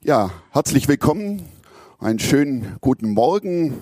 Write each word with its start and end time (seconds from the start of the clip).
Ja, 0.00 0.30
herzlich 0.52 0.86
willkommen. 0.86 1.42
Einen 1.98 2.20
schönen 2.20 2.76
guten 2.80 3.10
Morgen. 3.10 3.74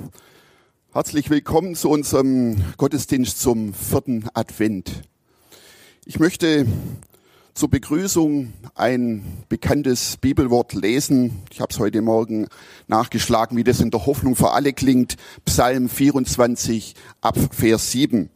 Herzlich 0.95 1.29
willkommen 1.29 1.75
zu 1.75 1.91
unserem 1.91 2.57
Gottesdienst 2.79 3.39
zum 3.39 3.75
vierten 3.75 4.25
Advent. 4.33 5.03
Ich 6.07 6.19
möchte 6.19 6.67
zur 7.53 7.69
Begrüßung 7.69 8.55
ein 8.75 9.45
bekanntes 9.51 10.17
Bibelwort 10.17 10.73
lesen. 10.73 11.43
Ich 11.53 11.61
habe 11.61 11.71
es 11.71 11.79
heute 11.79 12.01
Morgen 12.01 12.49
nachgeschlagen, 12.87 13.59
wie 13.59 13.65
das 13.65 13.81
in 13.81 13.91
der 13.91 14.07
Hoffnung 14.07 14.37
für 14.37 14.53
alle 14.53 14.73
klingt. 14.73 15.17
Psalm 15.45 15.91
24 15.91 16.95
ab 17.21 17.37
Vers 17.51 17.93
7. 17.93 18.31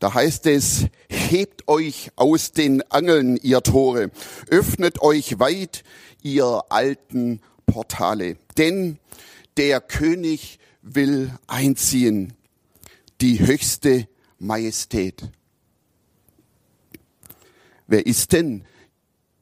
Da 0.00 0.14
heißt 0.14 0.46
es, 0.46 0.86
hebt 1.10 1.68
euch 1.68 2.10
aus 2.16 2.52
den 2.52 2.82
Angeln, 2.90 3.36
ihr 3.36 3.62
Tore, 3.62 4.10
öffnet 4.48 5.02
euch 5.02 5.38
weit, 5.38 5.84
ihr 6.22 6.64
alten 6.70 7.42
Portale. 7.66 8.38
Denn 8.56 8.98
der 9.58 9.82
König 9.82 10.58
will 10.80 11.30
einziehen, 11.46 12.32
die 13.20 13.40
höchste 13.40 14.08
Majestät. 14.38 15.28
Wer 17.86 18.06
ist 18.06 18.32
denn 18.32 18.64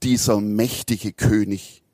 dieser 0.03 0.41
mächtige 0.41 1.13
König? 1.13 1.85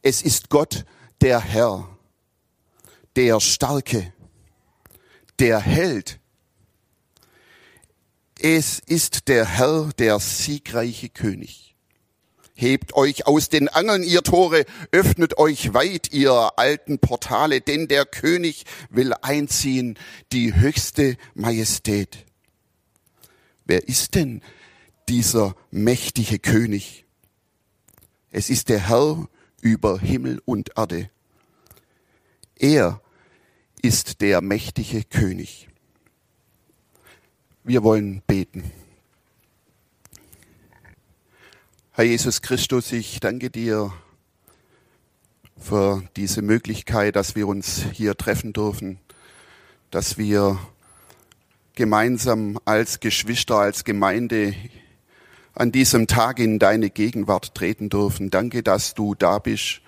Es 0.00 0.22
ist 0.22 0.48
Gott, 0.48 0.86
der 1.20 1.40
Herr, 1.40 1.98
der 3.16 3.38
Starke, 3.40 4.14
der 5.38 5.60
Held. 5.60 6.18
Es 8.38 8.78
ist 8.78 9.28
der 9.28 9.46
Herr, 9.46 9.90
der 9.98 10.18
siegreiche 10.20 11.08
König. 11.08 11.74
Hebt 12.54 12.94
euch 12.94 13.26
aus 13.26 13.50
den 13.50 13.68
Angeln, 13.68 14.02
ihr 14.02 14.22
Tore, 14.22 14.64
öffnet 14.90 15.36
euch 15.36 15.74
weit, 15.74 16.12
ihr 16.12 16.52
alten 16.56 16.98
Portale, 16.98 17.60
denn 17.60 17.86
der 17.86 18.06
König 18.06 18.64
will 18.88 19.12
einziehen, 19.20 19.98
die 20.32 20.54
höchste 20.54 21.18
Majestät. 21.34 22.24
Wer 23.66 23.86
ist 23.88 24.14
denn 24.14 24.42
dieser 25.08 25.54
mächtige 25.70 26.38
König? 26.38 27.04
Es 28.30 28.48
ist 28.48 28.70
der 28.70 28.88
Herr 28.88 29.28
über 29.60 29.98
Himmel 29.98 30.40
und 30.44 30.70
Erde. 30.76 31.10
Er 32.58 33.02
ist 33.86 34.20
der 34.20 34.40
mächtige 34.40 35.04
König. 35.04 35.68
Wir 37.62 37.84
wollen 37.84 38.20
beten. 38.26 38.64
Herr 41.92 42.04
Jesus 42.04 42.42
Christus, 42.42 42.90
ich 42.90 43.20
danke 43.20 43.48
dir 43.48 43.92
für 45.56 46.02
diese 46.16 46.42
Möglichkeit, 46.42 47.14
dass 47.14 47.36
wir 47.36 47.46
uns 47.46 47.84
hier 47.92 48.16
treffen 48.16 48.52
dürfen, 48.52 48.98
dass 49.92 50.18
wir 50.18 50.58
gemeinsam 51.76 52.58
als 52.64 52.98
Geschwister, 52.98 53.54
als 53.54 53.84
Gemeinde 53.84 54.56
an 55.54 55.70
diesem 55.70 56.08
Tag 56.08 56.40
in 56.40 56.58
deine 56.58 56.90
Gegenwart 56.90 57.54
treten 57.54 57.88
dürfen. 57.88 58.30
Danke, 58.30 58.64
dass 58.64 58.94
du 58.94 59.14
da 59.14 59.38
bist 59.38 59.80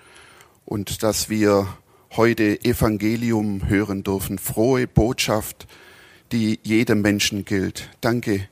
und 0.63 1.03
dass 1.03 1.27
wir 1.27 1.67
heute 2.15 2.63
Evangelium 2.63 3.69
hören 3.69 4.03
dürfen, 4.03 4.39
frohe 4.39 4.87
Botschaft, 4.87 5.67
die 6.31 6.59
jedem 6.63 7.01
Menschen 7.01 7.45
gilt. 7.45 7.89
Danke 8.01 8.47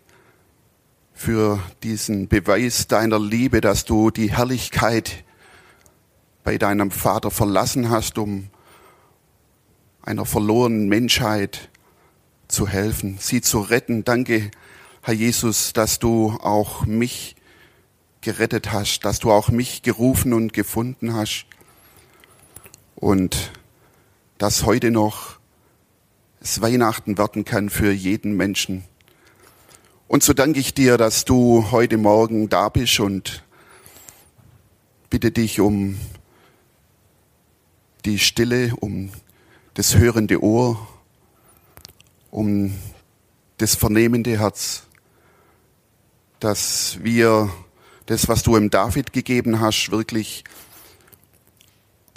für 1.13 1.59
diesen 1.81 2.27
Beweis 2.27 2.87
deiner 2.87 3.19
Liebe, 3.19 3.61
dass 3.61 3.85
du 3.85 4.11
die 4.11 4.31
Herrlichkeit 4.31 5.23
bei 6.43 6.57
deinem 6.57 6.91
Vater 6.91 7.31
verlassen 7.31 7.89
hast, 7.89 8.19
um 8.19 8.49
einer 10.03 10.25
verlorenen 10.25 10.87
Menschheit 10.87 11.69
zu 12.47 12.67
helfen, 12.67 13.17
sie 13.19 13.41
zu 13.41 13.59
retten. 13.59 14.03
Danke, 14.03 14.51
Herr 15.01 15.15
Jesus, 15.15 15.73
dass 15.73 15.97
du 15.99 16.29
auch 16.29 16.85
mich 16.85 17.35
gerettet 18.21 18.71
hast, 18.71 19.01
dass 19.01 19.19
du 19.19 19.31
auch 19.31 19.49
mich 19.49 19.81
gerufen 19.81 20.33
und 20.33 20.53
gefunden 20.53 21.13
hast 21.13 21.47
und 22.97 23.51
dass 24.37 24.65
heute 24.65 24.91
noch 24.91 25.37
es 26.39 26.61
Weihnachten 26.61 27.17
werden 27.17 27.45
kann 27.45 27.69
für 27.69 27.91
jeden 27.91 28.35
Menschen. 28.35 28.83
Und 30.07 30.23
so 30.23 30.33
danke 30.33 30.59
ich 30.59 30.73
dir, 30.73 30.97
dass 30.97 31.25
du 31.25 31.71
heute 31.71 31.97
Morgen 31.97 32.49
da 32.49 32.69
bist 32.69 32.99
und 32.99 33.43
bitte 35.09 35.31
dich 35.31 35.59
um 35.59 35.99
die 38.05 38.19
Stille, 38.19 38.73
um 38.79 39.11
das 39.73 39.97
hörende 39.97 40.41
Ohr, 40.41 40.87
um 42.31 42.73
das 43.57 43.75
vernehmende 43.75 44.39
Herz, 44.39 44.83
dass 46.39 46.97
wir 47.01 47.51
das, 48.05 48.27
was 48.27 48.43
du 48.43 48.55
im 48.55 48.69
David 48.69 49.11
gegeben 49.11 49.59
hast, 49.59 49.91
wirklich 49.91 50.43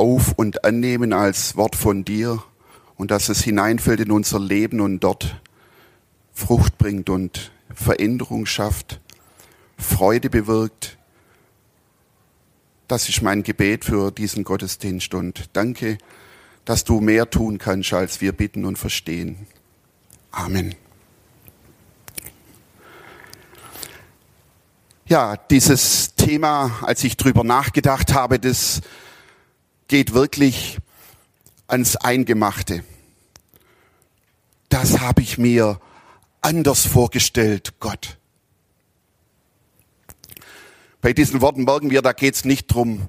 auf 0.00 0.32
und 0.32 0.64
annehmen 0.64 1.12
als 1.12 1.56
Wort 1.56 1.76
von 1.76 2.06
dir 2.06 2.42
und 2.96 3.10
dass 3.10 3.28
es 3.28 3.42
hineinfällt 3.42 4.00
in 4.00 4.10
unser 4.10 4.40
Leben 4.40 4.80
und 4.80 5.00
dort 5.00 5.40
Frucht 6.32 6.78
bringt 6.78 7.10
und 7.10 7.52
Veränderung 7.74 8.46
schafft, 8.46 8.98
Freude 9.76 10.30
bewirkt. 10.30 10.96
Das 12.88 13.10
ist 13.10 13.20
mein 13.20 13.42
Gebet 13.42 13.84
für 13.84 14.10
diesen 14.10 14.42
Gottesdienst 14.42 15.12
und 15.12 15.50
danke, 15.52 15.98
dass 16.64 16.84
du 16.84 17.00
mehr 17.00 17.28
tun 17.28 17.58
kannst, 17.58 17.92
als 17.92 18.22
wir 18.22 18.32
bitten 18.32 18.64
und 18.64 18.78
verstehen. 18.78 19.46
Amen. 20.30 20.74
Ja, 25.06 25.36
dieses 25.36 26.14
Thema, 26.14 26.78
als 26.82 27.04
ich 27.04 27.18
drüber 27.18 27.44
nachgedacht 27.44 28.14
habe, 28.14 28.38
das 28.38 28.80
geht 29.90 30.14
wirklich 30.14 30.78
ans 31.66 31.96
Eingemachte. 31.96 32.84
Das 34.68 35.00
habe 35.00 35.20
ich 35.20 35.36
mir 35.36 35.80
anders 36.40 36.86
vorgestellt, 36.86 37.74
Gott. 37.80 38.16
Bei 41.00 41.12
diesen 41.12 41.40
Worten 41.40 41.64
merken 41.64 41.90
wir, 41.90 42.02
da 42.02 42.12
geht 42.12 42.36
es 42.36 42.44
nicht 42.44 42.68
drum, 42.68 43.08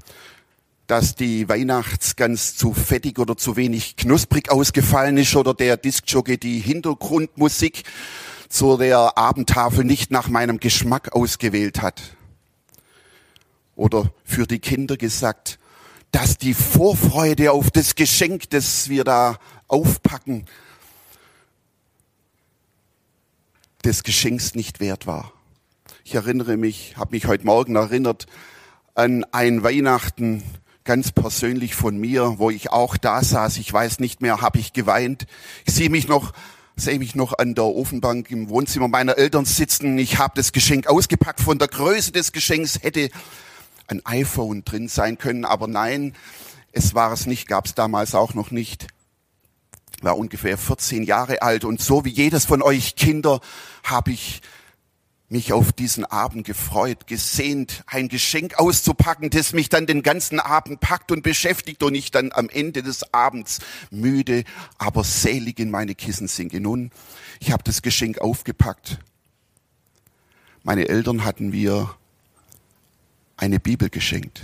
dass 0.87 1.13
die 1.13 1.47
Weihnachtsgans 1.47 2.55
zu 2.57 2.73
fettig 2.73 3.19
oder 3.19 3.37
zu 3.37 3.55
wenig 3.57 3.95
knusprig 3.95 4.49
ausgefallen 4.49 5.17
ist 5.17 5.35
oder 5.35 5.53
der 5.53 5.77
Diskjockey 5.77 6.39
die 6.39 6.57
Hintergrundmusik 6.61 7.83
zu 8.49 8.77
der 8.77 9.19
Abendtafel 9.19 9.85
nicht 9.85 10.09
nach 10.09 10.29
meinem 10.29 10.59
Geschmack 10.59 11.13
ausgewählt 11.13 11.83
hat. 11.83 12.01
Oder 13.75 14.11
für 14.23 14.47
die 14.47 14.57
Kinder 14.57 14.97
gesagt, 14.97 15.59
dass 16.11 16.37
die 16.37 16.53
Vorfreude 16.53 17.51
auf 17.51 17.71
das 17.71 17.95
Geschenk, 17.95 18.49
das 18.49 18.89
wir 18.89 19.03
da 19.03 19.37
aufpacken, 19.67 20.45
des 23.83 24.03
Geschenks 24.03 24.53
nicht 24.53 24.79
wert 24.79 25.07
war. 25.07 25.33
Ich 26.03 26.15
erinnere 26.15 26.57
mich, 26.57 26.97
habe 26.97 27.15
mich 27.15 27.25
heute 27.25 27.45
Morgen 27.45 27.75
erinnert 27.75 28.27
an 28.93 29.23
ein 29.31 29.63
Weihnachten 29.63 30.43
ganz 30.83 31.11
persönlich 31.11 31.75
von 31.75 31.97
mir, 31.97 32.35
wo 32.37 32.49
ich 32.49 32.71
auch 32.71 32.97
da 32.97 33.23
saß. 33.23 33.57
Ich 33.57 33.71
weiß 33.71 33.99
nicht 33.99 34.21
mehr, 34.21 34.41
habe 34.41 34.59
ich 34.59 34.73
geweint. 34.73 35.25
Ich 35.65 35.73
sehe 35.73 35.89
mich 35.89 36.07
noch, 36.07 36.33
sehe 36.75 36.99
mich 36.99 37.15
noch 37.15 37.37
an 37.37 37.55
der 37.55 37.65
Ofenbank 37.65 38.29
im 38.31 38.49
Wohnzimmer 38.49 38.87
meiner 38.87 39.17
Eltern 39.17 39.45
sitzen. 39.45 39.97
Ich 39.97 40.17
habe 40.17 40.33
das 40.35 40.51
Geschenk 40.51 40.87
ausgepackt. 40.87 41.39
Von 41.39 41.59
der 41.59 41.67
Größe 41.67 42.11
des 42.11 42.31
Geschenks 42.31 42.79
hätte 42.81 43.09
ein 43.91 44.05
iPhone 44.05 44.63
drin 44.63 44.87
sein 44.87 45.17
können, 45.17 45.45
aber 45.45 45.67
nein, 45.67 46.13
es 46.71 46.95
war 46.95 47.11
es 47.11 47.25
nicht, 47.25 47.47
gab 47.47 47.65
es 47.65 47.75
damals 47.75 48.15
auch 48.15 48.33
noch 48.33 48.51
nicht. 48.51 48.87
War 50.01 50.17
ungefähr 50.17 50.57
14 50.57 51.03
Jahre 51.03 51.41
alt 51.41 51.63
und 51.63 51.81
so 51.81 52.05
wie 52.05 52.09
jedes 52.09 52.45
von 52.45 52.61
euch 52.61 52.95
Kinder 52.95 53.39
habe 53.83 54.11
ich 54.11 54.41
mich 55.31 55.53
auf 55.53 55.71
diesen 55.71 56.03
Abend 56.03 56.45
gefreut, 56.45 57.07
gesehnt, 57.07 57.83
ein 57.87 58.09
Geschenk 58.09 58.59
auszupacken, 58.59 59.29
das 59.29 59.53
mich 59.53 59.69
dann 59.69 59.85
den 59.85 60.03
ganzen 60.03 60.41
Abend 60.41 60.81
packt 60.81 61.09
und 61.09 61.23
beschäftigt 61.23 61.83
und 61.83 61.95
ich 61.95 62.11
dann 62.11 62.31
am 62.33 62.49
Ende 62.49 62.83
des 62.83 63.13
Abends 63.13 63.59
müde, 63.91 64.43
aber 64.77 65.05
selig 65.05 65.59
in 65.59 65.71
meine 65.71 65.95
Kissen 65.95 66.27
sinke. 66.27 66.59
Nun, 66.59 66.91
ich 67.39 67.53
habe 67.53 67.63
das 67.63 67.81
Geschenk 67.81 68.19
aufgepackt. 68.19 68.99
Meine 70.63 70.89
Eltern 70.89 71.23
hatten 71.23 71.51
mir 71.51 71.95
eine 73.41 73.59
Bibel 73.59 73.89
geschenkt. 73.89 74.41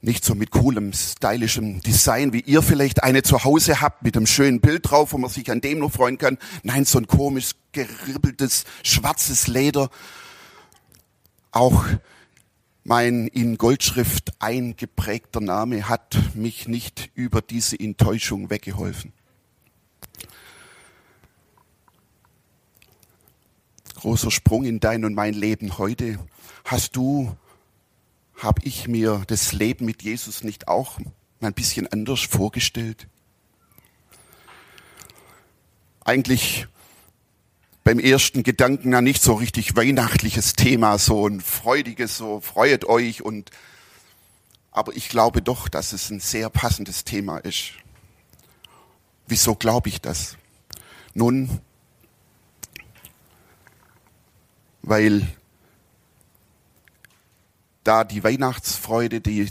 Nicht 0.00 0.24
so 0.24 0.34
mit 0.34 0.50
coolem, 0.50 0.92
stylischem 0.92 1.80
Design, 1.80 2.32
wie 2.32 2.40
ihr 2.40 2.62
vielleicht 2.62 3.04
eine 3.04 3.22
zu 3.22 3.44
Hause 3.44 3.80
habt, 3.80 4.02
mit 4.02 4.16
einem 4.16 4.26
schönen 4.26 4.60
Bild 4.60 4.90
drauf, 4.90 5.12
wo 5.12 5.18
man 5.18 5.30
sich 5.30 5.48
an 5.50 5.60
dem 5.60 5.78
noch 5.78 5.92
freuen 5.92 6.18
kann. 6.18 6.38
Nein, 6.64 6.84
so 6.84 6.98
ein 6.98 7.06
komisch 7.06 7.52
geribbeltes, 7.70 8.64
schwarzes 8.82 9.46
Leder. 9.46 9.90
Auch 11.52 11.84
Mein 12.84 13.28
in 13.28 13.58
Goldschrift 13.58 14.32
eingeprägter 14.40 15.40
Name 15.40 15.88
hat 15.88 16.18
mich 16.34 16.66
nicht 16.66 17.10
über 17.14 17.40
diese 17.40 17.78
Enttäuschung 17.78 18.50
weggeholfen. 18.50 19.12
Großer 23.94 24.32
Sprung 24.32 24.64
in 24.64 24.80
dein 24.80 25.04
und 25.04 25.14
mein 25.14 25.34
Leben 25.34 25.78
heute. 25.78 26.18
Hast 26.64 26.96
du, 26.96 27.36
habe 28.42 28.62
ich 28.64 28.88
mir 28.88 29.22
das 29.26 29.52
Leben 29.52 29.84
mit 29.84 30.02
Jesus 30.02 30.42
nicht 30.42 30.68
auch 30.68 30.98
ein 31.40 31.54
bisschen 31.54 31.86
anders 31.86 32.20
vorgestellt? 32.20 33.06
Eigentlich 36.04 36.66
beim 37.84 37.98
ersten 37.98 38.42
Gedanken 38.42 38.92
ja 38.92 39.00
nicht 39.00 39.22
so 39.22 39.34
richtig 39.34 39.76
weihnachtliches 39.76 40.54
Thema, 40.54 40.98
so 40.98 41.26
ein 41.26 41.40
freudiges, 41.40 42.16
so 42.16 42.40
freut 42.40 42.84
euch 42.84 43.22
und 43.22 43.50
aber 44.72 44.96
ich 44.96 45.08
glaube 45.08 45.42
doch, 45.42 45.68
dass 45.68 45.92
es 45.92 46.10
ein 46.10 46.20
sehr 46.20 46.48
passendes 46.48 47.04
Thema 47.04 47.38
ist. 47.38 47.72
Wieso 49.26 49.54
glaube 49.54 49.90
ich 49.90 50.00
das? 50.00 50.38
Nun, 51.14 51.60
weil 54.80 55.28
da 57.84 58.04
die 58.04 58.22
Weihnachtsfreude, 58.24 59.20
die, 59.20 59.48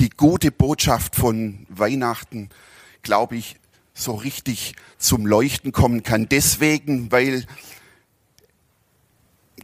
die 0.00 0.10
gute 0.10 0.50
Botschaft 0.50 1.16
von 1.16 1.66
Weihnachten, 1.68 2.50
glaube 3.02 3.36
ich, 3.36 3.56
so 3.94 4.14
richtig 4.14 4.74
zum 4.98 5.26
Leuchten 5.26 5.72
kommen 5.72 6.02
kann. 6.02 6.28
Deswegen, 6.28 7.12
weil 7.12 7.46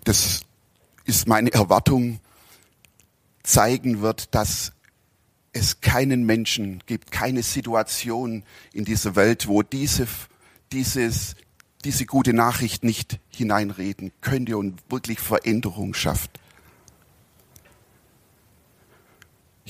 das 0.05 0.43
ist 1.05 1.27
meine 1.27 1.53
Erwartung, 1.53 2.21
zeigen 3.43 4.01
wird, 4.01 4.35
dass 4.35 4.73
es 5.53 5.81
keinen 5.81 6.25
Menschen 6.25 6.83
gibt, 6.87 7.11
keine 7.11 7.43
Situation 7.43 8.45
in 8.73 8.85
dieser 8.85 9.17
Welt, 9.17 9.49
wo 9.49 9.63
diese, 9.63 10.07
dieses, 10.73 11.35
diese 11.85 12.07
gute 12.07 12.33
Nachricht 12.33 12.85
nicht 12.85 13.19
hineinreden 13.31 14.13
könnte 14.21 14.57
und 14.57 14.81
wirklich 14.91 15.19
Veränderung 15.19 15.95
schafft. 15.95 16.40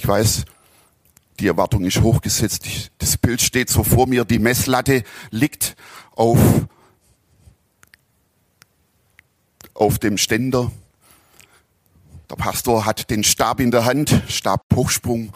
Ich 0.00 0.08
weiß, 0.08 0.46
die 1.40 1.46
Erwartung 1.46 1.84
ist 1.84 2.00
hochgesetzt. 2.00 2.90
Das 2.96 3.18
Bild 3.18 3.42
steht 3.42 3.68
so 3.68 3.84
vor 3.84 4.06
mir. 4.06 4.24
Die 4.24 4.38
Messlatte 4.38 5.04
liegt 5.30 5.76
auf, 6.16 6.38
auf 9.74 9.98
dem 9.98 10.16
Ständer. 10.16 10.72
Der 12.30 12.36
Pastor 12.36 12.86
hat 12.86 13.10
den 13.10 13.24
Stab 13.24 13.60
in 13.60 13.70
der 13.70 13.84
Hand, 13.84 14.22
Stabhochsprung. 14.26 15.34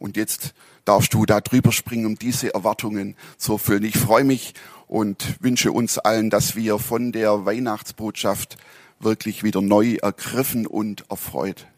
Und 0.00 0.16
jetzt 0.16 0.54
darfst 0.84 1.14
du 1.14 1.24
da 1.24 1.40
drüber 1.40 1.70
springen, 1.70 2.06
um 2.06 2.18
diese 2.18 2.52
Erwartungen 2.52 3.14
zu 3.36 3.52
erfüllen. 3.52 3.84
Ich 3.84 3.96
freue 3.96 4.24
mich 4.24 4.54
und 4.88 5.40
wünsche 5.40 5.70
uns 5.70 5.98
allen, 5.98 6.30
dass 6.30 6.56
wir 6.56 6.80
von 6.80 7.12
der 7.12 7.44
Weihnachtsbotschaft 7.44 8.56
wirklich 8.98 9.44
wieder 9.44 9.62
neu 9.62 9.98
ergriffen 10.02 10.66
und 10.66 11.08
erfreut 11.08 11.68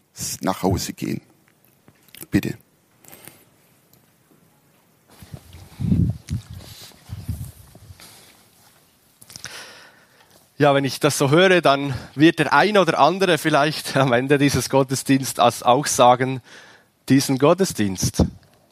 nach 0.40 0.62
Hause 0.62 0.94
gehen. 0.94 1.20
Bitte. 2.30 2.56
Ja, 10.58 10.74
wenn 10.74 10.84
ich 10.84 11.00
das 11.00 11.18
so 11.18 11.30
höre, 11.30 11.60
dann 11.60 11.92
wird 12.14 12.38
der 12.38 12.52
eine 12.52 12.80
oder 12.80 13.00
andere 13.00 13.36
vielleicht 13.36 13.96
am 13.96 14.12
Ende 14.12 14.38
dieses 14.38 14.70
Gottesdienstes 14.70 15.62
auch 15.64 15.86
sagen, 15.86 16.40
diesen 17.08 17.38
Gottesdienst 17.38 18.24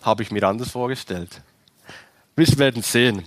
habe 0.02 0.22
ich 0.22 0.30
mir 0.30 0.44
anders 0.44 0.70
vorgestellt. 0.70 1.42
Wir 2.36 2.46
werden 2.58 2.82
sehen. 2.82 3.26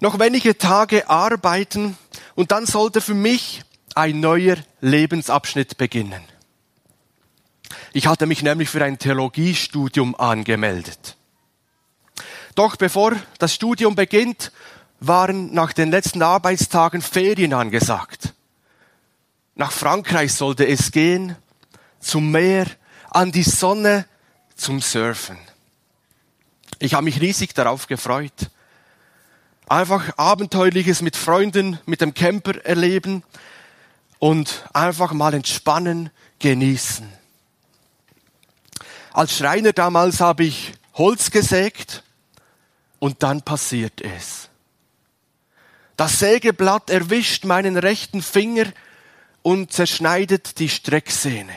Noch 0.00 0.20
wenige 0.20 0.56
Tage 0.56 1.10
arbeiten 1.10 1.98
und 2.36 2.52
dann 2.52 2.66
sollte 2.66 3.00
für 3.00 3.14
mich 3.14 3.62
ein 3.96 4.20
neuer 4.20 4.58
Lebensabschnitt 4.80 5.76
beginnen. 5.76 6.22
Ich 7.96 8.06
hatte 8.06 8.26
mich 8.26 8.42
nämlich 8.42 8.68
für 8.68 8.84
ein 8.84 8.98
Theologiestudium 8.98 10.16
angemeldet. 10.16 11.16
Doch 12.54 12.76
bevor 12.76 13.16
das 13.38 13.54
Studium 13.54 13.94
beginnt, 13.94 14.52
waren 15.00 15.54
nach 15.54 15.72
den 15.72 15.90
letzten 15.90 16.20
Arbeitstagen 16.20 17.00
Ferien 17.00 17.54
angesagt. 17.54 18.34
Nach 19.54 19.72
Frankreich 19.72 20.34
sollte 20.34 20.66
es 20.68 20.92
gehen, 20.92 21.36
zum 21.98 22.30
Meer, 22.30 22.66
an 23.12 23.32
die 23.32 23.44
Sonne, 23.44 24.04
zum 24.56 24.82
Surfen. 24.82 25.38
Ich 26.78 26.92
habe 26.92 27.04
mich 27.04 27.22
riesig 27.22 27.54
darauf 27.54 27.86
gefreut. 27.86 28.50
Einfach 29.70 30.18
Abenteuerliches 30.18 31.00
mit 31.00 31.16
Freunden, 31.16 31.78
mit 31.86 32.02
dem 32.02 32.12
Camper 32.12 32.62
erleben 32.62 33.22
und 34.18 34.66
einfach 34.74 35.14
mal 35.14 35.32
entspannen, 35.32 36.10
genießen. 36.40 37.15
Als 39.16 39.34
Schreiner 39.34 39.72
damals 39.72 40.20
habe 40.20 40.44
ich 40.44 40.74
Holz 40.92 41.30
gesägt 41.30 42.02
und 42.98 43.22
dann 43.22 43.40
passiert 43.40 44.02
es. 44.02 44.50
Das 45.96 46.18
Sägeblatt 46.18 46.90
erwischt 46.90 47.46
meinen 47.46 47.78
rechten 47.78 48.20
Finger 48.20 48.66
und 49.40 49.72
zerschneidet 49.72 50.58
die 50.58 50.68
Strecksehne. 50.68 51.54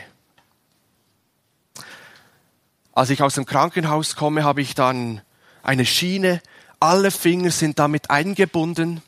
Als 2.94 3.10
ich 3.10 3.22
aus 3.22 3.34
dem 3.34 3.44
Krankenhaus 3.44 4.16
komme, 4.16 4.42
habe 4.42 4.62
ich 4.62 4.74
dann 4.74 5.20
eine 5.62 5.84
Schiene. 5.84 6.40
Alle 6.78 7.10
Finger 7.10 7.50
sind 7.50 7.78
damit 7.78 8.08
eingebunden. 8.08 9.02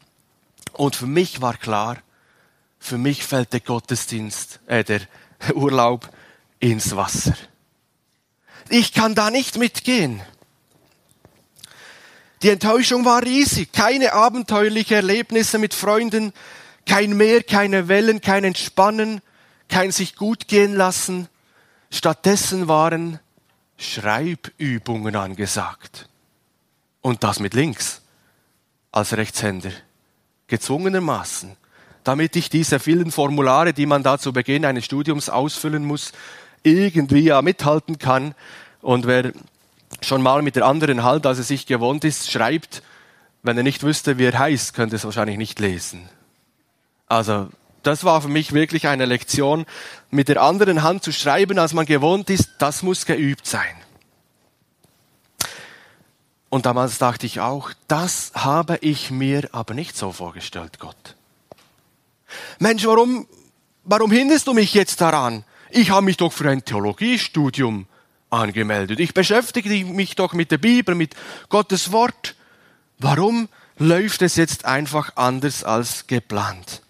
Und 0.74 0.94
für 0.94 1.06
mich 1.06 1.40
war 1.40 1.56
klar, 1.56 1.96
für 2.78 2.98
mich 2.98 3.24
fällt 3.24 3.54
der 3.54 3.60
Gottesdienst, 3.60 4.60
äh, 4.66 4.84
der 4.84 5.00
Urlaub 5.54 6.10
ins 6.60 6.94
Wasser. 6.94 7.32
Ich 8.74 8.94
kann 8.94 9.14
da 9.14 9.30
nicht 9.30 9.58
mitgehen. 9.58 10.22
Die 12.40 12.48
Enttäuschung 12.48 13.04
war 13.04 13.22
riesig. 13.22 13.70
Keine 13.70 14.14
abenteuerlichen 14.14 14.96
Erlebnisse 14.96 15.58
mit 15.58 15.74
Freunden, 15.74 16.32
kein 16.86 17.14
Meer, 17.14 17.42
keine 17.42 17.88
Wellen, 17.88 18.22
kein 18.22 18.44
Entspannen, 18.44 19.20
kein 19.68 19.92
sich 19.92 20.16
gut 20.16 20.48
gehen 20.48 20.74
lassen. 20.74 21.28
Stattdessen 21.90 22.66
waren 22.66 23.20
Schreibübungen 23.76 25.16
angesagt. 25.16 26.08
Und 27.02 27.24
das 27.24 27.40
mit 27.40 27.52
links 27.52 28.00
als 28.90 29.14
Rechtshänder. 29.14 29.72
Gezwungenermaßen. 30.46 31.58
Damit 32.04 32.36
ich 32.36 32.48
diese 32.48 32.80
vielen 32.80 33.12
Formulare, 33.12 33.74
die 33.74 33.84
man 33.84 34.02
da 34.02 34.18
zu 34.18 34.32
Beginn 34.32 34.64
eines 34.64 34.86
Studiums 34.86 35.28
ausfüllen 35.28 35.84
muss, 35.84 36.12
irgendwie 36.62 37.20
ja 37.20 37.42
mithalten 37.42 37.98
kann. 37.98 38.34
Und 38.80 39.06
wer 39.06 39.32
schon 40.00 40.22
mal 40.22 40.42
mit 40.42 40.56
der 40.56 40.66
anderen 40.66 41.02
Hand, 41.02 41.26
als 41.26 41.38
er 41.38 41.44
sich 41.44 41.66
gewohnt 41.66 42.04
ist, 42.04 42.30
schreibt, 42.30 42.82
wenn 43.42 43.56
er 43.56 43.62
nicht 43.62 43.82
wüsste, 43.82 44.18
wie 44.18 44.24
er 44.24 44.38
heißt, 44.38 44.74
könnte 44.74 44.96
es 44.96 45.04
wahrscheinlich 45.04 45.36
nicht 45.36 45.58
lesen. 45.58 46.08
Also, 47.08 47.48
das 47.82 48.04
war 48.04 48.22
für 48.22 48.28
mich 48.28 48.52
wirklich 48.52 48.86
eine 48.86 49.04
Lektion, 49.04 49.66
mit 50.10 50.28
der 50.28 50.40
anderen 50.40 50.82
Hand 50.82 51.02
zu 51.02 51.12
schreiben, 51.12 51.58
als 51.58 51.72
man 51.72 51.84
gewohnt 51.84 52.30
ist, 52.30 52.50
das 52.58 52.82
muss 52.82 53.06
geübt 53.06 53.46
sein. 53.46 53.74
Und 56.48 56.66
damals 56.66 56.98
dachte 56.98 57.26
ich 57.26 57.40
auch, 57.40 57.70
das 57.88 58.30
habe 58.34 58.76
ich 58.82 59.10
mir 59.10 59.48
aber 59.52 59.74
nicht 59.74 59.96
so 59.96 60.12
vorgestellt, 60.12 60.78
Gott. 60.78 61.16
Mensch, 62.58 62.86
warum, 62.86 63.26
warum 63.84 64.10
hinderst 64.10 64.46
du 64.46 64.52
mich 64.52 64.74
jetzt 64.74 65.00
daran? 65.00 65.44
Ich 65.74 65.90
habe 65.90 66.04
mich 66.04 66.18
doch 66.18 66.34
für 66.34 66.50
ein 66.50 66.66
Theologiestudium 66.66 67.86
angemeldet. 68.28 69.00
Ich 69.00 69.14
beschäftige 69.14 69.70
mich 69.86 70.14
doch 70.16 70.34
mit 70.34 70.50
der 70.50 70.58
Bibel, 70.58 70.94
mit 70.94 71.14
Gottes 71.48 71.92
Wort. 71.92 72.36
Warum 72.98 73.48
läuft 73.78 74.20
es 74.20 74.36
jetzt 74.36 74.66
einfach 74.66 75.16
anders 75.16 75.64
als 75.64 76.06
geplant? 76.06 76.82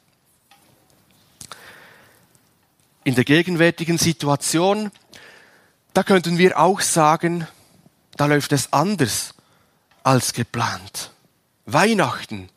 In 3.04 3.14
der 3.14 3.22
gegenwärtigen 3.22 3.98
Situation, 3.98 4.90
da 5.94 6.02
könnten 6.02 6.36
wir 6.36 6.58
auch 6.58 6.80
sagen, 6.80 7.46
da 8.16 8.26
läuft 8.26 8.50
es 8.50 8.72
anders 8.72 9.32
als 10.02 10.32
geplant. 10.32 11.12
Weihnachten. 11.66 12.48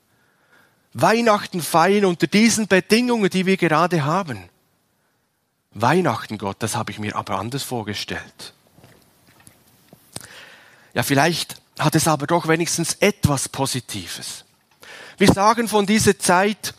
Weihnachten 0.91 1.61
feiern 1.61 2.05
unter 2.05 2.25
diesen 2.25 2.67
Bedingungen, 2.67 3.29
die 3.29 3.45
wir 3.45 3.57
gerade 3.57 4.05
haben. 4.05 4.49
Weihnachten, 5.75 6.37
Gott, 6.37 6.57
das 6.59 6.75
habe 6.77 6.91
ich 6.91 6.99
mir 6.99 7.17
aber 7.17 7.37
anders 7.37 7.63
vorgestellt. 7.63 8.53
Ja, 10.93 11.03
vielleicht 11.03 11.61
hat 11.77 11.95
es 11.95 12.07
aber 12.07 12.27
doch 12.27 12.47
wenigstens 12.47 12.93
etwas 13.01 13.49
Positives. 13.49 14.45
Wir 15.17 15.27
sagen 15.27 15.67
von 15.67 15.85
dieser 15.85 16.17
Zeit, 16.17 16.73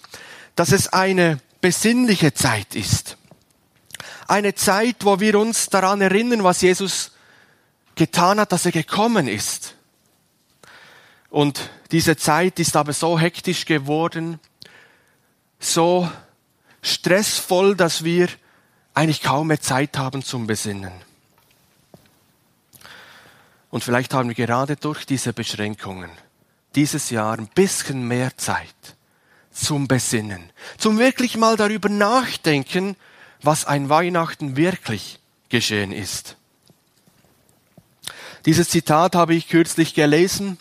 dass 0.54 0.72
es 0.72 0.88
eine 0.88 1.38
besinnliche 1.60 2.32
Zeit 2.32 2.74
ist. 2.74 3.18
Eine 4.28 4.54
Zeit, 4.54 5.04
wo 5.04 5.20
wir 5.20 5.38
uns 5.38 5.68
daran 5.68 6.00
erinnern, 6.00 6.42
was 6.42 6.62
Jesus 6.62 7.12
getan 7.96 8.40
hat, 8.40 8.52
dass 8.52 8.64
er 8.64 8.72
gekommen 8.72 9.28
ist. 9.28 9.74
Und 11.28 11.68
diese 11.90 12.16
Zeit 12.16 12.58
ist 12.58 12.76
aber 12.76 12.94
so 12.94 13.18
hektisch 13.18 13.66
geworden, 13.66 14.40
so 15.60 16.10
stressvoll, 16.80 17.76
dass 17.76 18.02
wir 18.02 18.28
eigentlich 18.96 19.22
kaum 19.22 19.48
mehr 19.48 19.60
Zeit 19.60 19.98
haben 19.98 20.22
zum 20.22 20.46
Besinnen. 20.46 20.92
Und 23.70 23.84
vielleicht 23.84 24.14
haben 24.14 24.28
wir 24.28 24.34
gerade 24.34 24.76
durch 24.76 25.04
diese 25.04 25.34
Beschränkungen 25.34 26.10
dieses 26.74 27.10
Jahr 27.10 27.38
ein 27.38 27.48
bisschen 27.48 28.08
mehr 28.08 28.36
Zeit 28.38 28.74
zum 29.52 29.86
Besinnen, 29.86 30.50
zum 30.78 30.98
wirklich 30.98 31.36
mal 31.36 31.56
darüber 31.56 31.90
nachdenken, 31.90 32.96
was 33.42 33.66
ein 33.66 33.90
Weihnachten 33.90 34.56
wirklich 34.56 35.18
geschehen 35.50 35.92
ist. 35.92 36.36
Dieses 38.46 38.70
Zitat 38.70 39.14
habe 39.14 39.34
ich 39.34 39.48
kürzlich 39.48 39.92
gelesen. 39.92 40.58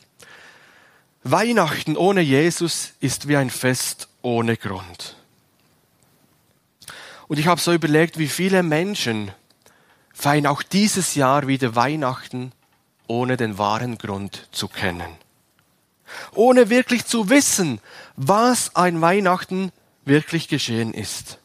Weihnachten 1.24 1.96
ohne 1.96 2.22
Jesus 2.22 2.94
ist 3.00 3.30
wie 3.30 3.38
ein 3.38 3.50
Fest 3.50 4.10
ohne 4.22 4.58
Grund. 4.58 5.16
Und 7.28 7.40
ich 7.40 7.48
habe 7.48 7.60
so 7.60 7.74
überlegt, 7.74 8.18
wie 8.18 8.28
viele 8.28 8.64
Menschen 8.64 9.32
feiern 10.14 10.48
auch 10.48 10.64
dieses 10.64 11.16
Jahr 11.16 11.48
wieder 11.48 11.76
Weihnachten, 11.76 12.52
ohne 13.08 13.38
den 13.38 13.58
wahren 13.58 13.98
Grund 13.98 14.48
zu 14.52 14.68
kennen. 14.68 15.12
Ohne 16.34 16.70
wirklich 16.70 17.06
zu 17.06 17.30
wissen, 17.30 17.82
was 18.16 18.76
ein 18.76 19.02
Weihnachten 19.02 19.72
wirklich 20.06 20.48
geschehen 20.48 20.94
ist. 20.94 21.40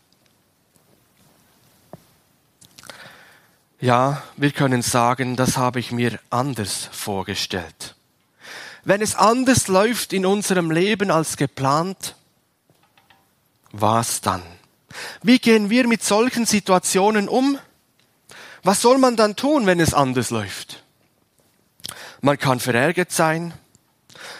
Ja, 3.81 4.23
wir 4.37 4.53
können 4.53 4.83
sagen, 4.83 5.37
das 5.37 5.57
habe 5.57 5.81
ich 5.81 5.91
mir 5.91 6.21
anders 6.29 6.91
vorgestellt. 6.93 7.97
Wenn 8.85 9.01
es 9.01 9.15
anders 9.15 9.69
läuft 9.69 10.13
in 10.13 10.27
unserem 10.27 10.71
Leben 10.71 11.11
als 11.11 11.39
geplant, 11.39 12.15
was 13.73 14.21
dann? 14.21 14.43
Wie 15.23 15.39
gehen 15.39 15.71
wir 15.71 15.87
mit 15.87 16.03
solchen 16.03 16.47
Situationen 16.47 17.29
um? 17.29 17.59
Was 18.63 18.83
soll 18.83 18.99
man 18.99 19.17
dann 19.17 19.37
tun, 19.37 19.67
wenn 19.67 19.81
es 19.81 19.95
anders 19.95 20.31
läuft? 20.31 20.83
Man 22.21 22.39
kann 22.39 22.61
verärgert 22.61 23.13
sein, 23.13 23.55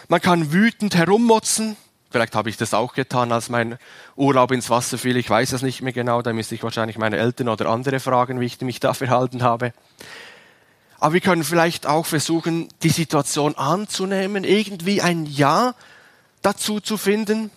man 0.07 0.21
kann 0.21 0.51
wütend 0.51 0.95
herummotzen, 0.95 1.75
vielleicht 2.11 2.35
habe 2.35 2.49
ich 2.49 2.57
das 2.57 2.75
auch 2.75 2.93
getan, 2.93 3.31
als 3.31 3.49
mein 3.49 3.79
Urlaub 4.15 4.51
ins 4.51 4.69
Wasser 4.69 4.99
fiel, 4.99 5.17
ich 5.17 5.29
weiß 5.29 5.53
es 5.53 5.63
nicht 5.63 5.81
mehr 5.81 5.93
genau, 5.93 6.21
da 6.21 6.31
müsste 6.33 6.53
ich 6.53 6.61
wahrscheinlich 6.61 6.99
meine 6.99 7.17
Eltern 7.17 7.49
oder 7.49 7.67
andere 7.67 7.99
fragen, 7.99 8.39
wie 8.39 8.45
ich 8.45 8.61
mich 8.61 8.79
da 8.79 8.93
verhalten 8.93 9.41
habe. 9.41 9.73
Aber 10.99 11.13
wir 11.13 11.21
können 11.21 11.43
vielleicht 11.43 11.87
auch 11.87 12.05
versuchen, 12.05 12.67
die 12.83 12.89
Situation 12.89 13.55
anzunehmen, 13.55 14.43
irgendwie 14.43 15.01
ein 15.01 15.25
Ja 15.25 15.73
dazu 16.43 16.79
zu 16.79 16.97
finden. 16.97 17.49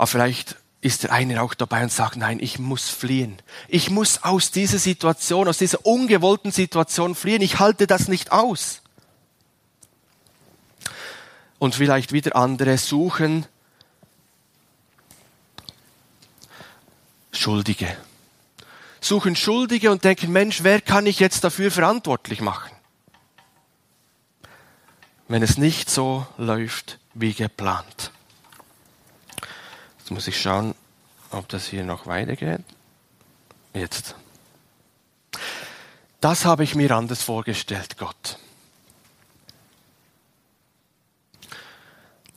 Aber 0.00 0.06
vielleicht 0.06 0.56
ist 0.80 1.02
der 1.02 1.12
eine 1.12 1.42
auch 1.42 1.52
dabei 1.52 1.82
und 1.82 1.92
sagt, 1.92 2.16
nein, 2.16 2.40
ich 2.40 2.58
muss 2.58 2.88
fliehen. 2.88 3.36
Ich 3.68 3.90
muss 3.90 4.22
aus 4.22 4.50
dieser 4.50 4.78
Situation, 4.78 5.46
aus 5.46 5.58
dieser 5.58 5.84
ungewollten 5.84 6.52
Situation 6.52 7.14
fliehen. 7.14 7.42
Ich 7.42 7.58
halte 7.58 7.86
das 7.86 8.08
nicht 8.08 8.32
aus. 8.32 8.80
Und 11.58 11.74
vielleicht 11.74 12.12
wieder 12.12 12.34
andere 12.34 12.78
suchen 12.78 13.44
Schuldige. 17.30 17.94
Suchen 19.02 19.36
Schuldige 19.36 19.90
und 19.90 20.02
denken, 20.02 20.32
Mensch, 20.32 20.62
wer 20.62 20.80
kann 20.80 21.04
ich 21.04 21.20
jetzt 21.20 21.44
dafür 21.44 21.70
verantwortlich 21.70 22.40
machen? 22.40 22.70
Wenn 25.28 25.42
es 25.42 25.58
nicht 25.58 25.90
so 25.90 26.26
läuft 26.38 26.98
wie 27.12 27.34
geplant. 27.34 28.12
Jetzt 30.10 30.14
muss 30.16 30.26
ich 30.26 30.40
schauen, 30.40 30.74
ob 31.30 31.46
das 31.46 31.68
hier 31.68 31.84
noch 31.84 32.04
weitergeht. 32.08 32.62
Jetzt. 33.72 34.16
Das 36.20 36.44
habe 36.44 36.64
ich 36.64 36.74
mir 36.74 36.90
anders 36.90 37.22
vorgestellt, 37.22 37.96
Gott. 37.96 38.36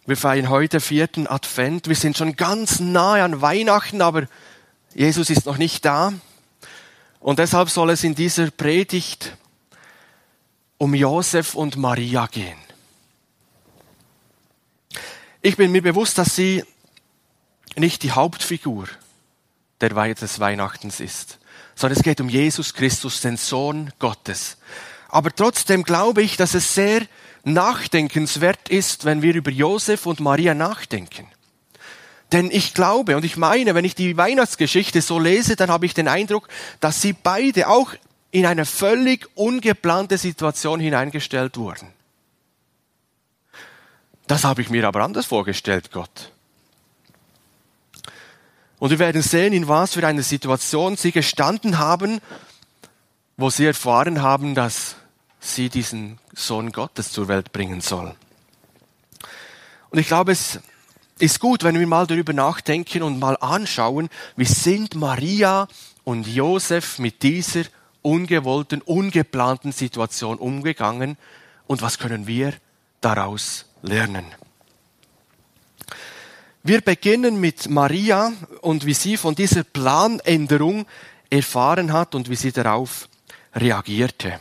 Wir 0.06 0.16
feiern 0.16 0.50
heute 0.50 0.82
vierten 0.82 1.26
Advent. 1.26 1.88
Wir 1.88 1.96
sind 1.96 2.16
schon 2.16 2.36
ganz 2.36 2.80
nahe 2.80 3.24
an 3.24 3.42
Weihnachten, 3.42 4.04
aber 4.04 4.28
Jesus 4.94 5.32
ist 5.32 5.48
noch 5.48 5.58
nicht 5.58 5.84
da. 5.84 6.14
Und 7.20 7.40
deshalb 7.40 7.72
soll 7.72 7.90
es 7.90 8.04
in 8.04 8.14
dieser 8.14 8.52
Predigt 8.52 9.36
um 10.78 10.94
Josef 10.94 11.56
und 11.56 11.76
Maria 11.76 12.28
gehen. 12.28 12.60
Ich 15.42 15.58
bin 15.58 15.72
mir 15.72 15.82
bewusst, 15.82 16.20
dass 16.20 16.36
sie 16.36 16.64
nicht 17.76 18.04
die 18.04 18.12
Hauptfigur 18.12 18.88
des 19.80 20.40
Weihnachtens 20.40 21.00
ist, 21.00 21.40
sondern 21.76 21.98
es 21.98 22.04
geht 22.04 22.22
um 22.22 22.30
Jesus 22.30 22.74
Christus, 22.74 23.22
den 23.22 23.38
Sohn 23.38 23.92
Gottes. 24.00 24.58
Aber 25.10 25.32
trotzdem 25.32 25.84
glaube 25.84 26.22
ich, 26.22 26.38
dass 26.38 26.54
es 26.54 26.74
sehr 26.74 27.02
nachdenkenswert 27.44 28.70
ist, 28.70 29.06
wenn 29.06 29.22
wir 29.22 29.36
über 29.36 29.52
Josef 29.52 30.06
und 30.06 30.20
Maria 30.20 30.54
nachdenken. 30.54 31.28
Denn 32.32 32.50
ich 32.50 32.74
glaube 32.74 33.16
und 33.16 33.26
ich 33.26 33.38
meine, 33.38 33.76
wenn 33.76 33.86
ich 33.86 33.94
die 33.94 34.18
Weihnachtsgeschichte 34.18 35.02
so 35.02 35.20
lese, 35.20 35.56
dann 35.56 35.70
habe 35.70 35.86
ich 35.86 35.94
den 35.94 36.08
Eindruck, 36.08 36.48
dass 36.80 37.02
sie 37.02 37.14
beide 37.14 37.68
auch 37.68 37.94
in 38.32 38.48
eine 38.48 38.66
völlig 38.66 39.28
ungeplante 39.36 40.18
Situation 40.18 40.80
hineingestellt 40.80 41.58
wurden. 41.58 41.90
Das 44.26 44.44
habe 44.44 44.64
ich 44.64 44.72
mir 44.72 44.88
aber 44.88 45.02
anders 45.04 45.28
vorgestellt, 45.28 45.92
Gott. 45.92 46.33
Und 48.84 48.90
wir 48.90 49.00
werden 49.00 49.22
sehen, 49.22 49.54
in 49.54 49.70
was 49.70 49.94
für 49.94 50.06
einer 50.06 50.24
Situation 50.24 50.98
sie 50.98 51.14
gestanden 51.14 51.78
haben, 51.78 52.20
wo 53.38 53.50
sie 53.50 53.66
erfahren 53.66 54.22
haben, 54.22 54.56
dass 54.56 54.98
sie 55.40 55.70
diesen 55.70 56.20
Sohn 56.34 56.74
Gottes 56.74 57.14
zur 57.14 57.30
Welt 57.30 57.54
bringen 57.54 57.80
sollen. 57.80 58.14
Und 59.90 60.00
ich 60.00 60.08
glaube, 60.08 60.34
es 60.34 60.60
ist 61.18 61.40
gut, 61.40 61.64
wenn 61.64 61.80
wir 61.80 61.88
mal 61.88 62.08
darüber 62.08 62.34
nachdenken 62.34 63.04
und 63.04 63.20
mal 63.20 63.38
anschauen, 63.40 64.10
wie 64.36 64.44
sind 64.44 64.96
Maria 64.96 65.70
und 66.04 66.28
Josef 66.28 67.00
mit 67.00 67.24
dieser 67.24 67.64
ungewollten, 68.02 68.82
ungeplanten 68.82 69.72
Situation 69.72 70.38
umgegangen 70.38 71.16
und 71.68 71.82
was 71.82 72.00
können 72.00 72.28
wir 72.28 72.54
daraus 73.00 73.64
lernen. 73.82 74.26
Wir 76.66 76.80
beginnen 76.80 77.42
mit 77.42 77.70
Maria 77.70 78.32
und 78.62 78.86
wie 78.86 78.94
sie 78.94 79.18
von 79.18 79.36
dieser 79.36 79.66
Planänderung 79.66 80.86
erfahren 81.30 81.92
hat 81.92 82.16
und 82.16 82.30
wie 82.30 82.38
sie 82.38 82.54
darauf 82.54 83.10
reagierte. 83.54 84.40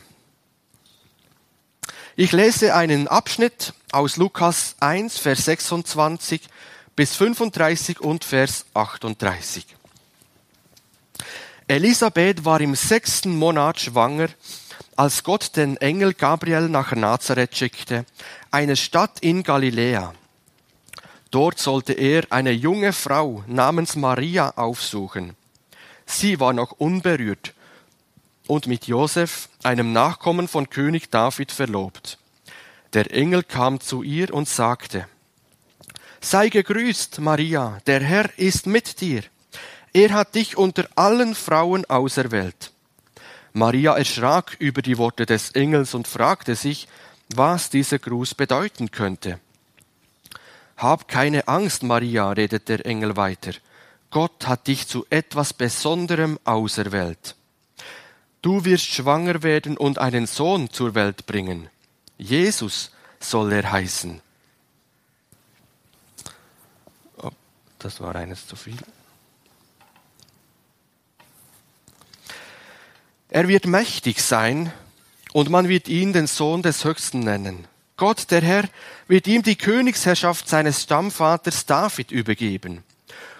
Ich 2.15 2.31
lese 2.31 2.75
einen 2.75 3.09
Abschnitt 3.09 3.73
aus 3.91 4.15
Lukas 4.15 4.77
1, 4.79 5.17
Vers 5.17 5.43
26 5.43 6.43
bis 6.95 7.13
35 7.13 7.99
und 7.99 8.23
Vers 8.23 8.67
38. 8.73 9.65
Elisabeth 11.67 12.45
war 12.45 12.61
im 12.61 12.75
sechsten 12.75 13.35
Monat 13.35 13.81
schwanger, 13.81 14.29
als 14.95 15.25
Gott 15.25 15.57
den 15.57 15.75
Engel 15.75 16.13
Gabriel 16.13 16.69
nach 16.69 16.93
Nazareth 16.93 17.57
schickte, 17.57 18.05
eine 18.49 18.77
Stadt 18.77 19.19
in 19.19 19.43
Galiläa 19.43 20.13
Dort 21.33 21.57
sollte 21.57 21.93
er 21.93 22.25
eine 22.29 22.51
junge 22.51 22.93
Frau 22.93 23.43
namens 23.47 23.95
Maria 23.95 24.51
aufsuchen. 24.51 25.35
Sie 26.05 26.39
war 26.39 26.53
noch 26.53 26.73
unberührt 26.73 27.55
und 28.45 28.67
mit 28.67 28.85
Josef, 28.85 29.49
einem 29.63 29.93
Nachkommen 29.93 30.47
von 30.47 30.69
König 30.69 31.09
David, 31.09 31.51
verlobt. 31.51 32.19
Der 32.93 33.11
Engel 33.11 33.41
kam 33.41 33.79
zu 33.79 34.03
ihr 34.03 34.31
und 34.31 34.47
sagte, 34.47 35.07
Sei 36.21 36.49
gegrüßt, 36.49 37.19
Maria, 37.19 37.79
der 37.87 38.01
Herr 38.01 38.29
ist 38.37 38.67
mit 38.67 39.01
dir. 39.01 39.23
Er 39.91 40.13
hat 40.13 40.35
dich 40.35 40.55
unter 40.55 40.87
allen 40.93 41.33
Frauen 41.33 41.83
auserwählt. 41.85 42.71
Maria 43.53 43.97
erschrak 43.97 44.55
über 44.59 44.83
die 44.83 44.99
Worte 44.99 45.25
des 45.25 45.49
Engels 45.53 45.95
und 45.95 46.07
fragte 46.07 46.55
sich, 46.55 46.87
was 47.33 47.71
dieser 47.71 47.97
Gruß 47.97 48.35
bedeuten 48.35 48.91
könnte. 48.91 49.39
Hab 50.83 51.07
keine 51.07 51.47
Angst, 51.47 51.81
Maria, 51.81 52.29
redet 52.33 52.67
der 52.67 52.85
Engel 52.85 53.15
weiter. 53.15 53.53
Gott 54.11 54.45
hat 54.47 54.67
dich 54.67 54.85
zu 54.85 55.05
etwas 55.09 55.53
Besonderem 55.53 56.37
auserwählt. 56.43 57.37
Du 58.41 58.65
wirst 58.65 58.87
schwanger 58.87 59.43
werden 59.43 59.77
und 59.77 59.97
einen 59.97 60.27
Sohn 60.27 60.69
zur 60.69 60.93
Welt 60.93 61.25
bringen. 61.25 61.69
Jesus 62.17 62.91
soll 63.21 63.53
er 63.53 63.71
heißen. 63.71 64.19
Oh, 67.21 67.31
das 67.79 68.01
war 68.01 68.17
eines 68.17 68.45
zu 68.45 68.57
viel. 68.57 68.77
Er 73.29 73.47
wird 73.47 73.67
mächtig 73.67 74.21
sein 74.21 74.73
und 75.31 75.49
man 75.49 75.69
wird 75.69 75.87
ihn 75.87 76.11
den 76.11 76.27
Sohn 76.27 76.61
des 76.61 76.83
Höchsten 76.83 77.21
nennen. 77.21 77.69
Gott, 78.03 78.31
der 78.31 78.41
Herr, 78.41 78.65
wird 79.07 79.27
ihm 79.27 79.43
die 79.43 79.55
Königsherrschaft 79.55 80.49
seines 80.49 80.83
Stammvaters 80.83 81.65
David 81.65 82.11
übergeben. 82.11 82.83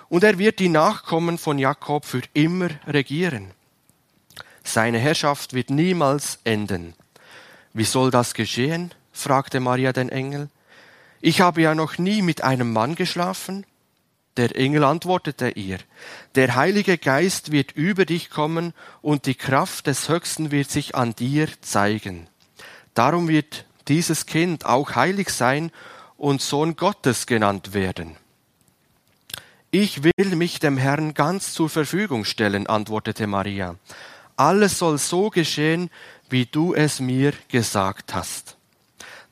Und 0.08 0.24
er 0.24 0.40
wird 0.40 0.60
die 0.60 0.70
Nachkommen 0.70 1.38
von 1.38 1.60
Jakob 1.60 2.06
für 2.06 2.22
immer 2.32 2.70
regieren. 2.88 3.52
Seine 4.64 5.00
Herrschaft 5.00 5.52
wird 5.52 5.70
niemals 5.70 6.40
enden. 6.46 6.94
Wie 7.74 7.84
soll 7.84 8.10
das 8.10 8.34
geschehen? 8.34 8.94
fragte 9.12 9.60
Maria 9.60 9.92
den 9.92 10.08
Engel. 10.08 10.48
Ich 11.20 11.42
habe 11.42 11.62
ja 11.62 11.76
noch 11.76 11.98
nie 11.98 12.22
mit 12.22 12.42
einem 12.42 12.72
Mann 12.72 12.96
geschlafen. 12.96 13.66
Der 14.38 14.56
Engel 14.56 14.86
antwortete 14.86 15.50
ihr, 15.50 15.80
der 16.36 16.56
Heilige 16.56 16.98
Geist 16.98 17.52
wird 17.52 17.74
über 17.74 18.06
dich 18.06 18.30
kommen 18.30 18.74
und 19.02 19.26
die 19.26 19.36
Kraft 19.36 19.88
des 19.88 20.08
Höchsten 20.08 20.52
wird 20.52 20.72
sich 20.72 20.96
an 20.96 21.14
dir 21.16 21.50
zeigen. 21.60 22.28
Darum 22.94 23.28
wird 23.28 23.66
dieses 23.88 24.26
Kind 24.26 24.66
auch 24.66 24.96
heilig 24.96 25.30
sein 25.30 25.72
und 26.18 26.42
Sohn 26.42 26.76
Gottes 26.76 27.26
genannt 27.26 27.74
werden. 27.74 28.16
Ich 29.72 30.04
will 30.04 30.36
mich 30.36 30.60
dem 30.60 30.78
Herrn 30.78 31.14
ganz 31.14 31.54
zur 31.54 31.70
Verfügung 31.70 32.26
stellen, 32.26 32.68
antwortete 32.68 33.26
Maria. 33.26 33.76
Alles 34.36 34.78
soll 34.80 34.98
so 34.98 35.30
geschehen, 35.30 35.90
wie 36.30 36.46
du 36.46 36.74
es 36.74 37.00
mir 37.00 37.34
gesagt 37.48 38.14
hast. 38.14 38.56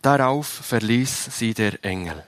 Darauf 0.02 0.48
verließ 0.48 1.30
sie 1.38 1.54
der 1.54 1.84
Engel. 1.86 2.24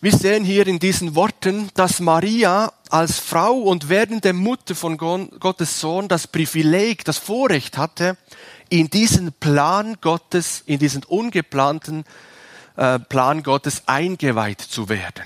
Wir 0.00 0.12
sehen 0.12 0.44
hier 0.44 0.66
in 0.66 0.78
diesen 0.78 1.14
Worten, 1.14 1.70
dass 1.74 2.00
Maria 2.00 2.72
als 2.90 3.18
Frau 3.18 3.54
und 3.54 3.88
werdende 3.88 4.32
Mutter 4.32 4.74
von 4.74 4.98
Gottes 4.98 5.80
Sohn 5.80 6.06
das 6.06 6.26
Privileg, 6.26 7.04
das 7.04 7.18
Vorrecht 7.18 7.78
hatte, 7.78 8.16
in 8.68 8.90
diesen 8.90 9.32
Plan 9.32 9.96
Gottes, 10.00 10.62
in 10.66 10.78
diesen 10.78 11.04
ungeplanten 11.04 12.04
äh, 12.76 12.98
Plan 12.98 13.42
Gottes 13.42 13.82
eingeweiht 13.86 14.60
zu 14.60 14.88
werden. 14.88 15.24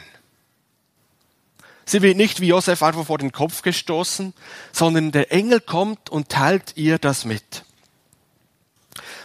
Sie 1.84 2.02
wird 2.02 2.16
nicht 2.16 2.40
wie 2.40 2.48
Josef 2.48 2.82
einfach 2.82 3.04
vor 3.04 3.18
den 3.18 3.32
Kopf 3.32 3.62
gestoßen, 3.62 4.32
sondern 4.70 5.10
der 5.10 5.32
Engel 5.32 5.60
kommt 5.60 6.08
und 6.08 6.28
teilt 6.28 6.76
ihr 6.76 6.98
das 6.98 7.24
mit. 7.24 7.64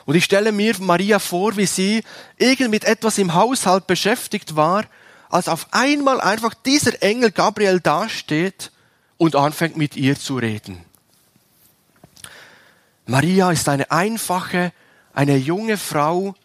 Und 0.06 0.16
ich 0.16 0.24
stelle 0.24 0.52
mir 0.52 0.74
Maria 0.80 1.20
vor, 1.20 1.58
wie 1.58 1.66
sie 1.66 2.04
irgend 2.38 2.72
mit 2.72 2.84
etwas 2.84 3.18
im 3.18 3.34
Haushalt 3.34 3.86
beschäftigt 3.86 4.56
war, 4.56 4.86
als 5.30 5.48
auf 5.48 5.68
einmal 5.72 6.22
einfach 6.22 6.54
dieser 6.54 7.02
Engel 7.04 7.32
Gabriel 7.32 7.80
dasteht 7.80 8.72
und 9.18 9.36
anfängt 9.36 9.78
mit 9.78 9.96
ihr 9.96 10.18
zu 10.18 10.38
reden. 10.38 10.84
Maria 13.06 13.52
ist 13.52 13.70
eine 13.70 13.92
einfache, 13.92 14.74
eine 15.14 15.38
junge 15.38 15.78
Frau, 15.78 16.36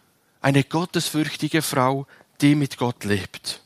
eine 0.41 0.63
gottesfürchtige 0.63 1.61
Frau, 1.61 2.07
die 2.41 2.55
mit 2.55 2.77
Gott 2.77 3.03
lebt. 3.03 3.61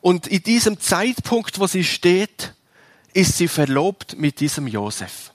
Und 0.00 0.26
in 0.26 0.42
diesem 0.42 0.80
Zeitpunkt, 0.80 1.58
wo 1.58 1.66
sie 1.66 1.84
steht, 1.84 2.54
ist 3.12 3.36
sie 3.36 3.48
verlobt 3.48 4.16
mit 4.16 4.40
diesem 4.40 4.66
Josef. 4.66 5.32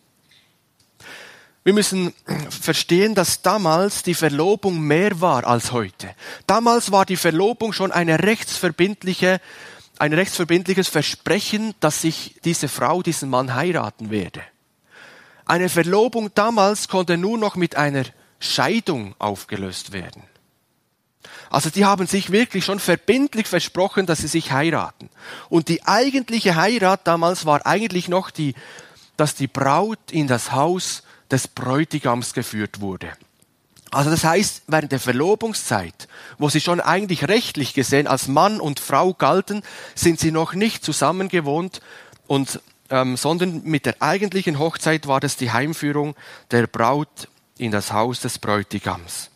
Wir 1.66 1.74
müssen 1.74 2.14
verstehen, 2.50 3.16
dass 3.16 3.42
damals 3.42 4.04
die 4.04 4.16
Verlobung 4.16 4.82
mehr 4.82 5.22
war 5.22 5.46
als 5.46 5.72
heute. 5.72 6.14
Damals 6.46 6.92
war 6.92 7.06
die 7.06 7.16
Verlobung 7.16 7.72
schon 7.72 7.92
eine 7.92 8.22
rechtsverbindliche, 8.22 9.40
ein 10.00 10.14
rechtsverbindliches 10.14 10.88
Versprechen, 10.88 11.76
dass 11.80 12.02
sich 12.02 12.36
diese 12.44 12.68
Frau 12.68 13.02
diesen 13.02 13.30
Mann 13.30 13.56
heiraten 13.56 14.10
werde. 14.10 14.42
Eine 15.46 15.70
Verlobung 15.70 16.32
damals 16.34 16.88
konnte 16.88 17.18
nur 17.18 17.38
noch 17.38 17.56
mit 17.56 17.76
einer 17.76 18.06
Scheidung 18.40 19.16
aufgelöst 19.20 19.92
werden. 19.92 20.24
Also 21.50 21.70
die 21.70 21.86
haben 21.86 22.08
sich 22.08 22.32
wirklich 22.32 22.66
schon 22.66 22.80
verbindlich 22.80 23.48
versprochen, 23.48 24.06
dass 24.06 24.20
sie 24.20 24.28
sich 24.28 24.52
heiraten. 24.52 25.10
Und 25.50 25.68
die 25.68 25.84
eigentliche 25.86 26.56
Heirat 26.56 27.06
damals 27.06 27.46
war 27.46 27.66
eigentlich 27.66 28.08
noch 28.08 28.32
die, 28.32 28.56
dass 29.18 29.36
die 29.36 29.48
Braut 29.48 30.12
in 30.12 30.28
das 30.28 30.52
Haus 30.52 31.04
des 31.30 31.48
Bräutigams 31.48 32.34
geführt 32.34 32.82
wurde. 32.82 33.12
Also 33.94 34.10
das 34.10 34.24
heißt, 34.24 34.64
während 34.68 34.92
der 34.92 35.00
Verlobungszeit, 35.00 36.08
wo 36.40 36.50
sie 36.50 36.62
schon 36.62 36.82
eigentlich 36.82 37.28
rechtlich 37.28 37.76
gesehen 37.76 38.08
als 38.08 38.28
Mann 38.28 38.60
und 38.60 38.80
Frau 38.80 39.14
galten, 39.14 39.62
sind 39.94 40.20
sie 40.20 40.32
noch 40.32 40.54
nicht 40.54 40.84
zusammengewohnt 40.84 41.80
und 42.26 42.60
ähm, 42.90 43.18
sondern 43.18 43.64
mit 43.64 43.86
der 43.86 44.02
eigentlichen 44.02 44.58
Hochzeit 44.58 45.08
war 45.08 45.20
das 45.20 45.38
die 45.38 45.52
Heimführung 45.52 46.16
der 46.50 46.66
Braut 46.66 47.28
in 47.58 47.72
das 47.72 47.94
Haus 47.94 48.20
des 48.20 48.40
Bräutigams. 48.40 49.30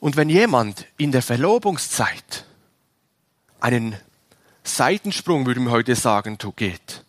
Und 0.00 0.16
wenn 0.16 0.28
jemand 0.28 0.86
in 0.96 1.12
der 1.12 1.22
Verlobungszeit 1.22 2.44
einen 3.60 3.96
Seitensprung, 4.64 5.46
würden 5.46 5.64
wir 5.64 5.70
heute 5.70 5.94
sagen, 5.94 6.36
geht, 6.56 7.04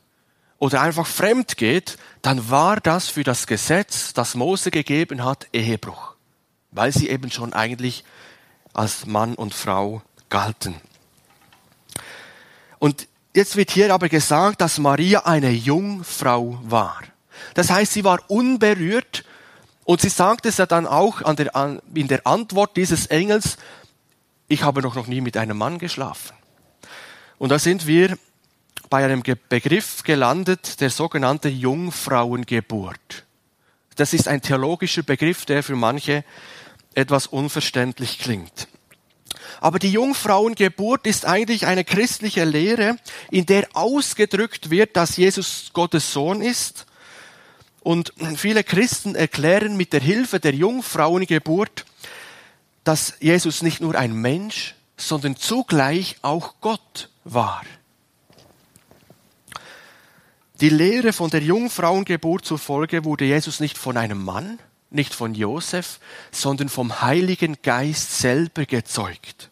oder 0.59 0.81
einfach 0.81 1.07
fremd 1.07 1.57
geht, 1.57 1.97
dann 2.21 2.49
war 2.49 2.77
das 2.77 3.09
für 3.09 3.23
das 3.23 3.47
Gesetz, 3.47 4.13
das 4.13 4.35
Mose 4.35 4.71
gegeben 4.71 5.23
hat, 5.23 5.47
Ehebruch, 5.53 6.15
weil 6.71 6.91
sie 6.91 7.09
eben 7.09 7.31
schon 7.31 7.53
eigentlich 7.53 8.03
als 8.73 9.05
Mann 9.05 9.35
und 9.35 9.53
Frau 9.53 10.01
galten. 10.29 10.75
Und 12.79 13.07
jetzt 13.33 13.55
wird 13.55 13.71
hier 13.71 13.93
aber 13.93 14.09
gesagt, 14.09 14.61
dass 14.61 14.77
Maria 14.77 15.25
eine 15.25 15.51
Jungfrau 15.51 16.59
war. 16.63 17.01
Das 17.53 17.69
heißt, 17.69 17.93
sie 17.93 18.03
war 18.03 18.19
unberührt 18.29 19.23
und 19.83 20.01
sie 20.01 20.09
sagt 20.09 20.45
es 20.45 20.57
ja 20.57 20.65
dann 20.65 20.85
auch 20.85 21.21
an 21.21 21.35
der, 21.35 21.55
an, 21.55 21.81
in 21.93 22.07
der 22.07 22.25
Antwort 22.25 22.75
dieses 22.77 23.07
Engels, 23.07 23.57
ich 24.47 24.63
habe 24.63 24.81
noch, 24.81 24.95
noch 24.95 25.07
nie 25.07 25.21
mit 25.21 25.37
einem 25.37 25.57
Mann 25.57 25.77
geschlafen. 25.79 26.35
Und 27.37 27.49
da 27.49 27.59
sind 27.59 27.85
wir 27.85 28.17
bei 28.89 29.03
einem 29.03 29.23
Begriff 29.49 30.03
gelandet, 30.03 30.81
der 30.81 30.89
sogenannte 30.89 31.49
Jungfrauengeburt. 31.49 33.25
Das 33.95 34.13
ist 34.13 34.27
ein 34.27 34.41
theologischer 34.41 35.03
Begriff, 35.03 35.45
der 35.45 35.63
für 35.63 35.75
manche 35.75 36.23
etwas 36.93 37.27
unverständlich 37.27 38.19
klingt. 38.19 38.67
Aber 39.59 39.79
die 39.79 39.91
Jungfrauengeburt 39.91 41.07
ist 41.07 41.25
eigentlich 41.25 41.65
eine 41.65 41.83
christliche 41.83 42.45
Lehre, 42.45 42.97
in 43.31 43.45
der 43.45 43.67
ausgedrückt 43.73 44.69
wird, 44.69 44.95
dass 44.95 45.17
Jesus 45.17 45.71
Gottes 45.73 46.13
Sohn 46.13 46.41
ist. 46.41 46.85
Und 47.81 48.13
viele 48.35 48.63
Christen 48.63 49.15
erklären 49.15 49.77
mit 49.77 49.93
der 49.93 50.01
Hilfe 50.01 50.39
der 50.39 50.53
Jungfrauengeburt, 50.53 51.85
dass 52.83 53.15
Jesus 53.19 53.61
nicht 53.61 53.81
nur 53.81 53.95
ein 53.95 54.13
Mensch, 54.13 54.75
sondern 54.97 55.35
zugleich 55.37 56.17
auch 56.21 56.55
Gott 56.61 57.09
war. 57.23 57.63
Die 60.59 60.69
Lehre 60.69 61.13
von 61.13 61.29
der 61.29 61.43
Jungfrauengeburt 61.43 62.43
zur 62.43 62.57
Folge 62.57 63.05
wurde 63.05 63.25
Jesus 63.25 63.59
nicht 63.59 63.77
von 63.77 63.95
einem 63.95 64.23
Mann, 64.23 64.57
nicht 64.89 65.13
von 65.13 65.35
Josef, 65.35 65.99
sondern 66.31 66.67
vom 66.67 67.01
Heiligen 67.01 67.57
Geist 67.61 68.17
selber 68.17 68.65
gezeugt. 68.65 69.51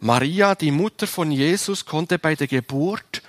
Maria, 0.00 0.54
die 0.54 0.70
Mutter 0.70 1.06
von 1.06 1.30
Jesus, 1.30 1.84
konnte 1.84 2.18
bei 2.18 2.34
der 2.34 2.46
Geburt 2.46 3.22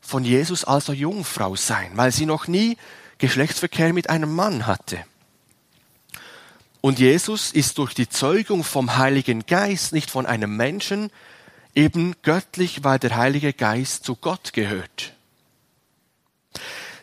von 0.00 0.24
Jesus 0.24 0.64
also 0.64 0.92
Jungfrau 0.92 1.54
sein, 1.54 1.92
weil 1.94 2.10
sie 2.10 2.26
noch 2.26 2.48
nie 2.48 2.76
Geschlechtsverkehr 3.18 3.92
mit 3.92 4.10
einem 4.10 4.34
Mann 4.34 4.66
hatte. 4.66 5.04
Und 6.80 6.98
Jesus 6.98 7.52
ist 7.52 7.78
durch 7.78 7.94
die 7.94 8.08
Zeugung 8.08 8.64
vom 8.64 8.96
Heiligen 8.96 9.46
Geist, 9.46 9.92
nicht 9.92 10.10
von 10.10 10.26
einem 10.26 10.56
Menschen, 10.56 11.10
eben 11.76 12.16
göttlich, 12.22 12.82
weil 12.82 12.98
der 12.98 13.16
Heilige 13.16 13.52
Geist 13.52 14.04
zu 14.04 14.16
Gott 14.16 14.52
gehört. 14.52 15.12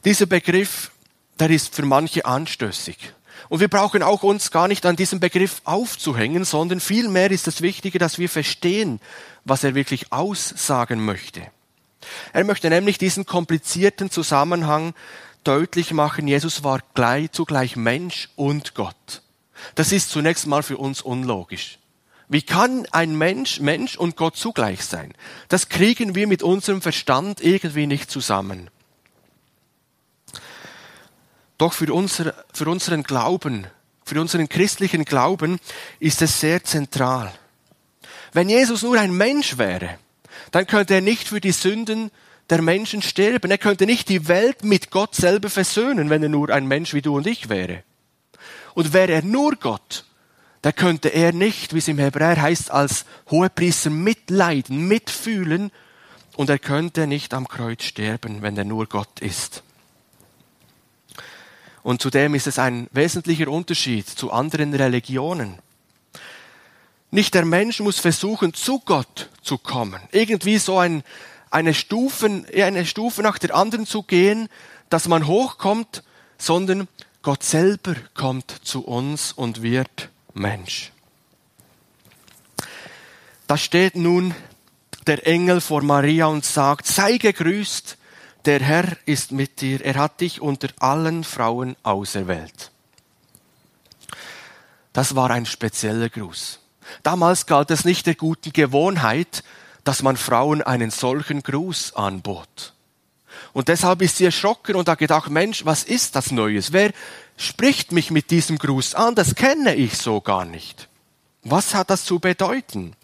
Dieser 0.06 0.28
Begriff, 0.28 0.91
der 1.39 1.50
ist 1.50 1.74
für 1.74 1.84
manche 1.84 2.26
anstößig. 2.26 2.98
Und 3.50 3.60
wir 3.60 3.68
brauchen 3.68 4.04
auch 4.04 4.22
uns 4.22 4.52
gar 4.52 4.68
nicht 4.68 4.86
an 4.86 4.96
diesem 4.96 5.20
Begriff 5.20 5.62
aufzuhängen, 5.65 6.46
sondern 6.46 6.80
vielmehr 6.80 7.32
ist 7.32 7.48
es 7.48 7.62
wichtiger, 7.62 7.98
dass 7.98 8.20
wir 8.20 8.30
verstehen, 8.30 9.00
was 9.46 9.63
er 9.63 9.74
wirklich 9.74 10.12
aussagen 10.12 11.04
möchte. 11.04 11.41
Er 12.34 12.44
möchte 12.44 12.70
nämlich 12.70 13.00
diesen 13.00 13.26
komplizierten 13.26 14.12
Zusammenhang 14.12 14.94
deutlich 15.44 15.91
machen, 15.91 16.28
Jesus 16.28 16.63
war 16.63 16.82
gleich, 16.94 17.32
zugleich 17.32 17.76
Mensch 17.76 18.30
und 18.36 18.76
Gott. 18.76 19.24
Das 19.74 19.91
ist 19.91 20.12
zunächst 20.12 20.46
mal 20.46 20.62
für 20.62 20.78
uns 20.78 21.02
unlogisch. 21.02 21.80
Wie 22.28 22.44
kann 22.44 22.86
ein 22.91 23.18
Mensch 23.18 23.60
Mensch 23.60 23.98
und 23.98 24.15
Gott 24.15 24.36
zugleich 24.36 24.84
sein? 24.84 25.13
Das 25.50 25.70
kriegen 25.70 26.13
wir 26.13 26.28
mit 26.28 26.44
unserem 26.44 26.82
Verstand 26.82 27.41
irgendwie 27.41 27.88
nicht 27.88 28.12
zusammen. 28.12 28.70
Doch 31.58 31.74
für, 31.74 31.94
unser, 31.94 32.34
für 32.54 32.68
unseren 32.68 33.04
Glauben, 33.04 33.68
für 34.04 34.20
unseren 34.20 34.50
christlichen 34.50 35.06
Glauben 35.06 35.60
ist 36.00 36.22
es 36.22 36.39
sehr 36.39 36.63
zentral. 36.63 37.34
Wenn 38.34 38.50
Jesus 38.50 38.84
nur 38.84 39.00
ein 39.00 39.15
Mensch 39.15 39.58
wäre, 39.58 39.98
dann 40.52 40.68
könnte 40.68 40.96
er 40.96 41.02
nicht 41.02 41.28
für 41.30 41.39
die 41.39 41.54
Sünden 41.54 42.12
der 42.50 42.62
Menschen 42.62 43.02
sterben. 43.02 43.50
Er 43.50 43.58
könnte 43.58 43.86
nicht 43.86 44.10
die 44.10 44.28
Welt 44.28 44.63
mit 44.63 44.91
Gott 44.91 45.15
selber 45.15 45.50
versöhnen, 45.50 46.10
wenn 46.10 46.22
er 46.22 46.30
nur 46.30 46.50
ein 46.50 46.68
Mensch 46.68 46.94
wie 46.94 47.02
du 47.02 47.15
und 47.15 47.28
ich 47.28 47.50
wäre. 47.50 47.84
Und 48.74 48.94
wäre 48.94 49.13
er 49.13 49.24
nur 49.24 49.56
Gott, 49.56 50.06
da 50.62 50.72
könnte 50.72 51.10
er 51.10 51.32
nicht, 51.32 51.74
wie 51.74 51.78
es 51.78 51.88
im 51.88 52.00
Hebräer 52.00 52.41
heißt, 52.41 52.72
als 52.72 53.06
Hohepriester 53.30 53.91
mitleiden, 53.91 54.88
mitfühlen 54.88 55.72
und 56.36 56.50
er 56.50 56.60
könnte 56.60 57.08
nicht 57.08 57.34
am 57.34 57.48
Kreuz 57.48 57.84
sterben, 57.84 58.41
wenn 58.41 58.58
er 58.58 58.65
nur 58.65 58.88
Gott 58.88 59.20
ist. 59.20 59.63
Und 61.86 62.02
zudem 62.02 62.34
ist 62.34 62.48
es 62.48 62.58
ein 62.58 62.88
wesentlicher 62.93 63.48
Unterschied 63.48 64.10
zu 64.10 64.32
anderen 64.32 64.74
Religionen. 64.74 65.60
Nicht 67.12 67.36
der 67.36 67.45
Mensch 67.45 67.80
muss 67.80 68.00
versuchen, 68.00 68.56
zu 68.56 68.80
Gott 68.80 69.30
zu 69.43 69.60
kommen. 69.60 70.02
Irgendwie 70.12 70.58
so 70.58 70.80
ein, 70.80 71.04
eine, 71.52 71.76
Stufen, 71.76 72.48
eine 72.56 72.88
Stufe 72.88 73.21
nach 73.21 73.38
der 73.38 73.54
anderen 73.56 73.86
zu 73.86 74.02
gehen, 74.02 74.50
dass 74.89 75.08
man 75.08 75.28
hochkommt, 75.28 76.02
sondern 76.39 76.88
Gott 77.21 77.43
selber 77.43 77.93
kommt 78.15 78.50
zu 78.63 78.84
uns 78.84 79.32
und 79.32 79.62
wird 79.62 80.10
Mensch. 80.34 80.91
Da 83.45 83.58
steht 83.58 83.95
nun 83.95 84.34
der 85.06 85.28
Engel 85.28 85.62
vor 85.62 85.84
Maria 85.84 86.26
und 86.26 86.45
sagt, 86.45 86.88
sei 86.88 87.19
gegrüßt, 87.19 87.95
der 88.45 88.62
Herr 88.62 88.97
ist 89.05 89.31
mit 89.31 89.62
dir, 89.62 89.84
er 89.84 89.95
hat 89.95 90.21
dich 90.21 90.41
unter 90.41 90.69
allen 90.79 91.23
Frauen 91.23 91.75
auserwählt. 91.84 92.71
Das 94.93 95.15
war 95.15 95.31
ein 95.31 95.45
spezieller 95.45 96.10
Gruß. 96.10 96.60
Damals 97.03 97.45
galt 97.47 97.71
es 97.71 97.86
nicht 97.86 98.05
der 98.05 98.15
guten 98.15 98.53
Gewohnheit, 98.53 99.43
dass 99.84 100.03
man 100.03 100.17
Frauen 100.17 100.62
einen 100.62 100.91
solchen 100.91 101.43
Gruß 101.43 101.95
anbot. 101.95 102.73
Und 103.53 103.67
deshalb 103.67 104.01
ist 104.01 104.17
sie 104.17 104.25
erschrocken 104.25 104.75
und 104.75 104.88
hat 104.88 104.99
gedacht, 104.99 105.29
Mensch, 105.29 105.65
was 105.65 105.84
ist 105.84 106.15
das 106.15 106.31
Neues? 106.31 106.71
Wer 106.71 106.91
spricht 107.38 107.91
mich 107.91 108.12
mit 108.12 108.31
diesem 108.31 108.58
Gruß 108.58 108.95
an? 108.95 109.15
Das 109.15 109.36
kenne 109.36 109.75
ich 109.75 109.97
so 109.97 110.21
gar 110.21 110.45
nicht. 110.45 110.88
Was 111.43 111.73
hat 111.73 111.89
das 111.89 112.05
zu 112.05 112.19
bedeuten? 112.19 112.95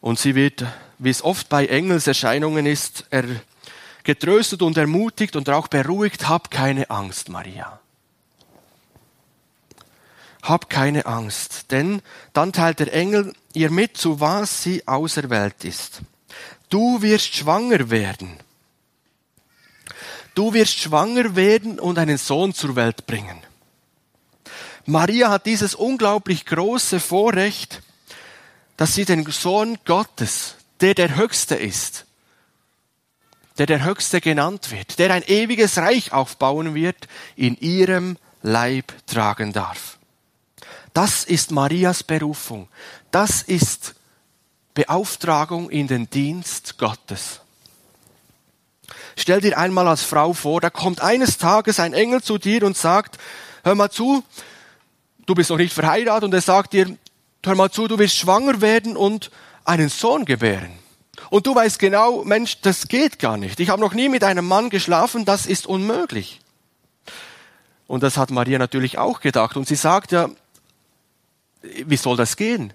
Und 0.00 0.18
sie 0.18 0.34
wird, 0.34 0.66
wie 1.02 1.10
es 1.10 1.24
oft 1.24 1.48
bei 1.48 1.66
Engelserscheinungen 1.66 2.64
ist, 2.64 3.06
er 3.10 3.24
getröstet 4.04 4.62
und 4.62 4.76
ermutigt 4.76 5.34
und 5.34 5.50
auch 5.50 5.66
beruhigt, 5.66 6.28
hab 6.28 6.50
keine 6.50 6.90
Angst, 6.90 7.28
Maria. 7.28 7.80
Hab 10.42 10.70
keine 10.70 11.06
Angst, 11.06 11.72
denn 11.72 12.02
dann 12.32 12.52
teilt 12.52 12.78
der 12.78 12.92
Engel 12.92 13.32
ihr 13.52 13.70
mit, 13.70 13.96
zu 13.96 14.20
was 14.20 14.62
sie 14.62 14.86
auserwählt 14.86 15.64
ist. 15.64 16.02
Du 16.68 17.02
wirst 17.02 17.34
schwanger 17.34 17.90
werden. 17.90 18.38
Du 20.34 20.54
wirst 20.54 20.78
schwanger 20.78 21.34
werden 21.36 21.80
und 21.80 21.98
einen 21.98 22.18
Sohn 22.18 22.54
zur 22.54 22.76
Welt 22.76 23.06
bringen. 23.06 23.38
Maria 24.86 25.30
hat 25.30 25.46
dieses 25.46 25.74
unglaublich 25.74 26.46
große 26.46 26.98
Vorrecht, 27.00 27.82
dass 28.76 28.94
sie 28.94 29.04
den 29.04 29.24
Sohn 29.30 29.78
Gottes, 29.84 30.56
der 30.82 30.94
der 30.94 31.16
Höchste 31.16 31.54
ist, 31.54 32.06
der 33.58 33.66
der 33.66 33.84
Höchste 33.84 34.20
genannt 34.20 34.70
wird, 34.70 34.98
der 34.98 35.12
ein 35.12 35.22
ewiges 35.22 35.78
Reich 35.78 36.12
aufbauen 36.12 36.74
wird, 36.74 37.08
in 37.36 37.56
ihrem 37.58 38.18
Leib 38.42 38.92
tragen 39.06 39.52
darf. 39.52 39.98
Das 40.92 41.24
ist 41.24 41.52
Marias 41.52 42.02
Berufung. 42.02 42.68
Das 43.10 43.42
ist 43.42 43.94
Beauftragung 44.74 45.70
in 45.70 45.86
den 45.86 46.10
Dienst 46.10 46.78
Gottes. 46.78 47.40
Stell 49.16 49.40
dir 49.40 49.58
einmal 49.58 49.86
als 49.88 50.02
Frau 50.02 50.32
vor, 50.32 50.60
da 50.60 50.70
kommt 50.70 51.00
eines 51.00 51.38
Tages 51.38 51.78
ein 51.78 51.92
Engel 51.92 52.22
zu 52.22 52.38
dir 52.38 52.64
und 52.64 52.76
sagt, 52.76 53.18
hör 53.62 53.74
mal 53.74 53.90
zu, 53.90 54.24
du 55.26 55.34
bist 55.34 55.50
noch 55.50 55.58
nicht 55.58 55.74
verheiratet 55.74 56.24
und 56.24 56.34
er 56.34 56.40
sagt 56.40 56.72
dir, 56.72 56.96
hör 57.44 57.54
mal 57.54 57.70
zu, 57.70 57.88
du 57.88 57.98
wirst 57.98 58.16
schwanger 58.16 58.60
werden 58.60 58.96
und 58.96 59.30
einen 59.64 59.88
Sohn 59.88 60.24
gebären. 60.24 60.70
Und 61.30 61.46
du 61.46 61.54
weißt 61.54 61.78
genau, 61.78 62.24
Mensch, 62.24 62.60
das 62.60 62.88
geht 62.88 63.18
gar 63.18 63.36
nicht. 63.36 63.60
Ich 63.60 63.68
habe 63.68 63.80
noch 63.80 63.94
nie 63.94 64.08
mit 64.08 64.24
einem 64.24 64.46
Mann 64.46 64.70
geschlafen, 64.70 65.24
das 65.24 65.46
ist 65.46 65.66
unmöglich. 65.66 66.40
Und 67.86 68.02
das 68.02 68.16
hat 68.16 68.30
Maria 68.30 68.58
natürlich 68.58 68.98
auch 68.98 69.20
gedacht. 69.20 69.56
Und 69.56 69.68
sie 69.68 69.76
sagt 69.76 70.12
ja, 70.12 70.28
wie 71.62 71.96
soll 71.96 72.16
das 72.16 72.36
gehen? 72.36 72.72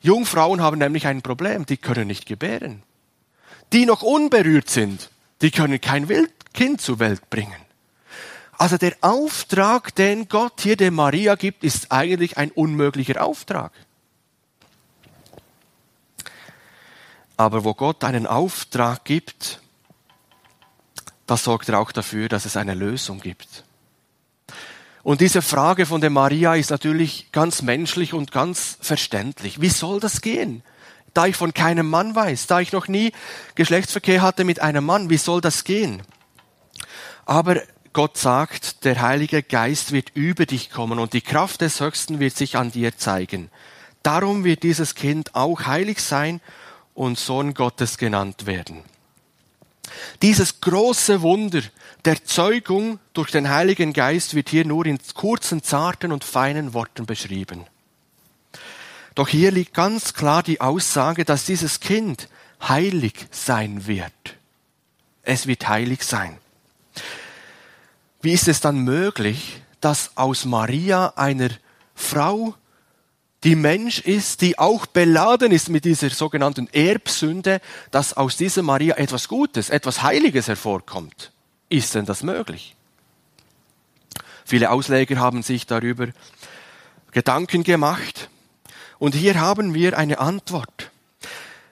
Jungfrauen 0.00 0.60
haben 0.60 0.78
nämlich 0.78 1.06
ein 1.06 1.22
Problem, 1.22 1.64
die 1.64 1.76
können 1.76 2.08
nicht 2.08 2.26
gebären. 2.26 2.82
Die 3.72 3.86
noch 3.86 4.02
unberührt 4.02 4.68
sind, 4.68 5.10
die 5.40 5.50
können 5.50 5.80
kein 5.80 6.08
Kind 6.52 6.80
zur 6.80 6.98
Welt 6.98 7.30
bringen. 7.30 7.56
Also 8.58 8.76
der 8.76 8.94
Auftrag, 9.00 9.94
den 9.94 10.28
Gott 10.28 10.60
hier 10.60 10.76
der 10.76 10.90
Maria 10.90 11.36
gibt, 11.36 11.64
ist 11.64 11.90
eigentlich 11.90 12.36
ein 12.36 12.50
unmöglicher 12.50 13.24
Auftrag. 13.24 13.72
Aber 17.42 17.64
wo 17.64 17.74
Gott 17.74 18.04
einen 18.04 18.28
Auftrag 18.28 19.04
gibt, 19.04 19.60
da 21.26 21.36
sorgt 21.36 21.68
er 21.68 21.80
auch 21.80 21.90
dafür, 21.90 22.28
dass 22.28 22.44
es 22.44 22.56
eine 22.56 22.74
Lösung 22.74 23.18
gibt. 23.18 23.64
Und 25.02 25.20
diese 25.20 25.42
Frage 25.42 25.84
von 25.84 26.00
der 26.00 26.10
Maria 26.10 26.54
ist 26.54 26.70
natürlich 26.70 27.32
ganz 27.32 27.62
menschlich 27.62 28.14
und 28.14 28.30
ganz 28.30 28.78
verständlich. 28.80 29.60
Wie 29.60 29.70
soll 29.70 29.98
das 29.98 30.20
gehen? 30.20 30.62
Da 31.14 31.26
ich 31.26 31.34
von 31.34 31.52
keinem 31.52 31.90
Mann 31.90 32.14
weiß, 32.14 32.46
da 32.46 32.60
ich 32.60 32.70
noch 32.70 32.86
nie 32.86 33.10
Geschlechtsverkehr 33.56 34.22
hatte 34.22 34.44
mit 34.44 34.60
einem 34.60 34.84
Mann, 34.84 35.10
wie 35.10 35.18
soll 35.18 35.40
das 35.40 35.64
gehen? 35.64 36.00
Aber 37.26 37.60
Gott 37.92 38.18
sagt, 38.18 38.84
der 38.84 39.02
Heilige 39.02 39.42
Geist 39.42 39.90
wird 39.90 40.10
über 40.14 40.46
dich 40.46 40.70
kommen 40.70 41.00
und 41.00 41.12
die 41.12 41.20
Kraft 41.22 41.60
des 41.60 41.80
Höchsten 41.80 42.20
wird 42.20 42.36
sich 42.36 42.56
an 42.56 42.70
dir 42.70 42.96
zeigen. 42.96 43.50
Darum 44.04 44.44
wird 44.44 44.62
dieses 44.62 44.94
Kind 44.94 45.34
auch 45.34 45.66
heilig 45.66 46.00
sein 46.00 46.40
und 46.94 47.18
Sohn 47.18 47.54
Gottes 47.54 47.98
genannt 47.98 48.46
werden. 48.46 48.84
Dieses 50.22 50.60
große 50.60 51.22
Wunder 51.22 51.62
der 52.04 52.24
Zeugung 52.24 52.98
durch 53.12 53.30
den 53.30 53.50
Heiligen 53.50 53.92
Geist 53.92 54.34
wird 54.34 54.48
hier 54.48 54.64
nur 54.64 54.86
in 54.86 54.98
kurzen, 55.14 55.62
zarten 55.62 56.12
und 56.12 56.24
feinen 56.24 56.74
Worten 56.74 57.06
beschrieben. 57.06 57.64
Doch 59.14 59.28
hier 59.28 59.50
liegt 59.50 59.74
ganz 59.74 60.14
klar 60.14 60.42
die 60.42 60.60
Aussage, 60.60 61.24
dass 61.24 61.44
dieses 61.44 61.80
Kind 61.80 62.28
heilig 62.66 63.26
sein 63.30 63.86
wird. 63.86 64.12
Es 65.22 65.46
wird 65.46 65.68
heilig 65.68 66.02
sein. 66.02 66.38
Wie 68.20 68.32
ist 68.32 68.48
es 68.48 68.60
dann 68.60 68.78
möglich, 68.78 69.60
dass 69.80 70.16
aus 70.16 70.44
Maria 70.44 71.12
einer 71.16 71.50
Frau, 71.94 72.54
die 73.44 73.56
Mensch 73.56 74.00
ist, 74.00 74.40
die 74.40 74.58
auch 74.58 74.86
beladen 74.86 75.52
ist 75.52 75.68
mit 75.68 75.84
dieser 75.84 76.10
sogenannten 76.10 76.68
Erbsünde, 76.72 77.60
dass 77.90 78.16
aus 78.16 78.36
dieser 78.36 78.62
Maria 78.62 78.96
etwas 78.96 79.28
Gutes, 79.28 79.70
etwas 79.70 80.02
Heiliges 80.02 80.48
hervorkommt? 80.48 81.32
Ist 81.68 81.94
denn 81.94 82.06
das 82.06 82.22
möglich? 82.22 82.76
Viele 84.44 84.70
Ausleger 84.70 85.16
haben 85.16 85.42
sich 85.42 85.66
darüber 85.66 86.08
Gedanken 87.10 87.64
gemacht. 87.64 88.28
Und 88.98 89.14
hier 89.14 89.40
haben 89.40 89.74
wir 89.74 89.98
eine 89.98 90.18
Antwort. 90.18 90.90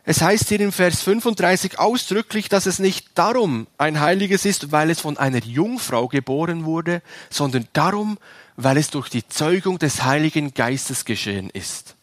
Es 0.05 0.23
heißt 0.23 0.49
hier 0.49 0.61
in 0.61 0.73
Vers 0.73 1.03
35 1.03 1.79
ausdrücklich, 1.79 2.49
dass 2.49 2.67
es 2.67 2.79
nicht 2.79 3.11
darum 3.15 3.67
ein 3.79 4.01
Heiliges 4.01 4.45
ist, 4.45 4.73
weil 4.73 4.91
es 4.91 5.01
von 5.01 5.19
einer 5.19 5.39
Jungfrau 5.45 6.09
geboren 6.09 6.65
wurde, 6.65 7.03
sondern 7.29 7.69
darum, 7.75 8.19
weil 8.63 8.77
es 8.77 8.91
durch 8.91 9.09
die 9.09 9.27
Zeugung 9.27 9.79
des 9.79 10.05
Heiligen 10.05 10.55
Geistes 10.55 11.05
geschehen 11.05 11.51
ist. 11.51 11.97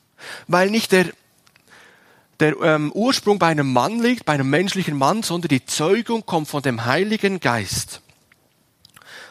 Weil 0.47 0.69
nicht 0.69 0.91
der, 0.91 1.07
der 2.39 2.59
ähm, 2.61 2.91
Ursprung 2.93 3.39
bei 3.39 3.47
einem 3.47 3.71
Mann 3.71 3.99
liegt, 4.01 4.25
bei 4.25 4.33
einem 4.33 4.49
menschlichen 4.49 4.97
Mann, 4.97 5.23
sondern 5.23 5.49
die 5.49 5.65
Zeugung 5.65 6.25
kommt 6.25 6.47
von 6.47 6.61
dem 6.61 6.85
Heiligen 6.85 7.39
Geist. 7.39 8.01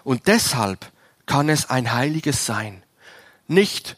Und 0.05 0.27
deshalb 0.27 0.93
kann 1.27 1.49
es 1.49 1.69
ein 1.69 1.93
Heiliges 1.93 2.47
sein. 2.47 2.83
Nicht 3.49 3.97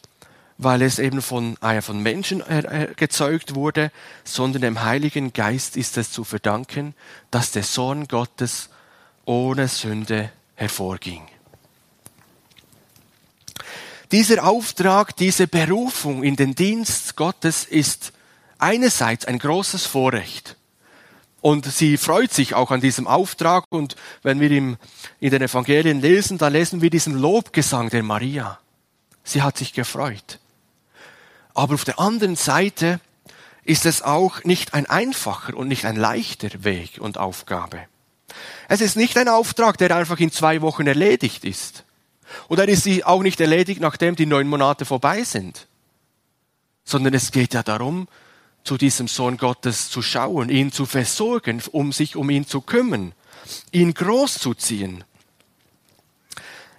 weil 0.59 0.83
es 0.83 0.99
eben 0.99 1.23
von, 1.23 1.57
äh, 1.62 1.81
von 1.81 2.03
Menschen 2.03 2.41
äh, 2.41 2.93
gezeugt 2.97 3.55
wurde, 3.55 3.93
sondern 4.25 4.62
dem 4.62 4.83
Heiligen 4.83 5.33
Geist 5.33 5.77
ist 5.77 5.97
es 5.97 6.11
zu 6.11 6.25
verdanken, 6.25 6.95
dass 7.31 7.53
der 7.53 7.62
Sohn 7.62 8.09
Gottes 8.09 8.69
ohne 9.25 9.69
Sünde 9.69 10.31
hervorging. 10.57 11.23
Dieser 14.11 14.47
Auftrag, 14.47 15.16
diese 15.16 15.47
Berufung 15.47 16.23
in 16.23 16.37
den 16.37 16.55
Dienst 16.55 17.16
Gottes 17.16 17.64
ist 17.64 18.12
einerseits 18.59 19.27
ein 19.27 19.38
großes 19.38 19.87
Vorrecht. 19.87 20.57
Und 21.40 21.66
sie 21.66 21.97
freut 21.97 22.33
sich 22.33 22.55
auch 22.55 22.71
an 22.71 22.81
diesem 22.81 23.07
Auftrag. 23.07 23.64
Und 23.68 23.97
wenn 24.23 24.40
wir 24.40 24.51
in 24.51 24.79
den 25.21 25.42
Evangelien 25.42 26.01
lesen, 26.01 26.38
da 26.38 26.49
lesen 26.49 26.81
wir 26.81 26.90
diesen 26.90 27.18
Lobgesang 27.18 27.90
der 27.90 28.03
Maria. 28.03 28.59
Sie 29.25 29.42
hat 29.42 29.59
sich 29.59 29.73
gefreut. 29.73 30.40
Aber 31.55 31.75
auf 31.75 31.85
der 31.85 31.99
anderen 31.99 32.35
Seite 32.35 33.01
ist 33.64 33.85
es 33.85 34.01
auch 34.03 34.42
nicht 34.44 34.73
ein 34.73 34.87
einfacher 34.87 35.55
und 35.55 35.68
nicht 35.68 35.85
ein 35.85 35.97
leichter 35.97 36.64
Weg 36.64 36.99
und 36.99 37.18
Aufgabe. 37.18 37.81
Es 38.68 38.81
ist 38.81 38.97
nicht 38.97 39.18
ein 39.18 39.29
Auftrag, 39.29 39.77
der 39.77 39.94
einfach 39.94 40.18
in 40.18 40.33
zwei 40.33 40.62
Wochen 40.62 40.87
erledigt 40.87 41.44
ist. 41.44 41.85
Und 42.49 42.59
er 42.59 42.69
ist 42.69 42.87
auch 43.05 43.23
nicht 43.23 43.41
erledigt, 43.41 43.81
nachdem 43.81 44.17
die 44.17 44.27
neun 44.27 44.49
Monate 44.49 44.85
vorbei 44.85 45.25
sind. 45.25 45.67
Sondern 46.85 47.14
es 47.14 47.33
geht 47.33 47.55
ja 47.55 47.62
darum, 47.62 48.09
zu 48.64 48.77
diesem 48.77 49.09
Sohn 49.09 49.37
Gottes 49.37 49.88
zu 49.88 50.03
schauen, 50.03 50.51
ihn 50.51 50.73
zu 50.73 50.87
versorgen, 50.87 51.62
um 51.73 51.93
sich 51.93 52.17
um 52.17 52.29
ihn 52.31 52.47
zu 52.47 52.61
kümmern, 52.61 53.14
ihn 53.73 53.95
großzuziehen. 53.95 55.05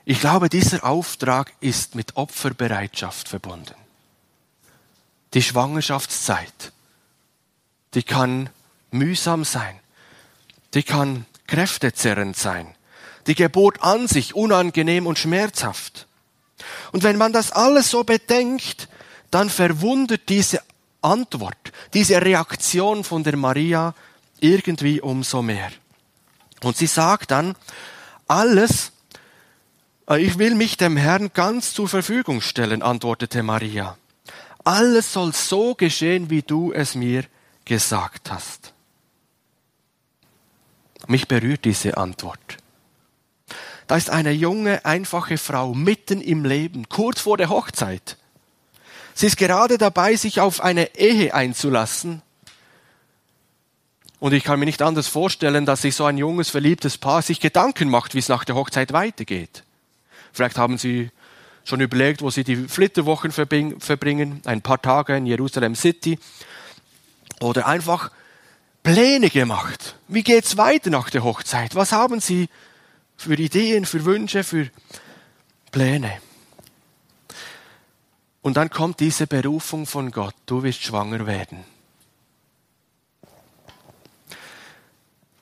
Ich 0.06 0.20
glaube, 0.20 0.50
dieser 0.50 0.84
Auftrag 0.84 1.54
ist 1.60 1.96
mit 1.96 2.16
Opferbereitschaft 2.16 3.30
verbunden. 3.30 3.76
Die 5.34 5.42
Schwangerschaftszeit, 5.42 6.72
die 7.94 8.04
kann 8.04 8.50
mühsam 8.92 9.44
sein, 9.44 9.80
die 10.74 10.84
kann 10.84 11.26
kräftezerrend 11.48 12.36
sein, 12.36 12.74
die 13.30 13.36
Geburt 13.36 13.82
an 13.82 14.08
sich 14.08 14.36
unangenehm 14.36 15.08
und 15.08 15.20
schmerzhaft. 15.20 16.08
Und 16.92 17.04
wenn 17.04 17.18
man 17.18 17.32
das 17.32 17.52
alles 17.52 17.90
so 17.90 18.04
bedenkt, 18.04 18.90
dann 19.32 19.50
verwundert 19.50 20.28
diese 20.30 20.62
Antwort, 21.02 21.72
diese 21.94 22.22
Reaktion 22.22 23.04
von 23.04 23.24
der 23.24 23.38
Maria 23.38 23.94
irgendwie 24.40 25.00
umso 25.00 25.42
mehr. 25.42 25.72
Und 26.64 26.76
sie 26.76 26.88
sagt 26.88 27.32
dann, 27.32 27.56
alles, 28.28 28.92
äh, 30.10 30.22
ich 30.22 30.38
will 30.38 30.56
mich 30.56 30.78
dem 30.78 30.98
Herrn 30.98 31.32
ganz 31.34 31.74
zur 31.74 31.88
Verfügung 31.88 32.42
stellen, 32.42 32.82
antwortete 32.82 33.44
Maria. 33.44 33.98
Alles 34.64 35.14
soll 35.14 35.34
so 35.34 35.76
geschehen, 35.76 36.30
wie 36.30 36.42
du 36.42 36.74
es 36.74 36.96
mir 36.96 37.24
gesagt 37.64 38.32
hast. 38.32 38.74
Mich 41.08 41.28
berührt 41.28 41.64
diese 41.66 41.98
Antwort. 41.98 42.58
Da 43.90 43.98
ist 43.98 44.12
eine 44.12 44.30
junge, 44.30 44.86
einfache 44.86 45.40
Frau 45.40 45.74
mitten 45.74 46.22
im 46.22 46.46
Leben, 46.46 46.88
kurz 46.90 47.22
vor 47.22 47.38
der 47.38 47.50
Hochzeit. 47.50 48.18
Sie 49.16 49.26
ist 49.26 49.36
gerade 49.36 49.80
dabei, 49.80 50.16
sich 50.16 50.42
auf 50.42 50.62
eine 50.62 50.96
Ehe 50.96 51.34
einzulassen. 51.34 52.22
Und 54.20 54.34
ich 54.34 54.44
kann 54.44 54.60
mir 54.60 54.68
nicht 54.68 54.84
anders 54.84 55.08
vorstellen, 55.08 55.66
dass 55.66 55.82
sich 55.82 55.96
so 55.96 56.06
ein 56.06 56.20
junges, 56.20 56.52
verliebtes 56.52 57.00
Paar 57.00 57.24
sich 57.24 57.40
Gedanken 57.40 57.90
macht, 57.90 58.14
wie 58.14 58.20
es 58.20 58.30
nach 58.30 58.44
der 58.44 58.54
Hochzeit 58.54 58.94
weitergeht. 58.94 59.64
Vielleicht 60.34 60.60
haben 60.60 60.78
sie 60.78 61.10
schon 61.64 61.82
überlegt, 61.82 62.22
wo 62.22 62.30
sie 62.30 62.44
die 62.44 62.58
Flitterwochen 62.58 63.32
verbringen, 63.32 64.44
ein 64.46 64.62
paar 64.62 64.80
Tage 64.80 65.18
in 65.18 65.26
Jerusalem 65.26 65.74
City. 65.74 66.20
Oder 67.40 67.66
einfach 67.66 68.12
Pläne 68.84 69.32
gemacht. 69.32 69.96
Wie 70.08 70.22
geht's 70.22 70.58
weiter 70.58 70.92
nach 70.92 71.10
der 71.10 71.24
Hochzeit? 71.24 71.74
Was 71.74 71.92
haben 71.92 72.20
Sie 72.20 72.50
für 73.20 73.36
Ideen, 73.36 73.86
für 73.86 74.06
Wünsche, 74.06 74.44
für 74.44 74.70
Pläne? 75.72 76.20
Und 78.42 78.56
dann 78.56 78.70
kommt 78.70 79.00
diese 79.02 79.28
Berufung 79.28 79.86
von 79.86 80.12
Gott. 80.12 80.34
Du 80.46 80.64
wirst 80.64 80.82
schwanger 80.82 81.28
werden. 81.28 81.64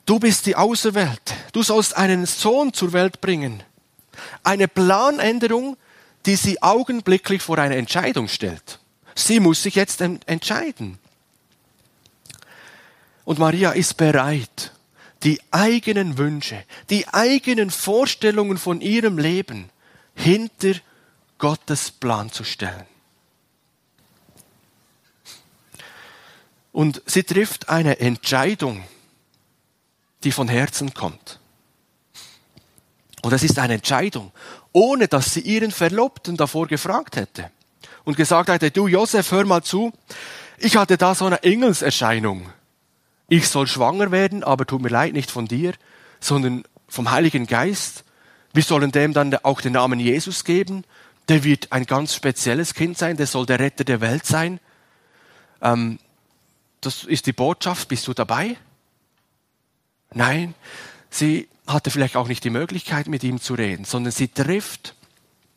Du 0.05 0.19
bist 0.19 0.45
die 0.45 0.55
Außerwelt. 0.55 1.35
Du 1.51 1.61
sollst 1.61 1.95
einen 1.95 2.25
Sohn 2.25 2.73
zur 2.73 2.93
Welt 2.93 3.21
bringen. 3.21 3.61
Eine 4.43 4.67
Planänderung, 4.67 5.77
die 6.25 6.35
sie 6.35 6.61
augenblicklich 6.61 7.41
vor 7.41 7.59
eine 7.59 7.75
Entscheidung 7.75 8.27
stellt. 8.27 8.79
Sie 9.13 9.39
muss 9.39 9.61
sich 9.61 9.75
jetzt 9.75 10.01
entscheiden. 10.01 10.97
Und 13.25 13.39
Maria 13.39 13.71
ist 13.71 13.97
bereit, 13.97 14.71
die 15.23 15.39
eigenen 15.51 16.17
Wünsche, 16.17 16.63
die 16.89 17.07
eigenen 17.07 17.71
Vorstellungen 17.71 18.57
von 18.57 18.81
ihrem 18.81 19.17
Leben 19.17 19.69
hinter 20.15 20.73
Gottes 21.37 21.91
Plan 21.91 22.31
zu 22.31 22.43
stellen. 22.43 22.85
Und 26.71 27.01
sie 27.05 27.23
trifft 27.23 27.69
eine 27.69 27.99
Entscheidung, 27.99 28.83
die 30.23 30.31
von 30.31 30.47
Herzen 30.47 30.93
kommt. 30.93 31.39
Und 33.23 33.33
es 33.33 33.43
ist 33.43 33.57
eine 33.57 33.75
Entscheidung, 33.75 34.31
ohne 34.71 35.07
dass 35.07 35.33
sie 35.33 35.41
ihren 35.41 35.71
Verlobten 35.71 36.37
davor 36.37 36.67
gefragt 36.67 37.15
hätte 37.15 37.49
und 38.03 38.15
gesagt 38.15 38.49
hätte, 38.49 38.69
du 38.71 38.87
Josef, 38.87 39.31
hör 39.31 39.45
mal 39.45 39.63
zu, 39.63 39.91
ich 40.59 40.77
hatte 40.77 40.97
da 40.97 41.15
so 41.15 41.25
eine 41.25 41.41
Engelserscheinung 41.43 42.49
ich 43.27 43.49
soll 43.49 43.67
schwanger 43.67 44.11
werden, 44.11 44.43
aber 44.43 44.65
tut 44.65 44.81
mir 44.81 44.89
leid, 44.89 45.13
nicht 45.13 45.31
von 45.31 45.47
dir, 45.47 45.73
sondern 46.19 46.63
vom 46.87 47.11
Heiligen 47.11 47.45
Geist. 47.45 48.05
Wir 48.53 48.63
sollen 48.63 48.91
dem 48.91 49.13
dann 49.13 49.35
auch 49.35 49.61
den 49.61 49.73
Namen 49.73 49.99
Jesus 49.99 50.45
geben. 50.45 50.83
Der 51.27 51.43
wird 51.43 51.71
ein 51.71 51.85
ganz 51.85 52.15
spezielles 52.15 52.73
Kind 52.73 52.97
sein, 52.97 53.17
der 53.17 53.27
soll 53.27 53.45
der 53.45 53.59
Retter 53.59 53.83
der 53.83 53.99
Welt 53.99 54.25
sein. 54.25 54.59
Ähm, 55.61 55.99
das 56.79 57.03
ist 57.03 57.25
die 57.25 57.33
Botschaft. 57.33 57.89
Bist 57.89 58.07
du 58.07 58.13
dabei? 58.13 58.55
Nein, 60.13 60.53
sie 61.09 61.49
hatte 61.67 61.91
vielleicht 61.91 62.15
auch 62.15 62.29
nicht 62.29 62.45
die 62.45 62.49
Möglichkeit, 62.49 63.07
mit 63.07 63.25
ihm 63.25 63.41
zu 63.41 63.55
reden, 63.55 63.83
sondern 63.83 64.13
sie 64.13 64.29
trifft 64.29 64.95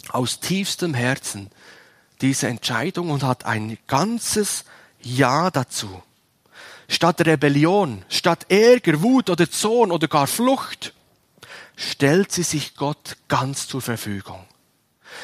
aus 0.08 0.40
tiefstem 0.40 0.92
Herzen 0.94 1.50
diese 2.20 2.48
Entscheidung 2.48 3.10
und 3.10 3.22
hat 3.22 3.46
ein 3.46 3.78
ganzes 3.86 4.64
Ja 5.00 5.52
dazu 5.52 6.02
statt 6.90 7.24
Rebellion, 7.24 8.04
statt 8.08 8.46
Ärger, 8.48 9.00
Wut 9.00 9.30
oder 9.30 9.48
Zorn 9.48 9.92
oder 9.92 10.08
gar 10.08 10.26
Flucht, 10.26 10.92
stellt 11.76 12.32
sie 12.32 12.42
sich 12.42 12.74
Gott 12.74 13.16
ganz 13.28 13.68
zur 13.68 13.80
Verfügung. 13.80 14.44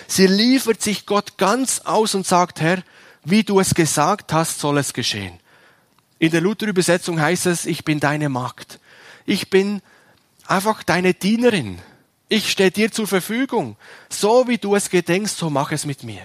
Sie 0.07 0.29
liefert 0.29 0.81
sich 0.81 1.07
Gott 1.07 1.37
ganz 1.39 1.81
aus 1.81 2.15
und 2.15 2.25
sagt, 2.25 2.61
Herr, 2.61 2.83
wie 3.25 3.43
du 3.43 3.59
es 3.59 3.75
gesagt 3.75 4.33
hast, 4.33 4.61
soll 4.61 4.79
es 4.79 4.93
geschehen. 4.93 5.41
In 6.21 6.31
der 6.31 6.41
Luther-Übersetzung 6.41 7.21
heißt 7.21 7.47
es, 7.47 7.67
ich 7.67 7.85
bin 7.85 7.99
deine 7.99 8.29
Magd. 8.29 8.79
Ich 9.27 9.51
bin 9.51 9.83
einfach 10.47 10.85
deine 10.85 11.15
Dienerin. 11.15 11.81
Ich 12.29 12.51
stehe 12.51 12.71
dir 12.71 12.93
zur 12.93 13.09
Verfügung. 13.09 13.77
So 14.09 14.47
wie 14.47 14.59
du 14.59 14.77
es 14.77 14.89
gedenkst, 14.89 15.37
so 15.37 15.51
mach 15.51 15.73
es 15.73 15.85
mit 15.85 16.05
mir. 16.05 16.23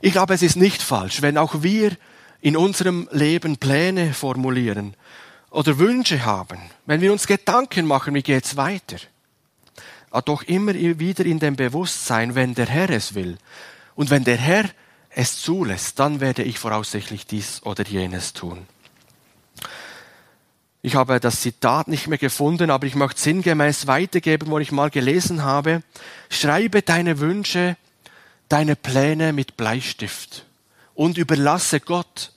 Ich 0.00 0.12
glaube, 0.12 0.34
es 0.34 0.42
ist 0.42 0.56
nicht 0.56 0.82
falsch, 0.82 1.20
wenn 1.20 1.36
auch 1.36 1.62
wir 1.62 1.96
in 2.40 2.56
unserem 2.56 3.08
Leben 3.12 3.56
Pläne 3.56 4.14
formulieren 4.14 4.94
oder 5.50 5.78
Wünsche 5.78 6.24
haben, 6.24 6.58
wenn 6.86 7.00
wir 7.00 7.12
uns 7.12 7.26
Gedanken 7.26 7.86
machen, 7.86 8.14
wie 8.14 8.22
geht's 8.22 8.56
weiter, 8.56 8.98
doch 10.24 10.42
immer 10.42 10.74
wieder 10.74 11.24
in 11.24 11.38
dem 11.38 11.56
Bewusstsein, 11.56 12.34
wenn 12.34 12.54
der 12.54 12.66
Herr 12.66 12.90
es 12.90 13.14
will 13.14 13.36
und 13.94 14.10
wenn 14.10 14.24
der 14.24 14.36
Herr 14.36 14.64
es 15.10 15.40
zulässt, 15.42 15.98
dann 15.98 16.20
werde 16.20 16.42
ich 16.42 16.58
voraussichtlich 16.58 17.26
dies 17.26 17.62
oder 17.64 17.84
jenes 17.84 18.32
tun. 18.32 18.66
Ich 20.82 20.94
habe 20.94 21.20
das 21.20 21.42
Zitat 21.42 21.88
nicht 21.88 22.06
mehr 22.06 22.16
gefunden, 22.16 22.70
aber 22.70 22.86
ich 22.86 22.94
möchte 22.94 23.20
sinngemäß 23.20 23.86
weitergeben, 23.86 24.50
wo 24.50 24.58
ich 24.58 24.72
mal 24.72 24.88
gelesen 24.88 25.42
habe. 25.42 25.82
Schreibe 26.30 26.80
deine 26.80 27.18
Wünsche, 27.18 27.76
deine 28.48 28.76
Pläne 28.76 29.34
mit 29.34 29.58
Bleistift 29.58 30.46
und 31.00 31.16
überlasse 31.16 31.80
Gott 31.80 32.30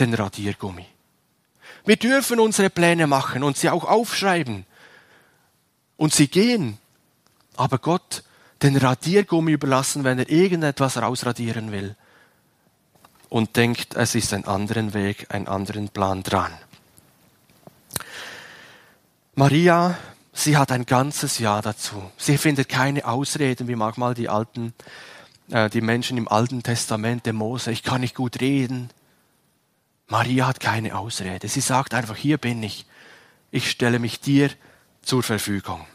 den 0.00 0.12
Radiergummi. 0.12 0.84
Wir 1.84 1.94
dürfen 1.94 2.40
unsere 2.40 2.68
Pläne 2.68 3.06
machen 3.06 3.44
und 3.44 3.56
sie 3.56 3.70
auch 3.70 3.84
aufschreiben. 3.84 4.66
Und 5.96 6.12
sie 6.12 6.26
gehen. 6.26 6.78
Aber 7.54 7.78
Gott 7.78 8.24
den 8.60 8.76
Radiergummi 8.76 9.52
überlassen, 9.52 10.02
wenn 10.02 10.18
er 10.18 10.28
irgendetwas 10.28 10.96
rausradieren 10.96 11.70
will. 11.70 11.94
Und 13.28 13.54
denkt, 13.54 13.94
es 13.94 14.16
ist 14.16 14.34
ein 14.34 14.46
anderen 14.46 14.94
Weg, 14.94 15.32
einen 15.32 15.46
anderen 15.46 15.88
Plan 15.88 16.24
dran. 16.24 16.52
Maria, 19.36 19.96
sie 20.32 20.56
hat 20.56 20.72
ein 20.72 20.86
ganzes 20.86 21.38
Ja 21.38 21.62
dazu. 21.62 22.10
Sie 22.16 22.36
findet 22.36 22.68
keine 22.68 23.06
Ausreden, 23.06 23.68
wie 23.68 23.76
manchmal 23.76 24.14
die 24.14 24.28
alten 24.28 24.74
die 25.48 25.80
Menschen 25.80 26.18
im 26.18 26.28
Alten 26.28 26.62
Testament, 26.62 27.24
der 27.26 27.32
Mose, 27.32 27.70
ich 27.70 27.82
kann 27.82 28.02
nicht 28.02 28.14
gut 28.14 28.40
reden. 28.40 28.90
Maria 30.06 30.46
hat 30.46 30.60
keine 30.60 30.98
Ausrede. 30.98 31.48
Sie 31.48 31.60
sagt 31.60 31.94
einfach, 31.94 32.16
hier 32.16 32.38
bin 32.38 32.62
ich. 32.62 32.86
Ich 33.50 33.70
stelle 33.70 33.98
mich 33.98 34.20
dir 34.20 34.50
zur 35.02 35.22
Verfügung. 35.22 35.86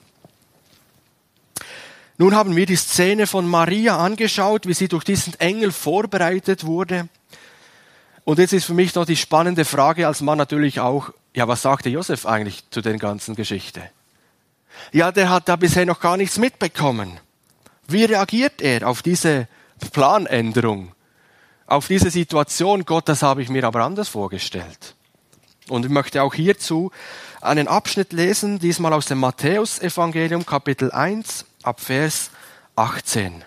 Nun 2.18 2.36
haben 2.36 2.56
wir 2.56 2.66
die 2.66 2.76
Szene 2.76 3.28
von 3.28 3.48
Maria 3.48 3.98
angeschaut, 3.98 4.68
wie 4.68 4.74
sie 4.74 4.88
durch 4.88 5.04
diesen 5.04 5.40
Engel 5.40 5.72
vorbereitet 5.72 6.64
wurde. 6.64 7.08
Und 8.24 8.40
jetzt 8.40 8.54
ist 8.54 8.66
für 8.66 8.74
mich 8.74 8.94
noch 8.96 9.06
die 9.06 9.18
spannende 9.18 9.66
Frage 9.66 10.08
als 10.08 10.22
Mann 10.22 10.38
natürlich 10.38 10.80
auch, 10.80 11.10
ja, 11.36 11.48
was 11.48 11.64
sagte 11.64 11.90
Josef 11.90 12.26
eigentlich 12.26 12.64
zu 12.70 12.82
den 12.82 13.00
ganzen 13.00 13.36
Geschichte? 13.36 13.82
Ja, 14.92 15.12
der 15.12 15.30
hat 15.30 15.50
da 15.50 15.56
bisher 15.56 15.86
noch 15.86 16.00
gar 16.00 16.18
nichts 16.18 16.38
mitbekommen. 16.38 17.20
Wie 17.88 18.06
reagiert 18.06 18.62
er 18.62 18.88
auf 18.88 19.02
diese 19.02 19.48
Planänderung. 19.92 20.94
Auf 21.66 21.88
diese 21.88 22.12
Situation, 22.12 22.86
Gott, 22.86 23.10
das 23.10 23.22
habe 23.22 23.42
ich 23.42 23.50
mir 23.50 23.64
aber 23.64 23.84
anders 23.84 24.10
vorgestellt. 24.10 24.96
Und 25.70 25.86
ich 25.86 25.92
möchte 25.92 26.22
auch 26.22 26.34
hierzu 26.34 26.92
einen 27.42 27.68
Abschnitt 27.68 28.14
lesen, 28.14 28.60
diesmal 28.60 28.94
aus 28.94 29.06
dem 29.06 29.20
Matthäusevangelium 29.20 30.46
Kapitel 30.46 30.92
1 30.92 31.46
ab 31.64 31.80
Vers 31.80 32.32
18. 32.76 33.44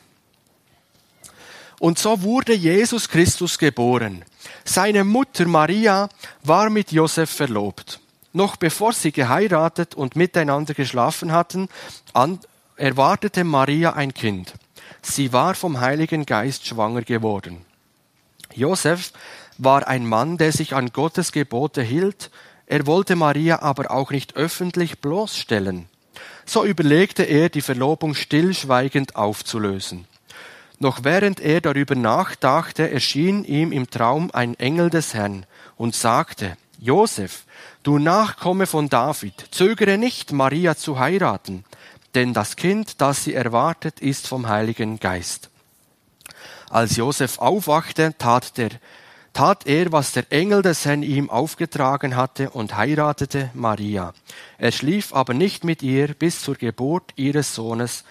Und 1.78 1.98
so 1.98 2.22
wurde 2.22 2.54
Jesus 2.54 3.08
Christus 3.08 3.58
geboren. 3.58 4.24
Seine 4.64 5.04
Mutter 5.04 5.46
Maria 5.46 6.08
war 6.42 6.70
mit 6.70 6.90
Josef 6.90 7.30
verlobt. 7.30 8.00
Noch 8.32 8.56
bevor 8.56 8.92
sie 8.92 9.12
geheiratet 9.12 9.94
und 9.94 10.16
miteinander 10.16 10.72
geschlafen 10.72 11.32
hatten, 11.32 11.68
erwartete 12.76 13.44
Maria 13.44 13.94
ein 13.94 14.14
Kind. 14.14 14.54
Sie 15.02 15.32
war 15.32 15.54
vom 15.54 15.80
Heiligen 15.80 16.26
Geist 16.26 16.66
schwanger 16.66 17.02
geworden. 17.02 17.64
Josef 18.54 19.12
war 19.58 19.86
ein 19.88 20.06
Mann, 20.06 20.38
der 20.38 20.52
sich 20.52 20.74
an 20.74 20.92
Gottes 20.92 21.32
Gebote 21.32 21.82
hielt, 21.82 22.30
er 22.66 22.86
wollte 22.86 23.14
Maria 23.14 23.62
aber 23.62 23.90
auch 23.92 24.10
nicht 24.10 24.34
öffentlich 24.34 25.00
bloßstellen. 25.00 25.88
So 26.44 26.64
überlegte 26.64 27.22
er, 27.22 27.48
die 27.48 27.60
Verlobung 27.60 28.14
stillschweigend 28.14 29.14
aufzulösen. 29.14 30.06
Noch 30.78 31.04
während 31.04 31.40
er 31.40 31.60
darüber 31.60 31.94
nachdachte, 31.94 32.90
erschien 32.90 33.44
ihm 33.44 33.72
im 33.72 33.88
Traum 33.88 34.30
ein 34.32 34.58
Engel 34.58 34.90
des 34.90 35.14
Herrn 35.14 35.46
und 35.76 35.94
sagte, 35.94 36.56
Josef, 36.78 37.44
du 37.82 37.98
Nachkomme 37.98 38.66
von 38.66 38.88
David, 38.88 39.46
zögere 39.50 39.96
nicht, 39.96 40.32
Maria 40.32 40.76
zu 40.76 40.98
heiraten, 40.98 41.64
denn 42.16 42.32
das 42.32 42.56
Kind, 42.56 43.00
das 43.02 43.24
sie 43.24 43.34
erwartet, 43.34 44.00
ist 44.00 44.26
vom 44.26 44.48
Heiligen 44.48 44.98
Geist. 44.98 45.50
Als 46.70 46.96
Josef 46.96 47.38
aufwachte, 47.38 48.14
tat, 48.18 48.56
der, 48.56 48.70
tat 49.34 49.66
er, 49.66 49.92
was 49.92 50.12
der 50.12 50.24
Engel 50.32 50.62
des 50.62 50.86
Herrn 50.86 51.02
ihm 51.02 51.28
aufgetragen 51.28 52.16
hatte 52.16 52.50
und 52.50 52.74
heiratete 52.74 53.50
Maria. 53.52 54.14
Er 54.56 54.72
schlief 54.72 55.12
aber 55.14 55.34
nicht 55.34 55.62
mit 55.62 55.82
ihr 55.82 56.14
bis 56.14 56.40
zur 56.40 56.56
Geburt 56.56 57.12
ihres 57.16 57.54
Sohnes. 57.54 58.02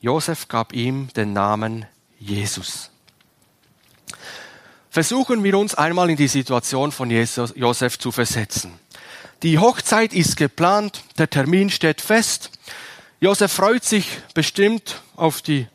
Josef 0.00 0.46
gab 0.46 0.72
ihm 0.72 1.08
den 1.14 1.32
Namen 1.32 1.84
Jesus. 2.20 2.90
Versuchen 4.88 5.42
wir 5.42 5.58
uns 5.58 5.74
einmal 5.74 6.08
in 6.08 6.16
die 6.16 6.28
Situation 6.28 6.92
von 6.92 7.10
Jesus, 7.10 7.52
Josef 7.56 7.98
zu 7.98 8.12
versetzen. 8.12 8.72
Die 9.42 9.58
Hochzeit 9.58 10.14
ist 10.14 10.36
geplant, 10.36 11.02
der 11.18 11.28
Termin 11.28 11.68
steht 11.68 12.00
fest. 12.00 12.52
Josef 13.20 13.52
freut 13.52 13.84
sich 13.84 14.06
bestimmt 14.34 15.00
auf 15.16 15.40
die 15.42 15.66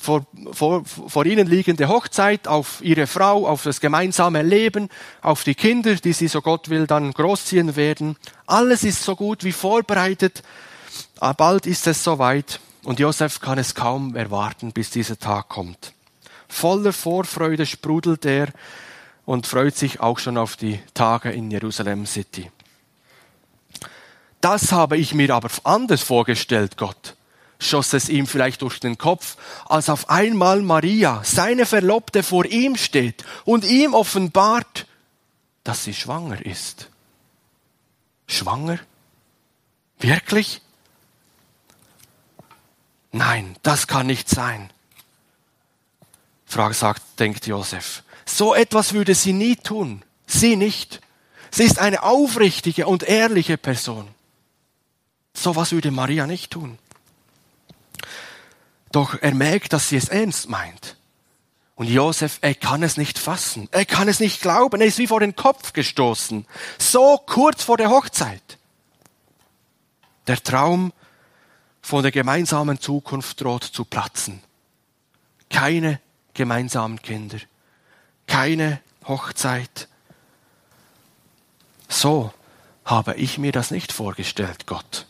vor, 0.00 0.24
vor, 0.52 0.84
vor 0.84 1.26
ihnen 1.26 1.48
liegende 1.48 1.88
Hochzeit, 1.88 2.46
auf 2.46 2.80
ihre 2.82 3.08
Frau, 3.08 3.48
auf 3.48 3.64
das 3.64 3.80
gemeinsame 3.80 4.42
Leben, 4.42 4.88
auf 5.22 5.42
die 5.42 5.56
Kinder, 5.56 5.96
die 5.96 6.12
sie, 6.12 6.28
so 6.28 6.40
Gott 6.40 6.68
will, 6.68 6.86
dann 6.86 7.12
großziehen 7.12 7.74
werden. 7.74 8.16
Alles 8.46 8.84
ist 8.84 9.02
so 9.02 9.16
gut 9.16 9.42
wie 9.42 9.52
vorbereitet. 9.52 10.42
Ah, 11.18 11.32
bald 11.32 11.66
ist 11.66 11.86
es 11.88 12.04
soweit 12.04 12.60
und 12.84 13.00
Josef 13.00 13.40
kann 13.40 13.58
es 13.58 13.74
kaum 13.74 14.14
erwarten, 14.14 14.72
bis 14.72 14.90
dieser 14.90 15.18
Tag 15.18 15.48
kommt. 15.48 15.92
Voller 16.48 16.92
Vorfreude 16.92 17.66
sprudelt 17.66 18.24
er 18.24 18.48
und 19.26 19.46
freut 19.46 19.76
sich 19.76 20.00
auch 20.00 20.18
schon 20.18 20.38
auf 20.38 20.56
die 20.56 20.80
Tage 20.94 21.30
in 21.30 21.50
Jerusalem 21.50 22.06
City. 22.06 22.50
Das 24.40 24.72
habe 24.72 24.96
ich 24.96 25.14
mir 25.14 25.34
aber 25.34 25.50
anders 25.64 26.02
vorgestellt, 26.02 26.76
Gott, 26.76 27.16
schoss 27.58 27.92
es 27.92 28.08
ihm 28.08 28.26
vielleicht 28.26 28.62
durch 28.62 28.78
den 28.78 28.98
Kopf, 28.98 29.36
als 29.66 29.88
auf 29.88 30.10
einmal 30.10 30.62
Maria, 30.62 31.22
seine 31.24 31.66
Verlobte, 31.66 32.22
vor 32.22 32.44
ihm 32.44 32.76
steht 32.76 33.24
und 33.44 33.64
ihm 33.64 33.94
offenbart, 33.94 34.86
dass 35.64 35.84
sie 35.84 35.94
schwanger 35.94 36.44
ist. 36.44 36.88
Schwanger? 38.26 38.78
Wirklich? 39.98 40.60
Nein, 43.10 43.56
das 43.62 43.86
kann 43.86 44.06
nicht 44.06 44.28
sein. 44.28 44.70
Frage 46.46 46.74
sagt, 46.74 47.02
denkt 47.18 47.46
Josef. 47.46 48.02
So 48.24 48.54
etwas 48.54 48.92
würde 48.92 49.14
sie 49.14 49.32
nie 49.32 49.56
tun. 49.56 50.04
Sie 50.26 50.56
nicht. 50.56 51.00
Sie 51.50 51.64
ist 51.64 51.78
eine 51.78 52.02
aufrichtige 52.02 52.86
und 52.86 53.02
ehrliche 53.02 53.56
Person. 53.56 54.08
So 55.38 55.54
was 55.54 55.70
würde 55.70 55.92
Maria 55.92 56.26
nicht 56.26 56.50
tun. 56.50 56.78
Doch 58.90 59.14
er 59.20 59.34
merkt, 59.34 59.72
dass 59.72 59.88
sie 59.88 59.96
es 59.96 60.08
ernst 60.08 60.48
meint. 60.48 60.96
Und 61.76 61.86
Josef, 61.86 62.38
er 62.40 62.56
kann 62.56 62.82
es 62.82 62.96
nicht 62.96 63.20
fassen. 63.20 63.68
Er 63.70 63.84
kann 63.84 64.08
es 64.08 64.18
nicht 64.18 64.42
glauben. 64.42 64.80
Er 64.80 64.88
ist 64.88 64.98
wie 64.98 65.06
vor 65.06 65.20
den 65.20 65.36
Kopf 65.36 65.72
gestoßen. 65.72 66.44
So 66.76 67.18
kurz 67.24 67.62
vor 67.62 67.76
der 67.76 67.88
Hochzeit. 67.88 68.58
Der 70.26 70.42
Traum 70.42 70.92
von 71.82 72.02
der 72.02 72.10
gemeinsamen 72.10 72.80
Zukunft 72.80 73.40
droht 73.40 73.62
zu 73.62 73.84
platzen. 73.84 74.42
Keine 75.50 76.00
gemeinsamen 76.34 77.00
Kinder. 77.00 77.38
Keine 78.26 78.80
Hochzeit. 79.06 79.86
So 81.88 82.32
habe 82.84 83.14
ich 83.14 83.38
mir 83.38 83.52
das 83.52 83.70
nicht 83.70 83.92
vorgestellt, 83.92 84.66
Gott. 84.66 85.06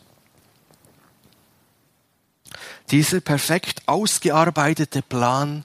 Dieser 2.91 3.21
perfekt 3.21 3.83
ausgearbeitete 3.85 5.01
Plan 5.01 5.63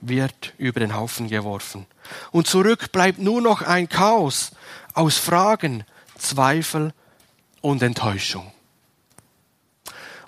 wird 0.00 0.52
über 0.58 0.80
den 0.80 0.94
Haufen 0.94 1.28
geworfen. 1.28 1.86
Und 2.32 2.46
zurück 2.46 2.92
bleibt 2.92 3.18
nur 3.18 3.40
noch 3.40 3.62
ein 3.62 3.88
Chaos 3.88 4.50
aus 4.92 5.16
Fragen, 5.16 5.84
Zweifel 6.18 6.92
und 7.60 7.82
Enttäuschung. 7.82 8.52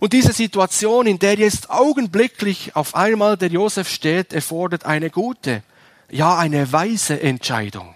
Und 0.01 0.13
diese 0.13 0.33
Situation, 0.33 1.07
in 1.07 1.19
der 1.19 1.35
jetzt 1.35 1.71
augenblicklich 1.71 2.77
auf 2.77 2.95
einmal 2.95 3.37
der 3.37 3.49
Josef 3.49 3.89
steht, 3.89 4.33
erfordert 4.33 4.87
eine 4.87 5.11
gute, 5.11 5.63
ja 6.09 6.39
eine 6.39 6.73
weise 6.73 7.21
Entscheidung. 7.21 7.95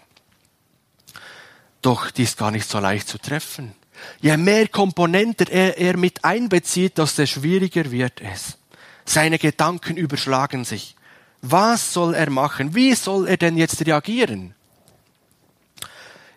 Doch 1.80 2.10
die 2.10 2.24
ist 2.24 2.38
gar 2.38 2.50
nicht 2.50 2.68
so 2.68 2.78
leicht 2.78 3.08
zu 3.08 3.18
treffen. 3.18 3.74
Je 4.20 4.36
mehr 4.36 4.68
Komponenten 4.68 5.48
er, 5.48 5.78
er 5.78 5.96
mit 5.96 6.24
einbezieht, 6.24 6.98
desto 6.98 7.26
schwieriger 7.26 7.90
wird 7.90 8.20
es. 8.20 8.58
Seine 9.04 9.38
Gedanken 9.38 9.96
überschlagen 9.96 10.64
sich. 10.64 10.96
Was 11.40 11.92
soll 11.92 12.14
er 12.14 12.30
machen? 12.30 12.74
Wie 12.74 12.94
soll 12.94 13.26
er 13.26 13.36
denn 13.36 13.56
jetzt 13.56 13.84
reagieren? 13.84 14.54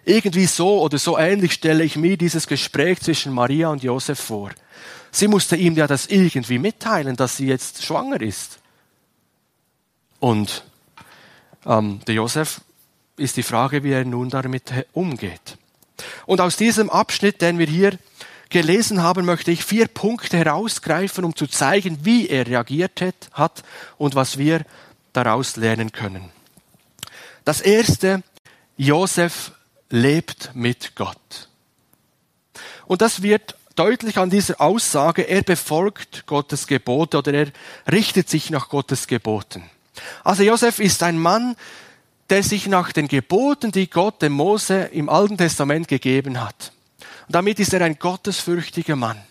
Irgendwie 0.04 0.46
so 0.46 0.82
oder 0.82 0.98
so 0.98 1.18
ähnlich 1.18 1.54
stelle 1.54 1.84
ich 1.84 1.96
mir 1.96 2.18
dieses 2.18 2.48
Gespräch 2.48 3.02
zwischen 3.02 3.34
Maria 3.34 3.70
und 3.70 3.84
Josef 3.84 4.20
vor. 4.20 4.52
Sie 5.12 5.28
musste 5.28 5.56
ihm 5.56 5.76
ja 5.76 5.88
das 5.88 6.08
irgendwie 6.08 6.60
mitteilen, 6.60 7.16
dass 7.16 7.38
sie 7.38 7.48
jetzt 7.48 7.84
schwanger 7.84 8.22
ist. 8.22 8.60
Und 10.20 10.64
ähm, 11.66 12.02
der 12.06 12.16
Josef 12.16 12.62
ist 13.18 13.38
die 13.38 13.44
Frage, 13.44 13.84
wie 13.84 13.92
er 13.92 14.06
nun 14.06 14.30
damit 14.30 14.74
umgeht. 14.94 15.58
Und 16.26 16.42
aus 16.42 16.58
diesem 16.58 16.90
Abschnitt, 16.90 17.42
den 17.42 17.60
wir 17.60 17.68
hier 17.68 17.98
gelesen 18.50 19.02
haben, 19.02 19.26
möchte 19.26 19.52
ich 19.52 19.64
vier 19.64 19.88
Punkte 19.88 20.38
herausgreifen, 20.38 21.24
um 21.24 21.36
zu 21.36 21.48
zeigen, 21.48 22.00
wie 22.04 22.28
er 22.30 22.48
reagiert 22.48 23.02
hat 23.34 23.64
und 23.98 24.16
was 24.16 24.38
wir 24.38 24.62
daraus 25.14 25.56
lernen 25.56 25.92
können. 25.92 26.32
Das 27.44 27.62
erste, 27.62 28.24
Josef 28.78 29.52
lebt 29.90 30.52
mit 30.54 30.96
Gott. 30.96 31.50
Und 32.86 33.02
das 33.02 33.22
wird 33.22 33.56
deutlich 33.76 34.18
an 34.18 34.30
dieser 34.30 34.62
Aussage, 34.62 35.24
er 35.24 35.42
befolgt 35.42 36.26
Gottes 36.26 36.68
Gebote 36.68 37.18
oder 37.18 37.34
er 37.34 37.48
richtet 37.92 38.30
sich 38.30 38.50
nach 38.50 38.70
Gottes 38.70 39.08
Geboten. 39.08 39.70
Also 40.24 40.44
Josef 40.44 40.80
ist 40.80 41.04
ein 41.04 41.20
Mann, 41.20 41.56
der 42.30 42.44
sich 42.44 42.68
nach 42.68 42.92
den 42.92 43.08
Geboten, 43.08 43.72
die 43.72 43.90
Gott 43.90 44.22
dem 44.22 44.34
Mose 44.34 44.90
im 44.92 45.10
Alten 45.10 45.38
Testament 45.38 45.88
gegeben 45.88 46.42
hat. 46.42 46.72
Und 47.28 47.36
damit 47.36 47.60
ist 47.60 47.74
er 47.74 47.82
ein 47.82 48.00
gottesfürchtiger 48.00 48.96
Mann. 48.96 49.22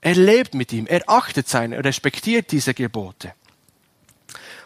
Er 0.00 0.14
lebt 0.14 0.54
mit 0.54 0.72
ihm, 0.72 0.86
er 0.86 1.02
achtet 1.06 1.48
seine, 1.48 1.76
er 1.76 1.84
respektiert 1.84 2.52
diese 2.52 2.72
Gebote. 2.72 3.34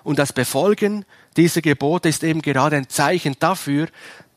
Und 0.05 0.19
das 0.19 0.33
Befolgen 0.33 1.05
dieser 1.37 1.63
Gebote 1.63 2.09
ist 2.09 2.23
eben 2.23 2.43
gerade 2.43 2.77
ein 2.77 2.89
Zeichen 2.89 3.37
dafür, 3.41 3.89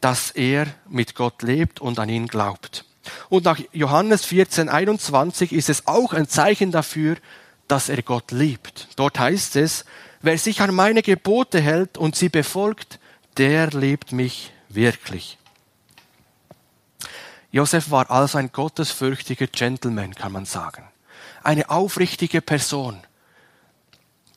dass 0.02 0.32
er 0.32 0.68
mit 0.90 1.14
Gott 1.14 1.44
lebt 1.44 1.80
und 1.80 2.00
an 2.00 2.10
ihn 2.10 2.28
glaubt. 2.28 2.86
Und 3.30 3.46
nach 3.46 3.60
Johannes 3.72 4.26
14, 4.26 4.70
21 4.70 5.54
ist 5.54 5.70
es 5.70 5.88
auch 5.88 6.14
ein 6.14 6.28
Zeichen 6.28 6.72
dafür, 6.72 7.18
dass 7.68 7.90
er 7.90 8.02
Gott 8.02 8.32
liebt. 8.32 8.88
Dort 8.96 9.20
heißt 9.20 9.56
es, 9.58 9.86
wer 10.22 10.38
sich 10.38 10.62
an 10.62 10.74
meine 10.74 11.04
Gebote 11.04 11.60
hält 11.60 11.98
und 11.98 12.16
sie 12.16 12.30
befolgt, 12.30 13.00
der 13.38 13.68
liebt 13.68 14.12
mich 14.12 14.52
wirklich. 14.70 15.38
Josef 17.52 17.92
war 17.92 18.12
also 18.12 18.38
ein 18.38 18.52
gottesfürchtiger 18.52 19.48
Gentleman, 19.48 20.14
kann 20.16 20.32
man 20.32 20.46
sagen. 20.46 20.84
Eine 21.44 21.70
aufrichtige 21.70 22.42
Person. 22.42 23.02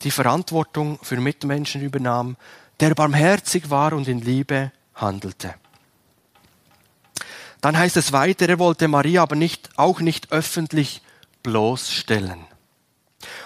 die 0.03 0.11
Verantwortung 0.11 0.99
für 1.03 1.17
Mitmenschen 1.17 1.83
übernahm, 1.83 2.37
der 2.81 2.95
barmherzig 2.95 3.69
war 3.69 3.93
und 3.93 4.09
in 4.09 4.21
Liebe 4.21 4.73
handelte. 4.95 5.55
Dann 7.61 7.77
heißt 7.77 7.99
es 7.99 8.13
weiter, 8.13 8.49
er 8.49 8.59
wollte 8.59 8.89
Maria 8.89 9.23
aber 9.23 9.37
nicht, 9.37 9.69
auch 9.77 10.01
nicht 10.01 10.33
öffentlich 10.33 11.03
bloßstellen. 11.43 12.47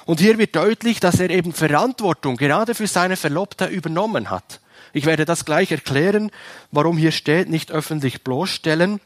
Und 0.05 0.21
hier 0.21 0.39
wird 0.39 0.55
deutlich, 0.55 1.01
dass 1.01 1.19
er 1.19 1.31
eben 1.31 1.53
Verantwortung 1.53 2.37
gerade 2.37 2.77
für 2.77 2.87
seine 2.87 3.17
Verlobte 3.17 3.67
übernommen 3.67 4.31
hat. 4.31 4.61
Ich 4.95 5.07
werde 5.07 5.25
das 5.25 5.45
gleich 5.45 5.73
erklären, 5.73 6.31
warum 6.71 6.97
hier 6.97 7.11
steht, 7.11 7.51
nicht 7.51 7.73
öffentlich 7.73 8.23
bloßstellen. 8.23 9.01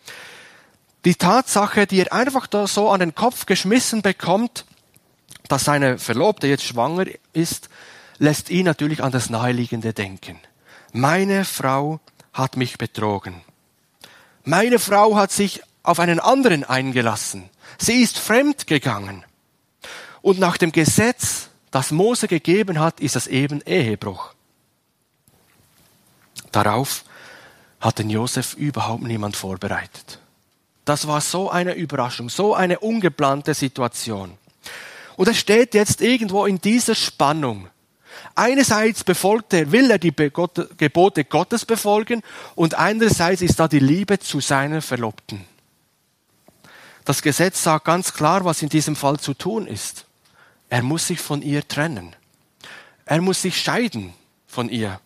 Die 1.07 1.15
Tatsache, 1.15 1.87
die 1.87 2.01
er 2.01 2.13
einfach 2.13 2.47
da 2.47 2.67
so 2.67 2.91
an 2.91 3.01
den 3.01 3.15
Kopf 3.15 3.47
geschmissen 3.47 4.03
bekommt, 4.03 4.67
dass 5.49 5.65
seine 5.65 5.99
Verlobte 5.99 6.47
jetzt 6.47 6.65
schwanger 6.65 7.07
ist, 7.33 7.71
lässt 8.19 8.51
ihn 8.51 8.67
natürlich 8.67 9.03
an 9.03 9.13
das 9.13 9.31
Naheliegende 9.31 9.95
denken. 9.95 10.39
Meine 10.93 11.47
Frau 11.47 12.01
hat 12.35 12.59
mich 12.59 12.77
betrogen. 12.77 13.41
Meine 14.45 14.79
Frau 14.79 15.17
hat 15.17 15.33
sich 15.33 15.63
auf 15.83 16.01
einen 16.01 16.21
anderen 16.21 16.65
eingelassen. 16.65 17.49
Sie 17.79 18.03
ist 18.03 18.19
fremd 18.19 18.67
gegangen. 18.67 19.25
Und 20.21 20.39
nach 20.39 20.59
dem 20.59 20.73
Gesetz, 20.73 21.49
das 21.71 21.93
Mose 21.93 22.29
gegeben 22.29 22.79
hat, 22.79 23.01
ist 23.01 23.17
das 23.17 23.27
eben 23.27 23.63
Ehebruch. 23.63 24.35
Darauf 26.53 27.05
hat 27.81 27.99
den 27.99 28.11
Josef 28.11 28.55
überhaupt 28.55 29.03
niemand 29.03 29.37
vorbereitet. 29.37 30.19
Das 30.85 31.07
war 31.07 31.21
so 31.21 31.51
eine 31.51 31.75
Überraschung, 31.75 32.29
so 32.31 32.55
eine 32.55 32.81
ungeplante 32.81 33.55
Situation. 33.55 34.37
Und 35.17 35.29
er 35.29 35.35
steht 35.35 35.75
jetzt 35.75 36.01
irgendwo 36.01 36.47
in 36.47 36.61
dieser 36.61 36.95
Spannung. 36.95 37.69
Einerseits 38.35 39.05
befolgt 39.05 39.53
er, 39.53 39.71
will 39.71 39.91
er 39.91 39.99
die 39.99 40.15
Gebote 40.15 41.25
Gottes 41.25 41.67
befolgen 41.67 42.23
und 42.55 42.75
andererseits 42.75 43.43
ist 43.43 43.61
da 43.61 43.69
die 43.69 43.81
Liebe 43.81 44.19
zu 44.19 44.41
seiner 44.41 44.81
Verlobten. 44.81 45.45
Das 47.05 47.23
Gesetz 47.23 47.63
sagt 47.63 47.85
ganz 47.85 48.13
klar, 48.13 48.45
was 48.45 48.63
in 48.63 48.69
diesem 48.69 48.95
Fall 48.95 49.19
zu 49.19 49.35
tun 49.35 49.67
ist. 49.67 50.05
Er 50.69 50.83
muss 50.83 51.07
sich 51.07 51.21
von 51.21 51.43
ihr 51.43 51.67
trennen. 51.67 52.15
Er 53.07 53.21
muss 53.21 53.43
sich 53.43 53.61
scheiden 53.61 54.13
von 54.47 54.69
ihr. 54.69 55.01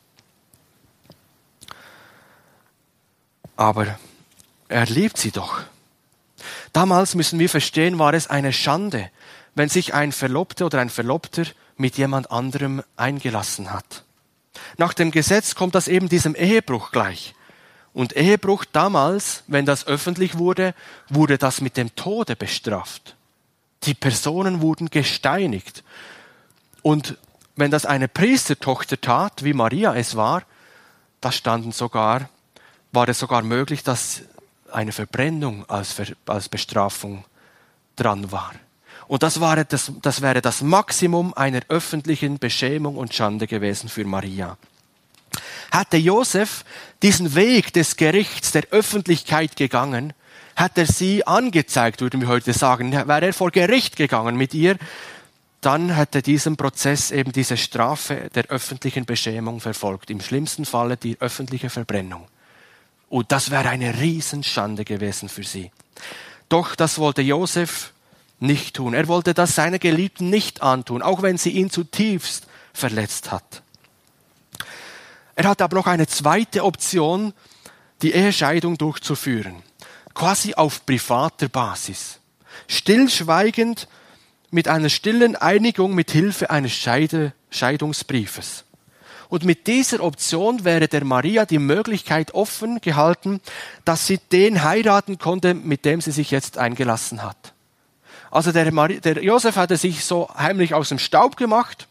Aber 3.57 3.99
er 4.69 4.87
liebt 4.87 5.19
sie 5.19 5.31
doch. 5.31 5.63
Damals 6.73 7.15
müssen 7.15 7.39
wir 7.39 7.49
verstehen, 7.49 7.99
war 7.99 8.15
es 8.15 8.29
eine 8.29 8.53
Schande, 8.53 9.11
wenn 9.55 9.69
sich 9.69 9.95
ein 9.95 10.13
Verlobter 10.13 10.67
oder 10.67 10.81
ein 10.81 10.91
Verlobter 10.91 11.45
mit 11.77 11.99
jemand 11.99 12.31
anderem 12.31 12.83
eingelassen 12.97 13.73
hat. 13.73 14.05
Nach 14.79 14.95
dem 14.95 15.11
Gesetz 15.11 15.55
kommt 15.55 15.75
das 15.75 15.89
eben 15.89 16.09
diesem 16.09 16.35
Ehebruch 16.35 16.91
gleich. 16.91 17.35
Und 17.93 18.17
Ehebruch 18.17 18.65
damals, 18.65 19.45
wenn 19.47 19.67
das 19.67 19.87
öffentlich 19.87 20.39
wurde, 20.39 20.75
wurde 21.11 21.37
das 21.37 21.61
mit 21.61 21.77
dem 21.77 21.95
Tode 21.95 22.37
bestraft. 22.37 23.17
Die 23.85 23.95
Personen 23.95 24.63
wurden 24.63 24.89
gesteinigt. 24.89 25.85
Und 26.81 27.19
wenn 27.57 27.71
das 27.71 27.85
eine 27.85 28.09
Priestertochter 28.09 29.01
tat, 29.01 29.45
wie 29.45 29.53
Maria 29.53 29.95
es 29.95 30.17
war, 30.17 30.43
da 31.21 31.31
standen 31.31 31.73
sogar, 31.73 32.31
war 32.93 33.09
es 33.09 33.19
sogar 33.19 33.43
möglich, 33.43 33.83
dass 33.83 34.23
eine 34.71 34.93
Verbrennung 34.93 35.69
als, 35.69 35.97
als 36.27 36.49
Bestrafung 36.49 37.25
dran 37.97 38.31
war. 38.33 38.53
Und 39.09 39.23
das, 39.23 39.41
war 39.41 39.63
das, 39.65 39.93
das 40.01 40.23
wäre 40.23 40.41
das 40.41 40.63
Maximum 40.63 41.35
einer 41.35 41.61
öffentlichen 41.69 42.39
Beschämung 42.39 42.97
und 42.97 43.13
Schande 43.13 43.47
gewesen 43.47 43.89
für 43.89 44.05
Maria. 44.05 44.57
Hatte 45.71 45.97
Josef 45.97 46.65
diesen 47.03 47.35
Weg 47.35 47.73
des 47.73 47.97
Gerichts, 47.97 48.53
der 48.53 48.65
Öffentlichkeit 48.71 49.57
gegangen, 49.57 50.13
hat 50.55 50.77
er 50.77 50.87
sie 50.87 51.27
angezeigt, 51.27 52.03
würden 52.03 52.21
wir 52.21 52.29
heute 52.29 52.53
sagen, 52.53 52.93
wäre 52.93 53.27
er 53.27 53.33
vor 53.33 53.51
Gericht 53.51 53.97
gegangen 53.97 54.37
mit 54.37 54.53
ihr, 54.55 54.77
dann 55.63 55.91
hätte 55.91 56.23
diesen 56.23 56.57
Prozess 56.57 57.11
eben 57.11 57.33
diese 57.33 57.57
Strafe 57.57 58.31
der 58.35 58.47
öffentlichen 58.49 59.07
Beschämung 59.07 59.61
verfolgt. 59.61 60.11
Im 60.11 60.21
schlimmsten 60.21 60.65
Falle 60.65 60.97
die 60.97 61.17
öffentliche 61.21 61.71
Verbrennung. 61.71 62.27
Und 63.13 63.31
das 63.31 63.51
wäre 63.51 63.69
eine 63.69 64.01
Riesenschande 64.01 64.85
gewesen 64.87 65.29
für 65.29 65.45
sie. 65.45 65.71
Doch 66.49 66.75
das 66.75 66.99
wollte 66.99 67.21
Josef 67.21 67.93
nicht 68.41 68.77
tun. 68.77 68.95
Er 68.95 69.07
wollte 69.07 69.35
das 69.35 69.55
seiner 69.55 69.79
Geliebten 69.79 70.31
nicht 70.31 70.63
antun, 70.63 71.03
auch 71.03 71.21
wenn 71.21 71.37
sie 71.37 71.51
ihn 71.51 71.69
zutiefst 71.69 72.47
verletzt 72.73 73.31
hat. 73.31 73.63
Er 75.35 75.45
hatte 75.49 75.65
aber 75.65 75.77
noch 75.77 75.87
eine 75.87 76.07
zweite 76.07 76.65
Option, 76.65 77.35
die 78.01 78.13
Ehescheidung 78.13 78.79
durchzuführen 78.79 79.63
quasi 80.15 80.55
auf 80.55 80.85
privater 80.87 81.49
Basis. 81.49 82.19
Stillschweigend 82.69 83.89
mit 84.51 84.69
einer 84.69 84.89
stillen 84.89 85.37
Einigung 85.37 85.95
mit 85.95 86.11
Hilfe 86.11 86.51
eines 86.51 86.73
Scheide 86.73 87.33
Scheidungsbriefes. 87.51 88.65
Und 89.33 89.47
mit 89.47 89.67
dieser 89.67 90.03
Option 90.03 90.63
wäre 90.63 90.89
der 90.89 91.07
Maria 91.07 91.47
die 91.47 91.59
Möglichkeit 91.59 92.35
offen 92.35 92.83
gehalten, 92.83 93.41
dass 93.87 94.07
sie 94.07 94.19
den 94.19 94.63
heiraten 94.63 95.17
konnte, 95.17 95.55
mit 95.55 95.87
dem 95.87 96.03
sie 96.03 96.11
sich 96.11 96.31
jetzt 96.31 96.59
eingelassen 96.59 97.23
hat. 97.23 97.55
Also 98.31 98.53
der, 98.53 98.71
Maria, 98.73 99.01
der 99.01 99.25
Josef 99.25 99.57
hatte 99.57 99.79
sich 99.79 100.05
so 100.05 100.29
heimlich 100.37 100.75
aus 100.75 100.91
dem 100.91 100.99
Staub 100.99 101.39
gemacht 101.39 101.89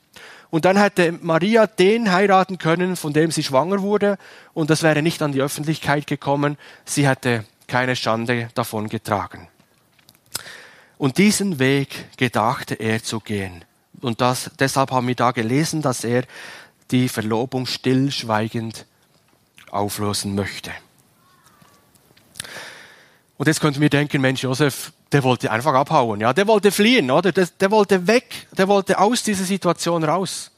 und 0.52 0.66
dann 0.66 0.78
hätte 0.78 1.14
Maria 1.20 1.66
den 1.66 2.12
heiraten 2.12 2.60
können, 2.60 2.96
von 2.96 3.12
dem 3.12 3.32
sie 3.32 3.42
schwanger 3.42 3.82
wurde 3.82 4.20
und 4.54 4.70
das 4.70 4.84
wäre 4.84 5.02
nicht 5.02 5.24
an 5.24 5.32
die 5.32 5.42
Öffentlichkeit 5.42 6.06
gekommen. 6.06 6.60
Sie 6.86 7.08
hätte 7.08 7.46
keine 7.66 7.96
Schande 7.96 8.50
davon 8.54 8.88
getragen. 8.88 9.48
Und 11.00 11.18
diesen 11.18 11.58
Weg 11.58 12.06
gedachte 12.18 12.76
er 12.76 13.02
zu 13.02 13.20
gehen. 13.20 13.66
Und 14.02 14.22
das, 14.22 14.52
deshalb 14.60 14.92
haben 14.92 15.08
wir 15.08 15.16
da 15.16 15.32
gelesen, 15.32 15.82
dass 15.82 16.04
er 16.04 16.24
die 16.92 17.10
Verlobung 17.10 17.66
stillschweigend 17.66 18.86
auflösen 19.70 20.36
möchte. 20.36 20.72
Und 23.38 23.48
jetzt 23.48 23.62
könnten 23.62 23.82
wir 23.82 23.90
denken, 23.90 24.22
Mensch, 24.22 24.44
Josef, 24.44 24.92
der 25.12 25.24
wollte 25.24 25.52
einfach 25.52 25.74
abhauen, 25.74 26.22
ja, 26.22 26.32
der 26.34 26.48
wollte 26.48 26.72
fliehen, 26.72 27.10
oder? 27.10 27.32
Der, 27.32 27.48
der 27.48 27.72
wollte 27.72 28.06
weg, 28.08 28.48
der 28.52 28.68
wollte 28.68 29.00
aus 29.00 29.24
dieser 29.24 29.46
Situation 29.46 30.04
raus. 30.04 30.52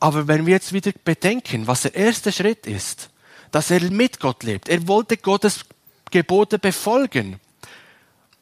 Aber 0.00 0.26
wenn 0.26 0.46
wir 0.46 0.54
jetzt 0.54 0.72
wieder 0.72 0.92
bedenken, 1.04 1.66
was 1.66 1.82
der 1.82 1.94
erste 1.94 2.32
Schritt 2.32 2.66
ist, 2.66 3.10
dass 3.52 3.70
er 3.70 3.80
mit 3.90 4.18
Gott 4.18 4.42
lebt, 4.42 4.68
er 4.68 4.88
wollte 4.88 5.18
Gottes 5.18 5.66
Gebote 6.10 6.58
befolgen. 6.58 7.38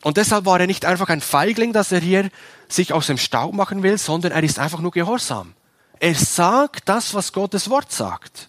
Und 0.02 0.16
deshalb 0.16 0.46
war 0.46 0.60
er 0.60 0.66
nicht 0.66 0.84
einfach 0.84 1.08
ein 1.08 1.20
Feigling, 1.20 1.72
dass 1.72 1.92
er 1.92 2.00
hier 2.00 2.30
sich 2.68 2.92
aus 2.92 3.08
dem 3.08 3.18
Staub 3.18 3.52
machen 3.52 3.82
will, 3.82 3.98
sondern 3.98 4.32
er 4.32 4.42
ist 4.42 4.58
einfach 4.58 4.80
nur 4.80 4.92
gehorsam. 4.92 5.54
Er 6.00 6.14
sagt 6.14 6.88
das, 6.88 7.14
was 7.14 7.32
Gottes 7.32 7.68
Wort 7.70 7.92
sagt. 7.92 8.48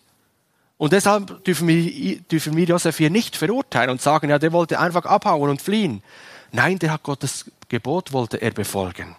Und 0.77 0.93
deshalb 0.93 1.43
dürfen 1.43 1.67
wir, 1.67 2.21
dürfen 2.21 2.55
wir 2.55 2.65
Josef 2.65 2.97
hier 2.97 3.09
nicht 3.09 3.35
verurteilen 3.35 3.89
und 3.89 4.01
sagen, 4.01 4.29
ja, 4.29 4.39
der 4.39 4.53
wollte 4.53 4.79
einfach 4.79 5.05
abhauen 5.05 5.49
und 5.49 5.61
fliehen. 5.61 6.01
Nein, 6.51 6.79
der 6.79 6.91
hat 6.91 7.03
Gottes 7.03 7.45
Gebot, 7.67 8.13
wollte 8.13 8.41
er 8.41 8.51
befolgen. 8.51 9.15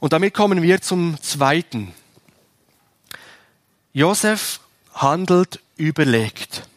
Und 0.00 0.12
damit 0.12 0.34
kommen 0.34 0.60
wir 0.60 0.80
zum 0.80 1.20
zweiten. 1.22 1.94
Josef 3.92 4.60
handelt 4.92 5.60
überlegt. 5.76 6.68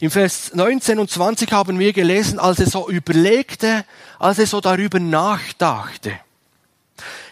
Im 0.00 0.10
Vers 0.10 0.54
19 0.54 0.98
und 0.98 1.10
20 1.10 1.50
haben 1.52 1.78
wir 1.78 1.92
gelesen, 1.92 2.38
als 2.38 2.58
er 2.60 2.66
so 2.66 2.88
überlegte, 2.88 3.84
als 4.18 4.38
er 4.38 4.46
so 4.46 4.60
darüber 4.60 4.98
nachdachte. 5.00 6.18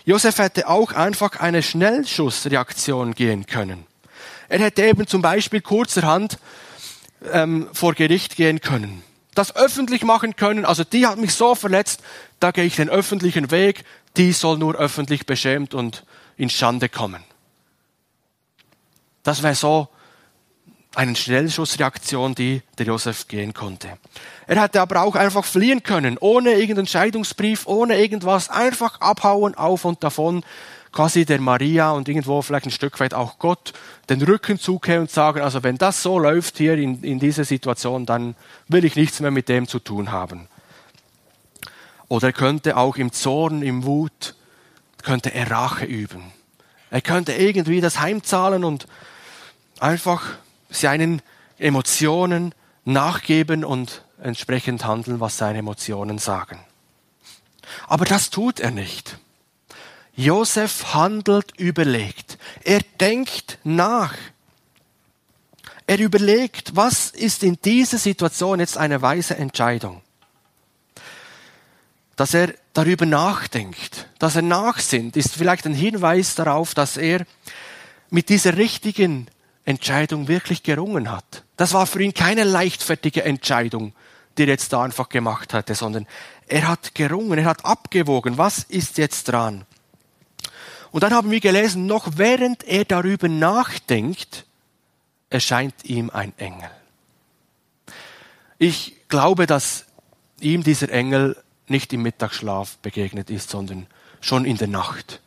Josef 0.05 0.38
hätte 0.38 0.68
auch 0.68 0.92
einfach 0.92 1.38
eine 1.38 1.62
Schnellschussreaktion 1.62 3.14
gehen 3.14 3.46
können. 3.46 3.86
Er 4.48 4.59
hätte 4.59 4.82
eben 4.84 5.07
zum 5.07 5.22
Beispiel 5.22 5.61
kurzerhand 5.61 6.38
ähm, 7.30 7.68
vor 7.72 7.94
Gericht 7.94 8.36
gehen 8.36 8.61
können. 8.61 9.03
Das 9.34 9.57
öffentlich 9.57 10.03
machen 10.03 10.36
können, 10.36 10.64
also 10.64 10.84
die 10.84 11.07
hat 11.07 11.18
mich 11.18 11.34
so 11.34 11.55
verletzt, 11.55 12.03
da 12.40 12.50
gehe 12.50 12.64
ich 12.64 12.76
den 12.76 12.90
öffentlichen 12.90 13.50
Weg, 13.50 13.84
die 14.16 14.32
soll 14.32 14.59
nur 14.59 14.74
öffentlich 14.74 15.24
beschämt 15.24 15.72
und 15.72 16.05
in 16.36 16.50
Schande 16.50 16.88
kommen. 16.88 17.22
Das 19.22 19.42
wäre 19.42 19.55
so 19.55 19.88
eine 20.95 21.16
Schnellschussreaktion, 21.16 22.34
die 22.34 22.62
der 22.78 22.86
Josef 22.86 23.28
gehen 23.28 23.55
konnte. 23.55 23.88
Er 24.47 24.62
hätte 24.62 24.80
aber 24.80 25.03
auch 25.03 25.14
einfach 25.14 25.45
fliehen 25.45 25.82
können, 25.82 26.18
ohne 26.18 26.53
irgendeinen 26.53 26.86
Scheidungsbrief, 26.86 27.66
ohne 27.66 27.99
irgendwas, 27.99 28.51
einfach 28.51 29.01
abhauen, 29.01 29.55
auf 29.55 29.84
und 29.84 30.05
davon, 30.05 30.45
quasi 30.93 31.24
der 31.24 31.40
Maria 31.40 31.90
und 31.93 32.09
irgendwo 32.09 32.43
vielleicht 32.43 32.66
ein 32.66 32.70
Stück 32.70 33.01
weit 33.01 33.14
auch 33.14 33.38
Gott 33.38 33.72
den 34.11 34.22
Rücken 34.22 34.59
zukehren 34.59 35.03
und 35.03 35.11
sagen, 35.11 35.40
also 35.40 35.62
wenn 35.62 35.78
das 35.78 36.03
so 36.03 36.18
läuft 36.18 36.59
hier 36.59 36.74
in, 36.74 37.03
in 37.03 37.18
dieser 37.18 37.45
Situation, 37.45 38.05
dann 38.05 38.34
will 38.68 38.84
ich 38.84 38.95
nichts 38.95 39.20
mehr 39.20 39.30
mit 39.30 39.49
dem 39.49 39.66
zu 39.66 39.78
tun 39.78 40.12
haben. 40.12 40.49
Oder 42.09 42.28
er 42.28 42.32
könnte 42.34 42.76
auch 42.76 42.97
im 42.97 43.11
Zorn, 43.11 43.62
im 43.62 43.84
Wut 43.84 44.34
könnte 45.03 45.32
er 45.32 45.51
Rache 45.51 45.86
üben. 45.86 46.32
Er 46.90 47.01
könnte 47.01 47.32
irgendwie 47.32 47.80
das 47.80 48.01
heimzahlen 48.01 48.64
und 48.64 48.86
einfach 49.80 50.22
seinen 50.73 51.23
Emotionen 51.59 52.55
nachgeben 52.85 53.64
und 53.64 54.05
entsprechend 54.20 54.85
handeln, 54.85 55.20
was 55.20 55.37
seine 55.37 55.59
Emotionen 55.59 56.18
sagen. 56.18 56.59
Aber 57.87 58.05
das 58.05 58.31
tut 58.31 58.61
er 58.61 58.70
nicht. 58.70 59.18
Josef 60.14 60.95
handelt 60.95 61.59
überlegt. 61.59 62.39
Er 62.64 62.81
denkt 63.01 63.59
nach. 63.64 64.14
Er 65.87 65.99
überlegt, 65.99 66.77
was 66.77 67.11
ist 67.11 67.43
in 67.43 67.59
dieser 67.64 67.99
Situation 67.99 68.61
jetzt 68.61 68.77
eine 68.77 69.03
weise 69.03 69.37
Entscheidung. 69.37 70.03
Dass 72.16 72.35
er 72.35 72.55
darüber 72.73 73.07
nachdenkt, 73.07 74.09
dass 74.18 74.37
er 74.37 74.43
nachsinnt, 74.43 75.16
ist 75.16 75.35
vielleicht 75.35 75.66
ein 75.66 75.75
Hinweis 75.75 76.35
darauf, 76.35 76.75
dass 76.75 76.97
er 76.97 77.27
mit 78.11 78.29
dieser 78.29 78.57
richtigen 78.59 79.27
Entscheidung 79.64 80.28
wirklich 80.28 80.62
gerungen 80.62 81.10
hat. 81.10 81.44
Das 81.56 81.72
war 81.72 81.86
für 81.86 82.02
ihn 82.02 82.14
keine 82.14 82.44
leichtfertige 82.44 83.24
Entscheidung, 83.24 83.94
die 84.36 84.42
er 84.42 84.48
jetzt 84.48 84.72
da 84.72 84.82
einfach 84.82 85.08
gemacht 85.08 85.54
hatte, 85.54 85.74
sondern 85.74 86.06
er 86.48 86.68
hat 86.68 86.94
gerungen, 86.94 87.38
er 87.38 87.44
hat 87.44 87.64
abgewogen, 87.64 88.38
was 88.38 88.64
ist 88.64 88.98
jetzt 88.98 89.24
dran? 89.24 89.64
Und 90.90 91.02
dann 91.02 91.14
haben 91.14 91.30
wir 91.30 91.40
gelesen, 91.40 91.86
noch 91.86 92.16
während 92.16 92.64
er 92.64 92.84
darüber 92.84 93.28
nachdenkt, 93.28 94.44
erscheint 95.30 95.84
ihm 95.84 96.10
ein 96.10 96.36
Engel. 96.36 96.70
Ich 98.58 98.96
glaube, 99.08 99.46
dass 99.46 99.86
ihm 100.40 100.62
dieser 100.62 100.90
Engel 100.90 101.36
nicht 101.66 101.92
im 101.92 102.02
Mittagsschlaf 102.02 102.76
begegnet 102.78 103.30
ist, 103.30 103.50
sondern 103.50 103.86
schon 104.20 104.44
in 104.44 104.58
der 104.58 104.68
Nacht. 104.68 105.20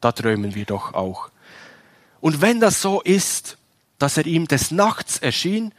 Da 0.00 0.12
träumen 0.12 0.54
wir 0.54 0.66
doch 0.66 0.94
auch. 0.94 1.30
Und 2.20 2.40
wenn 2.40 2.60
das 2.60 2.82
so 2.82 3.00
ist, 3.00 3.56
dass 3.98 4.16
er 4.16 4.26
ihm 4.26 4.48
des 4.48 4.70
Nachts 4.70 5.18
erschien, 5.18 5.72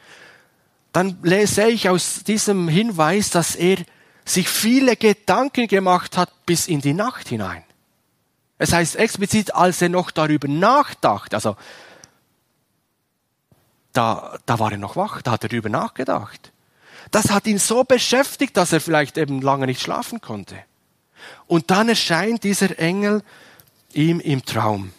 dann 0.92 1.18
lese 1.22 1.68
ich 1.68 1.90
aus 1.90 2.24
diesem 2.24 2.68
Hinweis, 2.68 3.30
dass 3.30 3.56
er 3.56 3.78
sich 4.26 4.50
viele 4.50 4.96
Gedanken 4.96 5.68
gemacht 5.68 6.18
hat 6.18 6.30
bis 6.46 6.68
in 6.68 6.82
die 6.82 6.94
Nacht 6.94 7.28
hinein. 7.30 7.64
Es 8.58 8.74
heißt 8.74 8.98
explizit, 8.98 9.56
als 9.56 9.82
er 9.82 9.90
noch 9.90 10.12
darüber 10.12 10.48
nachdachte, 10.48 11.36
also 11.36 11.56
da, 13.94 14.38
da 14.46 14.60
war 14.60 14.72
er 14.72 14.78
noch 14.78 14.96
wach, 14.96 15.22
da 15.22 15.32
hat 15.32 15.44
er 15.44 15.50
darüber 15.50 15.70
nachgedacht. 15.70 16.52
Das 17.12 17.32
hat 17.32 17.48
ihn 17.48 17.58
so 17.58 17.84
beschäftigt, 17.84 18.56
dass 18.58 18.74
er 18.74 18.82
vielleicht 18.82 19.18
eben 19.18 19.42
lange 19.42 19.66
nicht 19.66 19.82
schlafen 19.82 20.22
konnte. 20.22 20.58
Und 21.48 21.72
dann 21.72 21.90
erscheint 21.90 22.44
dieser 22.44 22.78
Engel 22.78 23.24
ihm 23.94 24.20
im 24.20 24.46
Traum. 24.46 24.94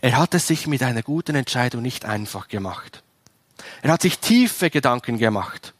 Er 0.00 0.16
hat 0.16 0.34
es 0.34 0.46
sich 0.46 0.66
mit 0.66 0.82
einer 0.82 1.02
guten 1.02 1.34
Entscheidung 1.34 1.82
nicht 1.82 2.04
einfach 2.04 2.48
gemacht. 2.48 3.02
Er 3.82 3.92
hat 3.92 4.02
sich 4.02 4.18
tiefe 4.18 4.70
Gedanken 4.70 5.18
gemacht. 5.18 5.74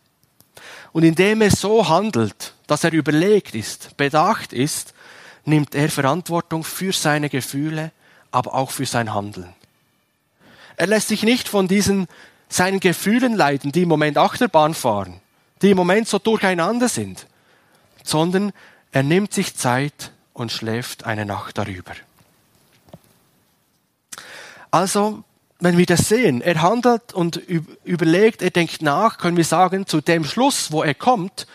Und 0.93 1.05
indem 1.05 1.41
er 1.41 1.51
so 1.51 1.89
handelt, 1.89 2.55
dass 2.67 2.85
er 2.85 2.93
überlegt 2.93 3.55
ist, 3.55 3.97
bedacht 3.97 4.53
ist, 4.53 4.95
nimmt 5.45 5.75
er 5.75 5.89
Verantwortung 5.89 6.65
für 6.65 6.93
seine 6.93 7.29
Gefühle, 7.29 7.93
aber 8.31 8.55
auch 8.55 8.71
für 8.71 8.87
sein 8.87 9.15
Handeln. 9.15 9.55
Er 10.77 10.87
lässt 10.87 11.09
sich 11.09 11.23
nicht 11.23 11.49
von 11.49 11.69
diesen 11.69 12.09
seinen 12.49 12.81
Gefühlen 12.81 13.35
leiden, 13.35 13.73
die 13.73 13.83
im 13.83 13.89
Moment 13.89 14.19
Achterbahn 14.19 14.75
fahren, 14.75 15.21
die 15.63 15.71
im 15.71 15.77
Moment 15.77 16.09
so 16.09 16.19
durcheinander 16.19 16.89
sind, 16.89 17.27
sondern 18.03 18.53
er 18.93 19.05
nimmt 19.05 19.33
sich 19.33 19.57
Zeit 19.57 20.11
und 20.33 20.51
schläft 20.51 21.05
eine 21.05 21.25
Nacht 21.25 21.59
darüber. 21.59 21.93
Also, 24.71 25.25
wenn 25.59 25.77
wir 25.77 25.87
das 25.87 26.09
sehen, 26.09 26.41
er 26.41 26.63
handelt 26.63 27.13
und 27.13 27.37
überlegt, 27.85 28.43
er 28.43 28.51
denkt 28.51 28.83
nach, 28.83 29.19
können 29.19 29.37
wir 29.37 29.45
sagen, 29.45 29.87
zu 29.87 30.01
dem 30.01 30.25
Schluss, 30.25 30.73
wo 30.73 30.83
er 30.83 30.95
kommt, 30.95 31.47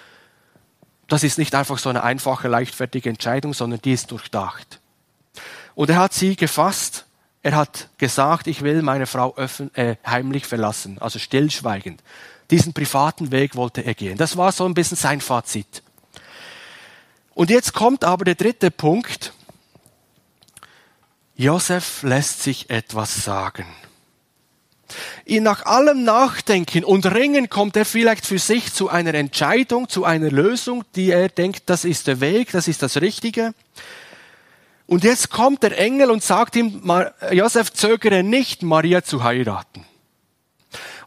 das 1.07 1.24
ist 1.24 1.38
nicht 1.38 1.53
einfach 1.55 1.78
so 1.78 1.89
eine 1.89 2.03
einfache, 2.03 2.47
leichtfertige 2.47 3.09
Entscheidung, 3.09 3.53
sondern 3.53 3.82
die 3.82 3.93
ist 3.93 4.11
durchdacht. 4.11 4.80
Und 5.76 5.89
er 5.89 5.97
hat 5.97 6.13
sie 6.13 6.36
gefasst. 6.36 7.05
Er 7.43 7.55
hat 7.55 7.89
gesagt, 7.99 8.47
ich 8.47 8.63
will 8.63 8.82
meine 8.82 9.05
Frau 9.05 9.36
öffn 9.36 9.74
äh, 9.76 9.97
heimlich 10.05 10.47
verlassen, 10.47 10.97
also 10.99 11.20
stillschweigend. 11.20 12.01
Diesen 12.49 12.74
privaten 12.74 13.32
Weg 13.32 13.55
wollte 13.55 13.82
er 13.82 13.93
gehen. 13.93 14.18
Das 14.18 14.36
war 14.36 14.51
so 14.51 14.66
ein 14.66 14.74
bisschen 14.74 14.97
sein 14.97 15.22
Fazit. 15.22 15.84
Und 17.36 17.49
jetzt 17.49 17.74
kommt 17.74 18.03
aber 18.03 18.26
der 18.26 18.36
dritte 18.36 18.72
Punkt. 18.72 19.34
Josef 21.36 22.03
lässt 22.03 22.43
sich 22.43 22.69
etwas 22.69 23.23
sagen. 23.23 23.65
Ihn 25.25 25.43
nach 25.43 25.65
allem 25.65 26.03
Nachdenken 26.03 26.83
und 26.83 27.05
Ringen 27.07 27.49
kommt 27.49 27.75
er 27.75 27.86
vielleicht 27.86 28.25
für 28.25 28.39
sich 28.39 28.71
zu 28.71 28.89
einer 28.89 29.13
Entscheidung, 29.15 29.89
zu 29.89 30.05
einer 30.05 30.29
Lösung, 30.29 30.86
die 30.95 31.09
er 31.09 31.27
denkt, 31.27 31.63
das 31.65 31.83
ist 31.83 32.07
der 32.07 32.21
Weg, 32.21 32.51
das 32.51 32.67
ist 32.67 32.81
das 32.83 33.01
Richtige. 33.01 33.53
Und 34.88 35.03
jetzt 35.03 35.31
kommt 35.31 35.63
der 35.63 35.77
Engel 35.77 36.11
und 36.11 36.23
sagt 36.23 36.55
ihm, 36.55 36.81
Josef 37.31 37.73
zögere 37.73 38.23
nicht, 38.23 38.61
Maria 38.61 39.03
zu 39.03 39.23
heiraten. 39.23 39.83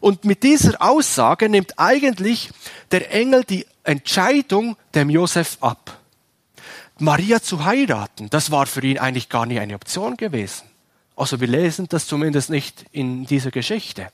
Und 0.01 0.25
mit 0.25 0.43
dieser 0.43 0.81
Aussage 0.81 1.49
nimmt 1.49 1.79
eigentlich 1.79 2.51
der 2.91 3.11
Engel 3.11 3.45
die 3.45 3.65
Entscheidung 3.83 4.75
dem 4.93 5.09
Josef 5.09 5.57
ab. 5.61 5.98
Maria 6.99 7.41
zu 7.41 7.63
heiraten, 7.65 8.29
das 8.29 8.51
war 8.51 8.65
für 8.65 8.81
ihn 8.81 8.99
eigentlich 8.99 9.29
gar 9.29 9.45
nicht 9.45 9.59
eine 9.59 9.75
Option 9.75 10.17
gewesen. 10.17 10.63
Also 11.15 11.41
wir 11.41 11.47
lesen 11.47 11.87
das 11.89 12.07
zumindest 12.07 12.49
nicht 12.49 12.85
in 12.91 13.25
dieser 13.25 13.51
Geschichte. 13.51 14.09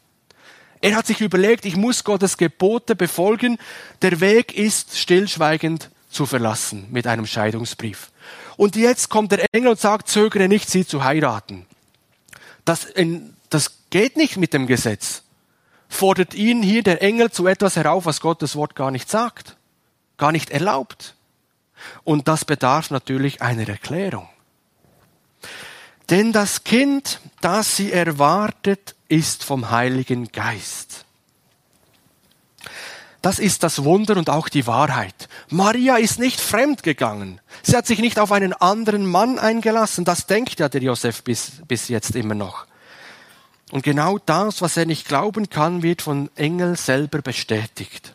Er 0.81 0.95
hat 0.95 1.07
sich 1.07 1.21
überlegt, 1.21 1.65
ich 1.65 1.75
muss 1.75 2.03
Gottes 2.03 2.37
Gebote 2.37 2.95
befolgen. 2.95 3.57
Der 4.01 4.19
Weg 4.19 4.55
ist 4.55 4.97
stillschweigend 4.97 5.89
zu 6.09 6.25
verlassen 6.25 6.87
mit 6.91 7.07
einem 7.07 7.25
Scheidungsbrief. 7.25 8.11
Und 8.57 8.75
jetzt 8.75 9.09
kommt 9.09 9.31
der 9.31 9.45
Engel 9.51 9.71
und 9.71 9.79
sagt, 9.79 10.07
zögere 10.07 10.47
nicht, 10.47 10.69
sie 10.69 10.85
zu 10.85 11.03
heiraten. 11.03 11.65
Das, 12.65 12.87
das 13.49 13.71
geht 13.89 14.17
nicht 14.17 14.37
mit 14.37 14.53
dem 14.53 14.67
Gesetz. 14.67 15.23
Fordert 15.89 16.33
ihn 16.33 16.63
hier 16.63 16.83
der 16.83 17.01
Engel 17.01 17.31
zu 17.31 17.47
etwas 17.47 17.75
herauf, 17.75 18.05
was 18.05 18.21
Gottes 18.21 18.55
Wort 18.55 18.75
gar 18.75 18.91
nicht 18.91 19.09
sagt, 19.09 19.57
gar 20.17 20.31
nicht 20.31 20.49
erlaubt. 20.49 21.15
Und 22.03 22.27
das 22.27 22.45
bedarf 22.45 22.91
natürlich 22.91 23.41
einer 23.41 23.67
Erklärung. 23.67 24.29
Denn 26.09 26.31
das 26.31 26.63
Kind, 26.63 27.19
das 27.41 27.75
sie 27.75 27.91
erwartet, 27.91 28.95
ist 29.07 29.43
vom 29.43 29.71
Heiligen 29.71 30.31
Geist. 30.31 31.05
Das 33.21 33.39
ist 33.39 33.63
das 33.63 33.83
Wunder 33.83 34.17
und 34.17 34.29
auch 34.29 34.49
die 34.49 34.67
Wahrheit. 34.67 35.29
Maria 35.49 35.95
ist 35.95 36.19
nicht 36.19 36.39
fremd 36.39 36.83
gegangen. 36.83 37.41
Sie 37.63 37.75
hat 37.75 37.87
sich 37.87 37.97
nicht 37.97 38.19
auf 38.19 38.31
einen 38.31 38.53
anderen 38.53 39.07
Mann 39.07 39.39
eingelassen. 39.39 40.05
Das 40.05 40.27
denkt 40.27 40.59
ja 40.59 40.69
der 40.69 40.83
Josef 40.83 41.23
bis, 41.23 41.53
bis 41.67 41.87
jetzt 41.87 42.15
immer 42.15 42.35
noch. 42.35 42.67
Und 43.71 43.83
genau 43.83 44.19
das, 44.19 44.61
was 44.61 44.77
er 44.77 44.85
nicht 44.85 45.07
glauben 45.07 45.49
kann, 45.49 45.81
wird 45.81 46.03
von 46.03 46.29
Engel 46.35 46.77
selber 46.77 47.23
bestätigt. 47.23 48.13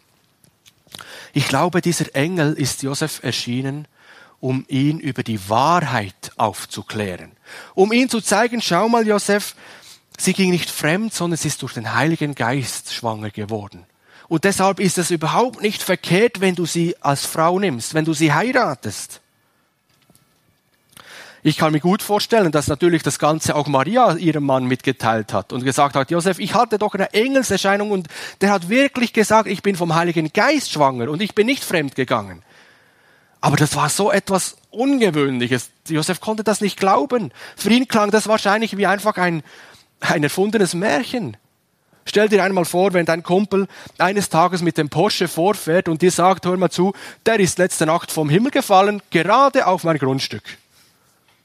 Ich 1.32 1.49
glaube, 1.49 1.80
dieser 1.80 2.14
Engel 2.14 2.55
ist 2.55 2.82
Josef 2.82 3.22
erschienen, 3.22 3.86
um 4.41 4.64
ihn 4.68 4.99
über 4.99 5.22
die 5.22 5.49
Wahrheit 5.49 6.32
aufzuklären. 6.36 7.32
Um 7.74 7.93
ihn 7.93 8.09
zu 8.09 8.20
zeigen, 8.20 8.62
schau 8.62 8.88
mal, 8.88 9.07
Josef, 9.07 9.55
sie 10.18 10.32
ging 10.32 10.51
nicht 10.51 10.70
fremd, 10.70 11.12
sondern 11.12 11.36
sie 11.36 11.49
ist 11.49 11.62
durch 11.62 11.74
den 11.74 11.95
Heiligen 11.95 12.34
Geist 12.34 12.93
schwanger 12.93 13.30
geworden. 13.30 13.84
Und 14.28 14.45
deshalb 14.45 14.80
ist 14.80 14.97
es 14.97 15.11
überhaupt 15.11 15.61
nicht 15.61 15.82
verkehrt, 15.82 16.41
wenn 16.41 16.55
du 16.55 16.64
sie 16.64 16.97
als 17.01 17.26
Frau 17.26 17.59
nimmst, 17.59 17.95
wenn 17.95 18.05
du 18.05 18.14
sie 18.14 18.32
heiratest. 18.32 19.20
Ich 21.43 21.57
kann 21.57 21.72
mir 21.72 21.80
gut 21.80 22.03
vorstellen, 22.03 22.53
dass 22.53 22.68
natürlich 22.68 23.03
das 23.03 23.18
Ganze 23.18 23.57
auch 23.57 23.66
Maria 23.66 24.14
ihrem 24.16 24.45
Mann 24.45 24.66
mitgeteilt 24.66 25.32
hat 25.32 25.55
und 25.55 25.64
gesagt 25.64 25.97
hat, 25.97 26.11
Josef, 26.11 26.38
ich 26.38 26.55
hatte 26.55 26.78
doch 26.78 26.95
eine 26.95 27.14
Engelserscheinung 27.14 27.91
und 27.91 28.09
der 28.43 28.51
hat 28.51 28.68
wirklich 28.68 29.14
gesagt, 29.14 29.49
ich 29.49 29.62
bin 29.62 29.74
vom 29.74 29.95
Heiligen 29.95 30.32
Geist 30.34 30.70
schwanger 30.70 31.11
und 31.11 31.22
ich 31.22 31.34
bin 31.34 31.47
nicht 31.47 31.64
fremd 31.64 31.95
gegangen. 31.95 32.43
Aber 33.41 33.57
das 33.57 33.74
war 33.74 33.88
so 33.88 34.12
etwas 34.12 34.57
Ungewöhnliches. 34.70 35.70
Josef 35.88 36.20
konnte 36.20 36.45
das 36.45 36.61
nicht 36.61 36.78
glauben. 36.78 37.32
Für 37.57 37.70
ihn 37.70 37.88
klang 37.88 38.11
das 38.11 38.28
wahrscheinlich 38.28 38.76
wie 38.76 38.86
einfach 38.86 39.16
ein, 39.16 39.43
ein 40.01 40.22
erfundenes 40.22 40.74
Märchen. 40.74 41.38
Stell 42.05 42.28
dir 42.28 42.45
einmal 42.45 42.66
vor, 42.66 42.93
wenn 42.93 43.07
dein 43.07 43.22
Kumpel 43.22 43.66
eines 43.97 44.28
Tages 44.28 44.61
mit 44.61 44.76
dem 44.76 44.91
Porsche 44.91 45.26
vorfährt 45.26 45.88
und 45.88 46.03
dir 46.03 46.11
sagt, 46.11 46.45
hör 46.45 46.57
mal 46.59 46.70
zu, 46.70 46.93
der 47.24 47.41
ist 47.41 47.59
letzte 47.59 47.86
Nacht 47.86 48.12
vom 48.12 48.28
Himmel 48.28 48.51
gefallen, 48.51 49.01
gerade 49.11 49.66
auf 49.66 49.84
mein 49.84 49.97
Grundstück. 49.97 50.43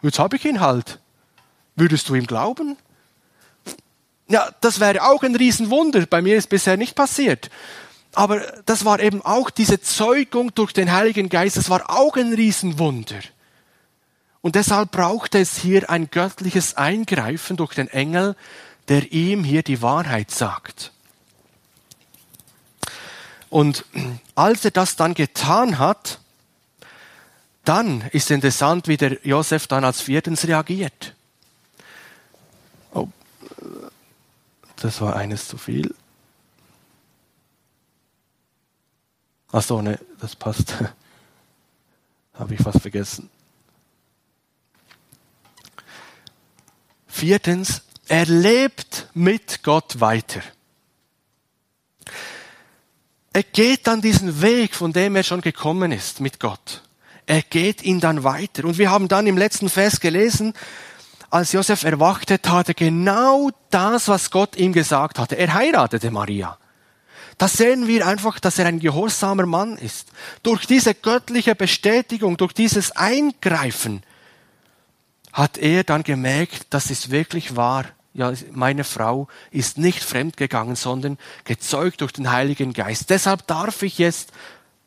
Jetzt 0.06 0.20
habe 0.20 0.36
ich 0.36 0.46
ihn 0.46 0.60
halt. 0.60 1.00
Würdest 1.76 2.08
du 2.10 2.16
ihm 2.16 2.28
glauben? 2.28 2.78
Ja, 4.28 4.50
das 4.62 4.80
wäre 4.80 5.04
auch 5.04 5.24
ein 5.24 5.36
Riesenwunder. 5.36 6.06
Bei 6.06 6.22
mir 6.22 6.38
ist 6.38 6.50
bisher 6.50 6.78
nicht 6.78 6.96
passiert. 6.96 7.50
Aber 8.14 8.40
das 8.66 8.86
war 8.86 9.00
eben 9.00 9.24
auch 9.24 9.50
diese 9.50 9.82
Zeugung 9.82 10.54
durch 10.54 10.74
den 10.74 10.92
Heiligen 10.92 11.28
Geist. 11.28 11.58
Das 11.58 11.70
war 11.70 11.90
auch 11.90 12.16
ein 12.18 12.34
Riesenwunder. 12.34 13.20
Und 14.42 14.56
deshalb 14.56 14.92
braucht 14.92 15.34
es 15.34 15.58
hier 15.58 15.90
ein 15.90 16.12
göttliches 16.12 16.78
Eingreifen 16.78 17.58
durch 17.58 17.74
den 17.74 17.88
Engel, 17.88 18.36
der 18.88 19.12
ihm 19.12 19.44
hier 19.44 19.64
die 19.64 19.82
Wahrheit 19.82 20.30
sagt. 20.30 20.92
Und 23.50 23.86
als 24.36 24.64
er 24.66 24.72
das 24.72 24.96
dann 24.96 25.16
getan 25.16 25.80
hat, 25.80 26.20
dann 27.66 28.02
ist 28.12 28.32
interessant, 28.32 28.88
wie 28.88 28.98
der 28.98 29.26
Josef 29.26 29.68
dann 29.68 29.84
als 29.84 30.02
viertens 30.02 30.48
reagiert. 30.48 31.14
Oh, 32.94 33.08
das 34.78 35.02
war 35.02 35.16
eines 35.16 35.48
zu 35.48 35.58
viel. 35.58 35.94
Ach 39.52 39.64
so, 39.64 39.82
ne, 39.82 40.00
das 40.20 40.36
passt. 40.36 40.76
Habe 42.34 42.54
ich 42.54 42.66
was 42.66 42.78
vergessen. 42.78 43.30
Viertens, 47.08 47.82
er 48.08 48.26
lebt 48.26 49.08
mit 49.14 49.64
Gott 49.64 50.02
weiter. 50.02 50.42
Er 53.32 53.44
geht 53.44 53.88
dann 53.88 54.02
diesen 54.02 54.42
Weg, 54.42 54.76
von 54.76 54.94
dem 54.94 55.16
er 55.16 55.24
schon 55.24 55.42
gekommen 55.42 55.92
ist 55.92 56.20
mit 56.20 56.40
Gott. 56.40 56.85
Er 57.28 57.42
geht 57.42 57.84
ihn 57.84 58.00
dann 58.00 58.24
weiter. 58.24 58.66
Und 58.66 58.78
wir 58.78 58.92
haben 58.92 59.08
dann 59.08 59.28
im 59.28 59.38
letzten 59.38 59.70
Vers 59.70 60.00
gelesen, 60.00 60.54
als 61.30 61.52
Josef 61.52 61.84
erwachte, 61.84 62.42
tat 62.42 62.70
er 62.70 62.74
genau 62.76 63.50
das, 63.70 64.08
was 64.08 64.32
Gott 64.32 64.56
ihm 64.56 64.74
gesagt 64.74 65.20
hatte. 65.20 65.36
Er 65.36 65.54
heiratete 65.54 66.12
Maria. 66.12 66.58
Da 67.38 67.48
sehen 67.48 67.88
wir 67.88 68.08
einfach, 68.08 68.40
dass 68.40 68.60
er 68.60 68.68
ein 68.68 68.80
gehorsamer 68.80 69.46
Mann 69.46 69.78
ist. 69.78 70.10
Durch 70.44 70.66
diese 70.66 70.94
göttliche 70.94 71.56
Bestätigung, 71.56 72.38
durch 72.38 72.54
dieses 72.54 72.92
Eingreifen 72.92 74.04
hat 75.34 75.58
er 75.58 75.84
dann 75.84 76.04
gemerkt, 76.04 76.68
dass 76.70 76.90
es 76.90 77.12
wirklich 77.12 77.58
wahr. 77.58 77.86
Ja, 78.14 78.32
meine 78.54 78.86
Frau 78.86 79.28
ist 79.52 79.78
nicht 79.78 80.02
fremdgegangen, 80.02 80.78
sondern 80.78 81.18
gezeugt 81.44 82.00
durch 82.00 82.14
den 82.14 82.32
Heiligen 82.32 82.72
Geist. 82.72 83.10
Deshalb 83.10 83.46
darf 83.48 83.82
ich 83.82 83.98
jetzt 83.98 84.32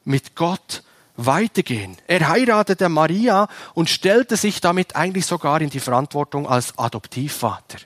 mit 0.05 0.35
Gott 0.35 0.83
weitergehen. 1.19 1.97
Er 2.07 2.29
heiratete 2.29 2.89
Maria 2.89 3.49
und 3.75 3.91
stellte 3.91 4.37
sich 4.37 4.61
damit 4.61 4.97
eigentlich 4.97 5.27
sogar 5.27 5.61
in 5.61 5.69
die 5.69 5.81
Verantwortung 5.81 6.49
als 6.49 6.79
Adoptivvater. 6.79 7.79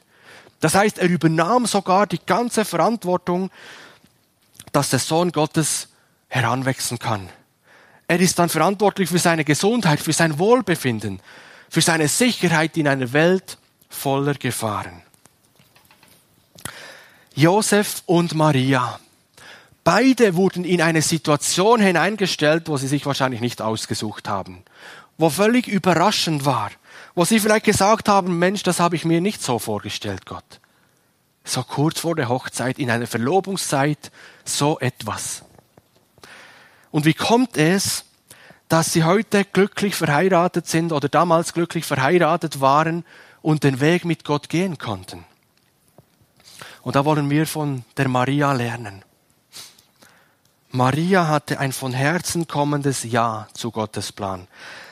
Das 0.61 0.75
heißt, 0.75 0.99
er 0.99 1.09
übernahm 1.09 1.67
sogar 1.67 2.07
die 2.07 2.21
ganze 2.25 2.65
Verantwortung, 2.65 3.51
dass 4.71 4.91
der 4.91 5.01
Sohn 5.01 5.33
Gottes 5.33 5.89
heranwachsen 6.29 6.99
kann. 6.99 7.29
Er 8.07 8.21
ist 8.21 8.39
dann 8.39 8.49
verantwortlich 8.49 9.09
für 9.09 9.19
seine 9.19 9.45
Gesundheit, 9.45 10.01
für 10.01 10.13
sein 10.13 10.39
Wohlbefinden, 10.39 11.21
für 11.69 11.81
seine 11.81 12.09
Sicherheit 12.09 12.77
in 12.77 12.87
einer 12.87 13.13
Welt 13.13 13.57
voller 13.89 14.35
Gefahren. 14.35 15.03
Josef 17.35 18.03
und 18.05 18.35
Maria. 18.35 19.01
Beide 19.85 20.37
wurden 20.37 20.65
in 20.65 20.81
eine 20.81 21.03
Situation 21.03 21.81
hineingestellt, 21.81 22.69
wo 22.69 22.77
sie 22.77 22.87
sich 22.87 23.05
wahrscheinlich 23.05 23.41
nicht 23.41 23.61
ausgesucht 23.61 24.29
haben, 24.29 24.63
wo 25.19 25.29
völlig 25.29 25.67
überraschend 25.67 26.45
war, 26.45 26.71
wo 27.15 27.25
sie 27.25 27.41
vielleicht 27.41 27.65
gesagt 27.65 28.09
haben, 28.09 28.39
Mensch, 28.39 28.63
das 28.63 28.79
habe 28.79 28.97
ich 28.97 29.05
mir 29.05 29.21
nicht 29.21 29.43
so 29.43 29.59
vorgestellt, 29.59 30.27
Gott. 30.27 30.61
So 31.45 31.65
kurz 31.65 32.01
vor 32.01 32.15
der 32.15 32.29
Hochzeit, 32.29 32.79
in 32.79 32.91
einer 32.91 33.09
Verlobungszeit, 33.09 34.13
so 34.45 34.79
etwas. 34.79 35.43
Und 36.93 37.05
wie 37.05 37.15
kommt 37.15 37.57
es, 37.57 38.05
dass 38.73 38.91
sie 38.91 39.05
heute 39.05 39.45
glücklich 39.45 39.95
verheiratet 39.95 40.67
sind 40.67 40.93
oder 40.93 41.11
damals 41.11 41.53
glücklich 41.53 41.85
verheiratet 41.85 42.63
waren 42.63 43.05
und 43.43 43.65
den 43.65 43.81
Weg 43.81 44.07
mit 44.07 44.25
Gott 44.25 44.49
gehen 44.49 44.79
konnten. 44.79 45.27
Und 46.81 46.97
da 46.97 47.05
wollen 47.05 47.29
wir 47.29 47.47
von 47.47 47.85
der 47.99 48.09
Maria 48.09 48.53
lernen. 48.53 49.05
Maria 50.73 51.29
hatte 51.29 51.61
ein 51.61 51.73
von 51.73 51.93
Herzen 51.93 52.49
kommendes 52.49 53.05
Ja 53.05 53.47
zu 53.53 53.71
Gottes 53.71 54.11
Plan. 54.11 54.49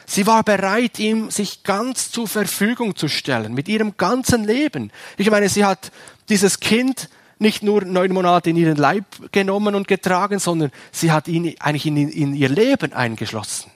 Sie 0.06 0.26
war 0.26 0.42
bereit, 0.42 0.98
ihm 0.98 1.30
sich 1.30 1.62
ganz 1.62 2.10
zur 2.10 2.28
Verfügung 2.28 2.96
zu 2.96 3.08
stellen, 3.08 3.54
mit 3.54 3.68
ihrem 3.68 3.96
ganzen 3.96 4.44
Leben. 4.44 4.92
Ich 5.16 5.30
meine, 5.30 5.48
sie 5.48 5.64
hat 5.64 5.90
dieses 6.28 6.60
Kind 6.60 7.08
nicht 7.38 7.62
nur 7.62 7.84
neun 7.84 8.12
Monate 8.12 8.50
in 8.50 8.56
ihren 8.56 8.76
Leib 8.76 9.32
genommen 9.32 9.74
und 9.74 9.88
getragen, 9.88 10.38
sondern 10.38 10.70
sie 10.92 11.12
hat 11.12 11.28
ihn 11.28 11.54
eigentlich 11.60 11.86
in, 11.86 11.96
in 11.96 12.34
ihr 12.34 12.50
Leben 12.50 12.92
eingeschlossen. 12.92 13.70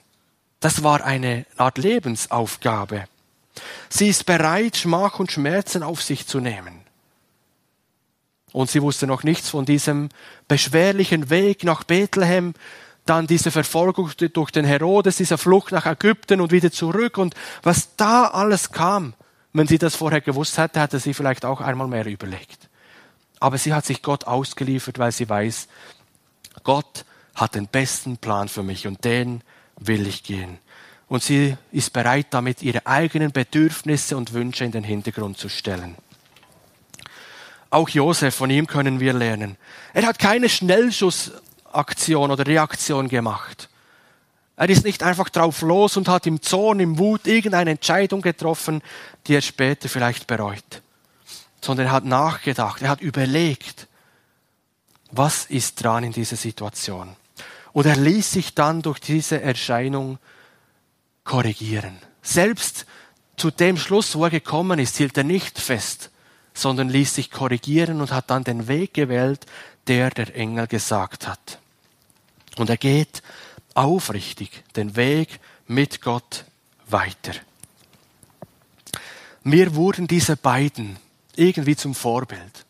Das 0.59 0.83
war 0.83 1.03
eine 1.03 1.45
Art 1.57 1.79
Lebensaufgabe. 1.79 3.05
Sie 3.89 4.09
ist 4.09 4.25
bereit, 4.25 4.77
Schmach 4.77 5.19
und 5.19 5.31
Schmerzen 5.31 5.81
auf 5.81 6.03
sich 6.03 6.27
zu 6.27 6.39
nehmen. 6.39 6.84
Und 8.55 8.71
sie 8.71 8.81
wusste 8.81 9.05
noch 9.05 9.23
nichts 9.23 9.49
von 9.49 9.65
diesem 9.65 10.07
beschwerlichen 10.47 11.29
Weg 11.29 11.65
nach 11.65 11.83
Bethlehem, 11.83 12.53
dann 13.05 13.27
diese 13.27 13.51
Verfolgung 13.51 14.09
durch 14.31 14.51
den 14.51 14.63
Herodes, 14.63 15.17
dieser 15.17 15.37
Flucht 15.37 15.73
nach 15.73 15.85
Ägypten 15.85 16.39
und 16.39 16.53
wieder 16.53 16.71
zurück 16.71 17.17
und 17.17 17.35
was 17.63 17.97
da 17.97 18.27
alles 18.27 18.71
kam. 18.71 19.13
Wenn 19.51 19.67
sie 19.67 19.77
das 19.77 19.97
vorher 19.97 20.21
gewusst 20.21 20.57
hätte, 20.57 20.79
hätte 20.79 20.99
sie 20.99 21.13
vielleicht 21.13 21.43
auch 21.43 21.59
einmal 21.59 21.89
mehr 21.89 22.05
überlegt. 22.05 22.69
Aber 23.41 23.57
sie 23.57 23.73
hat 23.73 23.85
sich 23.85 24.01
Gott 24.01 24.23
ausgeliefert, 24.23 24.99
weil 24.99 25.11
sie 25.11 25.27
weiß, 25.27 25.67
Gott 26.63 27.03
hat 27.35 27.55
den 27.55 27.67
besten 27.67 28.15
Plan 28.15 28.47
für 28.47 28.63
mich 28.63 28.87
und 28.87 29.03
den 29.03 29.41
will 29.77 30.07
ich 30.07 30.23
gehen. 30.23 30.59
Und 31.09 31.23
sie 31.23 31.57
ist 31.73 31.91
bereit, 31.91 32.27
damit 32.29 32.63
ihre 32.63 32.87
eigenen 32.87 33.33
Bedürfnisse 33.33 34.15
und 34.15 34.31
Wünsche 34.31 34.63
in 34.63 34.71
den 34.71 34.85
Hintergrund 34.85 35.37
zu 35.37 35.49
stellen. 35.49 35.95
Auch 37.75 37.89
Josef, 37.89 38.35
von 38.35 38.49
ihm 38.49 38.67
können 38.67 38.99
wir 38.99 39.13
lernen. 39.13 39.57
Er 39.93 40.05
hat 40.05 40.19
keine 40.19 40.49
Schnellschussaktion 40.49 42.31
oder 42.31 42.47
Reaktion 42.47 43.09
gemacht. 43.09 43.69
Er 44.55 44.69
ist 44.69 44.85
nicht 44.85 45.03
einfach 45.03 45.29
drauf 45.29 45.61
los 45.61 45.97
und 45.97 46.07
hat 46.07 46.25
im 46.25 46.41
Zorn, 46.41 46.79
im 46.79 46.97
Wut 46.97 47.27
irgendeine 47.27 47.71
Entscheidung 47.71 48.21
getroffen, 48.21 48.81
die 49.27 49.35
er 49.35 49.41
später 49.41 49.89
vielleicht 49.89 50.27
bereut 50.27 50.81
sondern 51.65 51.87
er 51.87 51.91
hat 51.91 52.05
nachgedacht, 52.05 52.81
er 52.81 52.89
hat 52.89 53.01
überlegt, 53.01 53.87
was 55.11 55.45
ist 55.45 55.83
dran 55.83 56.03
in 56.03 56.11
dieser 56.11 56.35
Situation. 56.35 57.15
Und 57.73 57.85
er 57.85 57.95
ließ 57.95 58.31
sich 58.31 58.53
dann 58.53 58.81
durch 58.81 58.99
diese 58.99 59.41
Erscheinung 59.41 60.19
korrigieren. 61.23 61.97
Selbst 62.21 62.85
zu 63.35 63.51
dem 63.51 63.77
Schluss, 63.77 64.15
wo 64.15 64.25
er 64.25 64.29
gekommen 64.29 64.79
ist, 64.79 64.97
hielt 64.97 65.17
er 65.17 65.23
nicht 65.23 65.59
fest, 65.59 66.11
sondern 66.55 66.89
ließ 66.89 67.13
sich 67.13 67.29
korrigieren 67.29 68.01
und 68.01 68.11
hat 68.11 68.29
dann 68.31 68.43
den 68.43 68.67
Weg 68.67 68.93
gewählt, 68.95 69.45
der 69.87 70.09
der 70.09 70.35
Engel 70.35 70.65
gesagt 70.67 71.27
hat. 71.27 71.59
Und 72.57 72.69
er 72.69 72.77
geht 72.77 73.21
aufrichtig 73.75 74.63
den 74.75 74.95
Weg 74.95 75.39
mit 75.67 76.01
Gott 76.01 76.45
weiter. 76.87 77.33
Mir 79.43 79.75
wurden 79.75 80.07
diese 80.07 80.37
beiden 80.37 80.97
irgendwie 81.35 81.75
zum 81.75 81.93
Vorbild. 81.93 82.65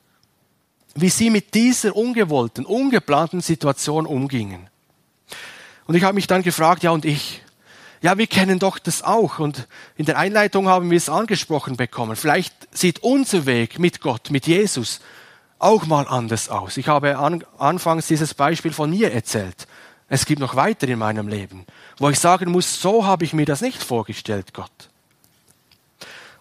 Wie 0.96 1.10
sie 1.10 1.30
mit 1.30 1.54
dieser 1.54 1.96
ungewollten, 1.96 2.66
ungeplanten 2.66 3.42
Situation 3.42 4.06
umgingen. 4.06 4.68
Und 5.88 5.96
ich 5.96 6.04
habe 6.04 6.16
mich 6.16 6.28
dann 6.28 6.42
gefragt, 6.42 6.84
ja 6.84 6.92
und 6.92 7.06
ich? 7.06 7.42
Ja, 8.06 8.20
wir 8.20 8.28
kennen 8.28 8.60
doch 8.60 8.78
das 8.78 9.02
auch. 9.02 9.40
Und 9.40 9.68
in 9.96 10.06
der 10.06 10.20
Einleitung 10.20 10.68
haben 10.68 10.92
wir 10.92 10.98
es 10.98 11.10
angesprochen 11.10 11.76
bekommen. 11.76 12.16
Vielleicht 12.16 12.54
sieht 12.70 13.00
unser 13.00 13.48
Weg 13.48 13.80
mit 13.80 14.00
Gott, 14.00 14.30
mit 14.30 14.46
Jesus, 14.46 15.00
auch 15.58 15.88
mal 15.88 16.06
anders 16.08 16.50
aus. 16.50 16.78
Ich 16.78 16.88
habe 16.88 17.18
an, 17.18 17.44
anfangs 17.58 18.06
dieses 18.06 18.36
Beispiel 18.36 18.74
von 18.74 18.92
mir 18.92 19.12
erzählt. 19.12 19.66
Es 20.08 20.28
gibt 20.28 20.40
noch 20.40 20.56
weiter 20.56 20.88
in 20.88 21.00
meinem 21.00 21.28
Leben, 21.28 21.66
wo 21.98 22.08
ich 22.12 22.20
sagen 22.20 22.52
muss, 22.52 22.80
so 22.80 23.08
habe 23.08 23.26
ich 23.26 23.34
mir 23.34 23.48
das 23.48 23.62
nicht 23.62 23.82
vorgestellt, 23.82 24.54
Gott. 24.54 24.70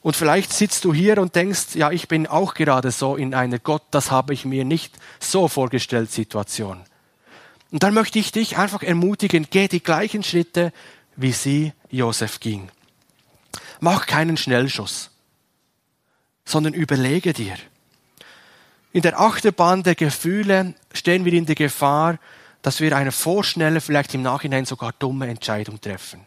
Und 0.02 0.16
vielleicht 0.16 0.52
sitzt 0.52 0.84
du 0.84 0.92
hier 0.92 1.16
und 1.16 1.34
denkst, 1.34 1.76
ja, 1.76 1.90
ich 1.90 2.08
bin 2.08 2.26
auch 2.26 2.52
gerade 2.52 2.90
so 2.90 3.16
in 3.16 3.32
einer 3.32 3.58
Gott, 3.58 3.84
das 3.90 4.10
habe 4.10 4.34
ich 4.34 4.44
mir 4.44 4.66
nicht 4.66 4.98
so 5.18 5.48
vorgestellt 5.48 6.12
Situation. 6.12 6.82
Und 7.70 7.82
dann 7.82 7.94
möchte 7.94 8.18
ich 8.18 8.32
dich 8.32 8.58
einfach 8.58 8.82
ermutigen, 8.82 9.46
geh 9.48 9.66
die 9.66 9.82
gleichen 9.82 10.22
Schritte, 10.22 10.70
wie 11.16 11.32
sie 11.32 11.72
Josef 11.90 12.40
ging. 12.40 12.70
Mach 13.80 14.06
keinen 14.06 14.36
Schnellschuss, 14.36 15.10
sondern 16.44 16.74
überlege 16.74 17.32
dir. 17.32 17.56
In 18.92 19.02
der 19.02 19.20
Achterbahn 19.20 19.82
der 19.82 19.94
Gefühle 19.94 20.74
stehen 20.92 21.24
wir 21.24 21.32
in 21.32 21.46
der 21.46 21.56
Gefahr, 21.56 22.18
dass 22.62 22.80
wir 22.80 22.96
eine 22.96 23.12
vorschnelle, 23.12 23.80
vielleicht 23.80 24.14
im 24.14 24.22
Nachhinein 24.22 24.64
sogar 24.64 24.92
dumme 24.92 25.26
Entscheidung 25.26 25.80
treffen. 25.80 26.24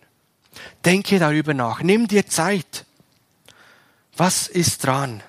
Denke 0.85 1.17
darüber 1.17 1.53
nach, 1.53 1.81
nimm 1.81 2.07
dir 2.07 2.27
Zeit. 2.27 2.85
Was 4.15 4.47
ist 4.47 4.85
dran? 4.85 5.23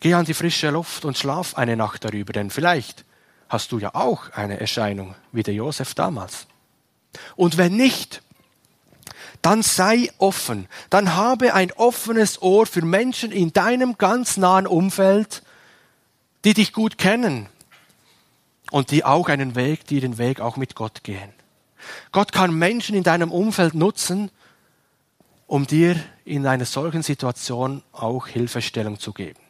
Geh 0.00 0.14
an 0.14 0.24
die 0.24 0.34
frische 0.34 0.70
Luft 0.70 1.04
und 1.04 1.18
schlaf 1.18 1.54
eine 1.56 1.76
Nacht 1.76 2.04
darüber, 2.04 2.32
denn 2.32 2.50
vielleicht 2.50 3.04
hast 3.48 3.70
du 3.72 3.78
ja 3.78 3.94
auch 3.94 4.30
eine 4.30 4.58
Erscheinung 4.58 5.14
wie 5.30 5.42
der 5.42 5.54
Josef 5.54 5.94
damals. 5.94 6.46
Und 7.36 7.56
wenn 7.56 7.76
nicht, 7.76 8.22
dann 9.42 9.62
sei 9.62 10.10
offen, 10.18 10.68
dann 10.90 11.14
habe 11.14 11.54
ein 11.54 11.72
offenes 11.72 12.42
Ohr 12.42 12.66
für 12.66 12.82
Menschen 12.84 13.32
in 13.32 13.52
deinem 13.52 13.96
ganz 13.96 14.36
nahen 14.36 14.66
Umfeld, 14.66 15.42
die 16.44 16.54
dich 16.54 16.72
gut 16.72 16.98
kennen 16.98 17.48
und 18.70 18.90
die 18.90 19.04
auch 19.04 19.28
einen 19.28 19.54
Weg, 19.54 19.86
die 19.86 20.00
den 20.00 20.18
Weg 20.18 20.40
auch 20.40 20.56
mit 20.56 20.74
Gott 20.74 21.04
gehen. 21.04 21.32
Gott 22.12 22.32
kann 22.32 22.54
Menschen 22.54 22.94
in 22.94 23.02
deinem 23.02 23.32
Umfeld 23.32 23.74
nutzen, 23.74 24.30
um 25.46 25.66
dir 25.66 25.96
in 26.24 26.46
einer 26.46 26.66
solchen 26.66 27.02
Situation 27.02 27.82
auch 27.92 28.26
Hilfestellung 28.26 28.98
zu 29.00 29.12
geben. 29.12 29.40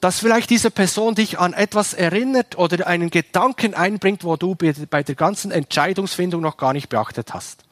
Dass 0.00 0.18
vielleicht 0.18 0.50
diese 0.50 0.70
Person 0.70 1.14
dich 1.14 1.38
an 1.38 1.52
etwas 1.52 1.94
erinnert 1.94 2.58
oder 2.58 2.86
einen 2.86 3.10
Gedanken 3.10 3.74
einbringt, 3.74 4.24
wo 4.24 4.36
du 4.36 4.54
bei 4.54 5.02
der 5.02 5.14
ganzen 5.14 5.50
Entscheidungsfindung 5.50 6.40
noch 6.40 6.56
gar 6.56 6.72
nicht 6.72 6.88
beachtet 6.88 7.34
hast. 7.34 7.64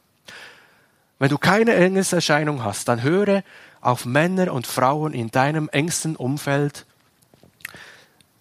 Wenn 1.18 1.28
du 1.28 1.38
keine 1.38 1.74
Engelserscheinung 1.74 2.64
hast, 2.64 2.88
dann 2.88 3.02
höre 3.02 3.42
auf 3.80 4.04
Männer 4.04 4.52
und 4.52 4.66
Frauen 4.66 5.12
in 5.12 5.30
deinem 5.30 5.68
engsten 5.68 6.16
Umfeld, 6.16 6.86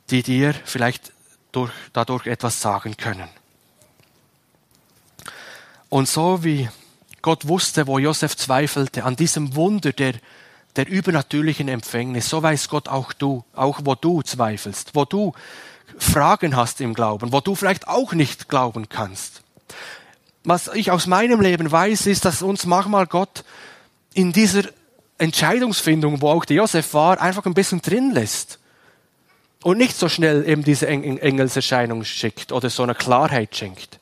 die 0.09 0.23
dir 0.23 0.53
vielleicht 0.65 1.11
durch, 1.51 1.71
dadurch 1.93 2.27
etwas 2.27 2.61
sagen 2.61 2.95
können. 2.95 3.27
Und 5.89 6.07
so 6.07 6.43
wie 6.43 6.69
Gott 7.21 7.47
wusste, 7.47 7.87
wo 7.87 7.99
Josef 7.99 8.37
zweifelte, 8.37 9.03
an 9.03 9.15
diesem 9.15 9.55
Wunder 9.55 9.91
der, 9.91 10.13
der 10.79 10.87
übernatürlichen 10.87 11.67
Empfängnis, 11.67 12.29
so 12.29 12.41
weiß 12.41 12.69
Gott 12.69 12.87
auch 12.87 13.13
du, 13.13 13.43
auch 13.53 13.81
wo 13.83 13.95
du 13.95 14.21
zweifelst, 14.21 14.95
wo 14.95 15.05
du 15.05 15.33
Fragen 15.97 16.55
hast 16.55 16.81
im 16.81 16.93
Glauben, 16.93 17.31
wo 17.31 17.41
du 17.41 17.55
vielleicht 17.55 17.87
auch 17.87 18.13
nicht 18.13 18.49
glauben 18.49 18.89
kannst. 18.89 19.41
Was 20.43 20.69
ich 20.73 20.91
aus 20.91 21.05
meinem 21.05 21.41
Leben 21.41 21.71
weiß, 21.71 22.07
ist, 22.07 22.25
dass 22.25 22.41
uns 22.41 22.65
manchmal 22.65 23.07
Gott 23.07 23.43
in 24.13 24.31
dieser 24.31 24.63
Entscheidungsfindung, 25.17 26.21
wo 26.21 26.29
auch 26.29 26.45
der 26.45 26.57
Josef 26.57 26.93
war, 26.93 27.21
einfach 27.21 27.45
ein 27.45 27.53
bisschen 27.53 27.81
drin 27.81 28.11
lässt. 28.13 28.59
Und 29.61 29.77
nicht 29.77 29.97
so 29.97 30.07
schnell 30.07 30.47
eben 30.47 30.63
diese 30.63 30.87
Engelserscheinung 30.87 32.05
schickt 32.05 32.53
oder 32.53 32.69
so 32.69 32.83
eine 32.83 32.95
Klarheit 32.95 33.53
schenkt 33.53 33.99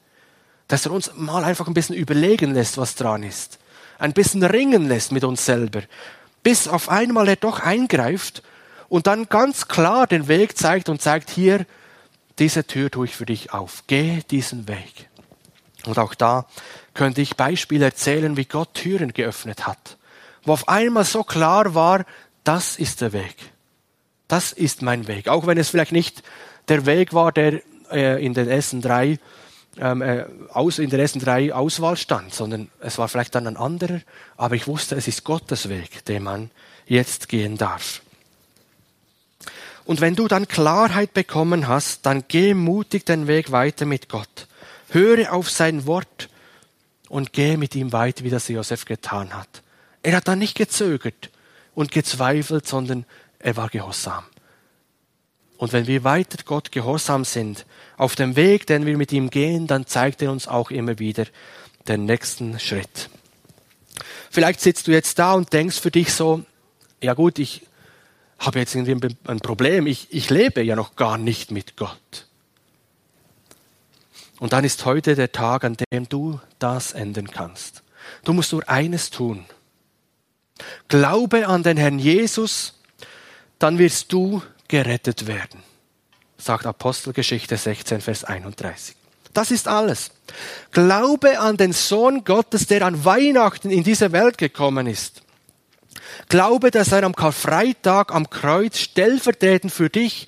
dass 0.67 0.85
er 0.85 0.91
uns 0.91 1.11
mal 1.15 1.43
einfach 1.43 1.67
ein 1.67 1.73
bisschen 1.73 1.95
überlegen 1.95 2.53
lässt, 2.53 2.77
was 2.77 2.95
dran 2.95 3.23
ist. 3.23 3.59
Ein 3.99 4.13
bisschen 4.13 4.43
ringen 4.43 4.87
lässt 4.87 5.11
mit 5.11 5.23
uns 5.23 5.45
selber. 5.45 5.81
Bis 6.47 6.69
auf 6.69 6.87
einmal 6.87 7.27
er 7.27 7.35
doch 7.35 7.59
eingreift 7.59 8.41
und 8.87 9.05
dann 9.05 9.27
ganz 9.27 9.67
klar 9.67 10.07
den 10.07 10.29
Weg 10.29 10.57
zeigt 10.57 10.87
und 10.87 11.01
zeigt, 11.01 11.29
hier, 11.29 11.65
diese 12.39 12.65
Tür 12.65 12.89
tue 12.89 13.07
ich 13.07 13.13
für 13.17 13.25
dich 13.25 13.51
auf. 13.51 13.83
Geh 13.87 14.21
diesen 14.31 14.69
Weg. 14.69 15.09
Und 15.85 15.99
auch 15.99 16.15
da 16.15 16.45
könnte 16.93 17.19
ich 17.19 17.35
Beispiele 17.35 17.83
erzählen, 17.83 18.37
wie 18.37 18.45
Gott 18.45 18.73
Türen 18.75 19.11
geöffnet 19.11 19.67
hat. 19.67 19.97
Wo 20.43 20.53
auf 20.53 20.69
einmal 20.69 21.03
so 21.03 21.25
klar 21.25 21.75
war, 21.75 22.05
das 22.45 22.77
ist 22.77 23.01
der 23.01 23.11
Weg. 23.11 23.35
Das 24.29 24.53
ist 24.53 24.81
mein 24.81 25.09
Weg. 25.09 25.27
Auch 25.27 25.47
wenn 25.47 25.57
es 25.57 25.67
vielleicht 25.67 25.91
nicht 25.91 26.23
der 26.69 26.85
Weg 26.85 27.11
war, 27.11 27.33
der 27.33 27.61
äh, 27.91 28.25
in 28.25 28.33
den 28.33 28.47
ersten 28.47 28.81
drei 28.81 29.19
ähm, 29.79 30.01
äh, 30.01 30.25
aus, 30.49 30.79
in 30.79 30.89
der 30.89 30.99
ersten 30.99 31.19
drei 31.19 31.53
Auswahl 31.53 31.97
stand, 31.97 32.33
sondern 32.33 32.69
es 32.79 32.97
war 32.97 33.07
vielleicht 33.07 33.35
dann 33.35 33.47
ein 33.47 33.57
anderer, 33.57 34.01
aber 34.35 34.55
ich 34.55 34.67
wusste, 34.67 34.95
es 34.95 35.07
ist 35.07 35.23
Gottes 35.23 35.69
Weg, 35.69 36.05
den 36.05 36.23
man 36.23 36.51
jetzt 36.85 37.29
gehen 37.29 37.57
darf. 37.57 38.01
Und 39.85 40.01
wenn 40.01 40.15
du 40.15 40.27
dann 40.27 40.47
Klarheit 40.47 41.13
bekommen 41.13 41.67
hast, 41.67 42.05
dann 42.05 42.25
geh 42.27 42.53
mutig 42.53 43.05
den 43.05 43.27
Weg 43.27 43.51
weiter 43.51 43.85
mit 43.85 44.09
Gott. 44.09 44.47
Höre 44.89 45.31
auf 45.31 45.49
sein 45.49 45.85
Wort 45.85 46.29
und 47.07 47.31
geh 47.31 47.55
mit 47.55 47.73
ihm 47.75 47.93
weiter, 47.93 48.23
wie 48.25 48.29
das 48.29 48.47
Josef 48.49 48.85
getan 48.85 49.33
hat. 49.33 49.63
Er 50.03 50.17
hat 50.17 50.27
dann 50.27 50.39
nicht 50.39 50.55
gezögert 50.55 51.29
und 51.73 51.91
gezweifelt, 51.91 52.67
sondern 52.67 53.05
er 53.39 53.55
war 53.55 53.69
gehorsam. 53.69 54.25
Und 55.57 55.73
wenn 55.73 55.87
wir 55.87 56.03
weiter 56.03 56.37
Gott 56.45 56.71
gehorsam 56.71 57.25
sind, 57.25 57.65
auf 57.97 58.15
dem 58.15 58.35
Weg, 58.35 58.67
den 58.67 58.85
wir 58.85 58.95
mit 58.95 59.11
ihm 59.11 59.29
gehen, 59.29 59.67
dann 59.67 59.87
zeigt 59.87 60.21
er 60.21 60.31
uns 60.31 60.47
auch 60.47 60.69
immer 60.69 60.99
wieder 60.99 61.25
den 61.87 62.05
nächsten 62.05 62.59
Schritt. 62.59 63.09
Vielleicht 64.29 64.61
sitzt 64.61 64.87
du 64.87 64.91
jetzt 64.91 65.17
da 65.17 65.33
und 65.33 65.51
denkst 65.51 65.79
für 65.79 65.89
dich 65.89 66.13
so, 66.13 66.43
ja 67.01 67.13
gut, 67.13 67.39
ich 67.39 67.65
habe 68.39 68.59
jetzt 68.59 68.75
irgendwie 68.75 69.15
ein 69.25 69.39
Problem, 69.39 69.87
ich, 69.87 70.07
ich 70.11 70.29
lebe 70.29 70.61
ja 70.61 70.75
noch 70.75 70.95
gar 70.95 71.17
nicht 71.17 71.49
mit 71.49 71.75
Gott. 71.75 72.27
Und 74.39 74.53
dann 74.53 74.63
ist 74.63 74.85
heute 74.85 75.15
der 75.15 75.31
Tag, 75.31 75.63
an 75.63 75.75
dem 75.91 76.07
du 76.07 76.39
das 76.59 76.91
ändern 76.91 77.31
kannst. 77.31 77.81
Du 78.23 78.33
musst 78.33 78.51
nur 78.53 78.67
eines 78.69 79.09
tun. 79.09 79.45
Glaube 80.87 81.47
an 81.47 81.63
den 81.63 81.77
Herrn 81.77 81.97
Jesus, 81.97 82.79
dann 83.57 83.79
wirst 83.79 84.13
du 84.13 84.43
gerettet 84.67 85.27
werden, 85.27 85.61
sagt 86.37 86.65
Apostelgeschichte 86.65 87.57
16, 87.57 88.01
Vers 88.01 88.23
31. 88.23 88.95
Das 89.33 89.51
ist 89.51 89.67
alles. 89.67 90.11
Glaube 90.71 91.39
an 91.39 91.57
den 91.57 91.73
Sohn 91.73 92.23
Gottes, 92.23 92.67
der 92.67 92.83
an 92.83 93.05
Weihnachten 93.05 93.69
in 93.69 93.83
diese 93.83 94.11
Welt 94.11 94.37
gekommen 94.37 94.87
ist. 94.87 95.21
Glaube, 96.29 96.71
dass 96.71 96.91
er 96.91 97.03
am 97.03 97.15
Karfreitag 97.15 98.13
am 98.13 98.29
Kreuz 98.29 98.79
stellvertretend 98.79 99.71
für 99.71 99.89
dich 99.89 100.27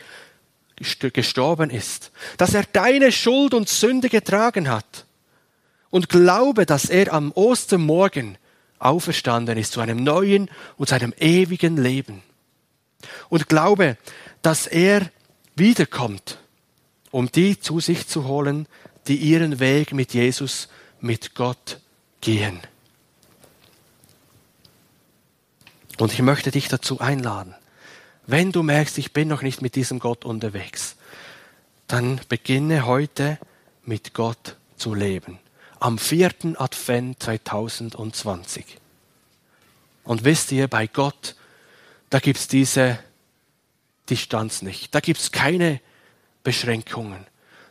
gestorben 0.75 1.69
ist, 1.69 2.11
dass 2.37 2.53
er 2.53 2.63
deine 2.71 3.11
Schuld 3.11 3.53
und 3.53 3.67
Sünde 3.67 4.09
getragen 4.09 4.69
hat. 4.69 5.05
Und 5.89 6.09
glaube, 6.09 6.65
dass 6.65 6.85
er 6.85 7.11
am 7.13 7.31
Ostermorgen 7.31 8.37
auferstanden 8.77 9.57
ist 9.57 9.73
zu 9.73 9.81
einem 9.81 10.03
neuen 10.03 10.49
und 10.77 10.89
zu 10.89 10.95
einem 10.95 11.13
ewigen 11.19 11.77
Leben. 11.77 12.21
Und 13.29 13.49
glaube, 13.49 13.97
dass 14.41 14.67
er 14.67 15.09
wiederkommt, 15.55 16.37
um 17.11 17.31
die 17.31 17.59
zu 17.59 17.79
sich 17.79 18.07
zu 18.07 18.25
holen, 18.25 18.67
die 19.07 19.17
ihren 19.17 19.59
Weg 19.59 19.93
mit 19.93 20.13
Jesus, 20.13 20.69
mit 21.01 21.35
Gott 21.35 21.79
gehen. 22.21 22.59
Und 25.97 26.13
ich 26.13 26.21
möchte 26.21 26.51
dich 26.51 26.67
dazu 26.67 26.99
einladen, 26.99 27.55
wenn 28.25 28.51
du 28.51 28.63
merkst, 28.63 28.97
ich 28.99 29.11
bin 29.11 29.27
noch 29.27 29.41
nicht 29.41 29.61
mit 29.61 29.75
diesem 29.75 29.99
Gott 29.99 30.23
unterwegs, 30.23 30.95
dann 31.87 32.21
beginne 32.29 32.85
heute 32.85 33.39
mit 33.83 34.13
Gott 34.13 34.55
zu 34.77 34.93
leben. 34.93 35.39
Am 35.79 35.97
vierten 35.97 36.55
Advent 36.55 37.23
2020. 37.23 38.65
Und 40.03 40.23
wisst 40.23 40.51
ihr, 40.51 40.67
bei 40.67 40.87
Gott, 40.87 41.35
da 42.09 42.19
gibt's 42.19 42.47
diese 42.47 42.99
Distanz 44.09 44.61
nicht. 44.61 44.93
Da 44.93 44.99
gibt's 44.99 45.31
keine 45.31 45.81
Beschränkungen. 46.43 47.25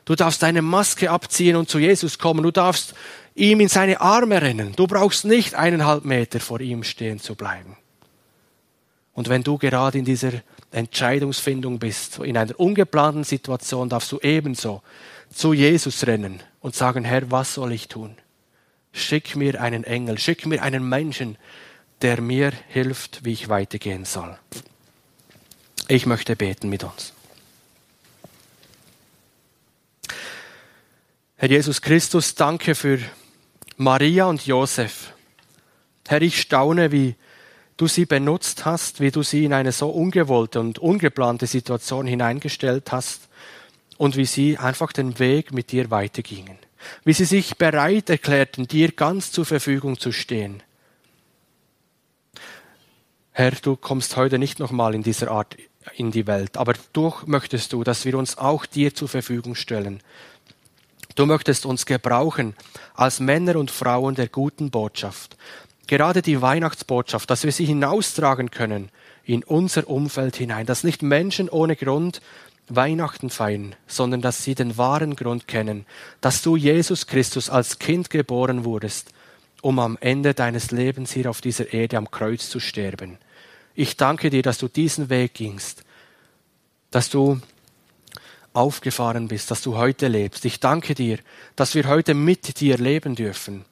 Du 0.05 0.15
darfst 0.15 0.43
deine 0.43 0.63
Maske 0.63 1.11
abziehen 1.11 1.57
und 1.57 1.69
zu 1.69 1.79
Jesus 1.79 2.19
kommen. 2.19 2.43
Du 2.43 2.51
darfst 2.51 2.95
ihm 3.35 3.61
in 3.61 3.69
seine 3.69 4.01
Arme 4.01 4.41
rennen. 4.41 4.73
Du 4.75 4.87
brauchst 4.87 5.25
nicht 5.25 5.55
eineinhalb 5.55 6.05
Meter 6.05 6.41
vor 6.41 6.61
ihm 6.61 6.83
stehen 6.83 7.21
zu 7.21 7.35
bleiben. 7.35 7.77
Und 9.13 9.29
wenn 9.29 9.43
du 9.43 9.59
gerade 9.59 9.99
in 9.99 10.05
dieser 10.05 10.33
Entscheidungsfindung 10.71 11.79
bist, 11.79 12.21
in 12.21 12.37
einer 12.37 12.59
ungeplanten 12.59 13.25
Situation, 13.25 13.89
darfst 13.89 14.13
du 14.13 14.21
ebenso 14.21 14.83
zu 15.31 15.53
Jesus 15.53 16.07
rennen 16.07 16.41
und 16.61 16.75
sagen, 16.75 17.05
Herr, 17.05 17.31
was 17.31 17.55
soll 17.55 17.73
ich 17.73 17.89
tun? 17.89 18.17
Schick 18.93 19.37
mir 19.37 19.61
einen 19.61 19.85
Engel, 19.85 20.19
schick 20.19 20.47
mir 20.47 20.63
einen 20.63 20.89
Menschen, 20.89 21.37
der 22.01 22.21
mir 22.21 22.53
hilft, 22.69 23.25
wie 23.25 23.33
ich 23.33 23.49
weitergehen 23.49 24.05
soll. 24.05 24.39
Ich 25.91 26.05
möchte 26.05 26.37
beten 26.37 26.69
mit 26.69 26.85
uns. 26.85 27.15
Herr 31.37 31.49
Jesus 31.49 31.81
Christus, 31.81 32.35
danke 32.35 32.75
für 32.75 32.99
Maria 33.79 34.27
und 34.27 34.45
Josef. 34.45 35.15
Herr, 36.07 36.21
ich 36.21 36.41
staune, 36.41 36.93
wie 36.93 37.15
du 37.79 37.87
sie 37.87 38.05
benutzt 38.05 38.67
hast, 38.67 39.01
wie 39.01 39.11
du 39.11 39.23
sie 39.23 39.47
in 39.47 39.55
eine 39.55 39.73
so 39.73 39.89
ungewollte 39.89 40.61
und 40.61 40.79
ungeplante 40.79 41.47
Situation 41.47 42.07
hineingestellt 42.07 42.93
hast 42.93 43.29
und 43.97 44.17
wie 44.17 44.27
sie 44.27 44.59
einfach 44.59 44.93
den 44.93 45.19
Weg 45.19 45.53
mit 45.53 45.73
dir 45.73 45.91
weitergingen. 45.91 46.59
Wie 47.05 47.15
sie 47.15 47.25
sich 47.25 47.57
bereit 47.57 48.11
erklärten, 48.11 48.67
dir 48.67 48.93
ganz 48.93 49.33
zur 49.33 49.47
Verfügung 49.47 49.99
zu 49.99 50.13
stehen. 50.13 50.63
Herr, 53.33 53.53
du 53.53 53.77
kommst 53.77 54.17
heute 54.17 54.39
nicht 54.39 54.59
nochmal 54.59 54.95
in 54.95 55.03
dieser 55.03 55.31
Art 55.31 55.57
in 55.97 56.11
die 56.11 56.27
Welt. 56.27 56.57
Aber 56.57 56.75
du 56.93 57.13
möchtest 57.27 57.73
du, 57.73 57.85
dass 57.85 58.05
wir 58.05 58.17
uns 58.17 58.39
auch 58.39 58.67
dir 58.67 58.95
zur 58.95 59.09
Verfügung 59.09 59.55
stellen. 59.55 60.01
Du 61.15 61.27
möchtest 61.27 61.67
uns 61.67 61.87
gebrauchen 61.87 62.55
als 62.95 63.21
Männer 63.21 63.57
und 63.57 63.71
Frauen 63.71 64.15
der 64.15 64.29
guten 64.29 64.71
Botschaft. 64.71 65.37
Gerade 65.89 66.23
die 66.23 66.41
Weihnachtsbotschaft, 66.43 67.31
dass 67.31 67.45
wir 67.45 67.53
sie 67.53 67.65
hinaustragen 67.65 68.51
können 68.51 68.91
in 69.25 69.43
unser 69.43 69.89
Umfeld 69.89 70.37
hinein, 70.37 70.67
dass 70.67 70.85
nicht 70.85 71.03
Menschen 71.03 71.49
ohne 71.49 71.77
Grund 71.77 72.21
Weihnachten 72.69 73.31
feiern, 73.31 73.75
sondern 73.87 74.21
dass 74.21 74.45
sie 74.45 74.55
den 74.55 74.77
wahren 74.77 75.17
Grund 75.17 75.49
kennen, 75.49 75.87
dass 76.21 76.43
du 76.43 76.57
Jesus 76.57 77.07
Christus 77.07 77.49
als 77.49 77.79
Kind 77.79 78.11
geboren 78.11 78.65
wurdest, 78.65 79.11
um 79.63 79.79
am 79.79 79.97
Ende 80.01 80.35
deines 80.35 80.71
Lebens 80.71 81.13
hier 81.13 81.31
auf 81.31 81.41
dieser 81.41 81.73
Erde 81.73 81.97
am 81.97 82.11
Kreuz 82.11 82.49
zu 82.51 82.61
sterben. 82.61 83.19
Ich 83.81 83.97
danke 83.97 84.29
dir, 84.29 84.43
dass 84.43 84.59
du 84.59 84.67
diesen 84.67 85.09
Weg 85.09 85.35
gingst, 85.35 85.85
dass 86.91 87.11
du 87.11 87.41
aufgefahren 88.53 89.29
bist, 89.29 89.53
dass 89.53 89.63
du 89.63 89.77
heute 89.77 90.09
lebst. 90.09 90.45
Ich 90.47 90.59
danke 90.59 90.97
dir, 90.97 91.21
dass 91.55 91.77
wir 91.77 91.87
heute 91.87 92.15
mit 92.15 92.59
dir 92.59 92.77
leben 92.77 93.15
dürfen 93.15 93.65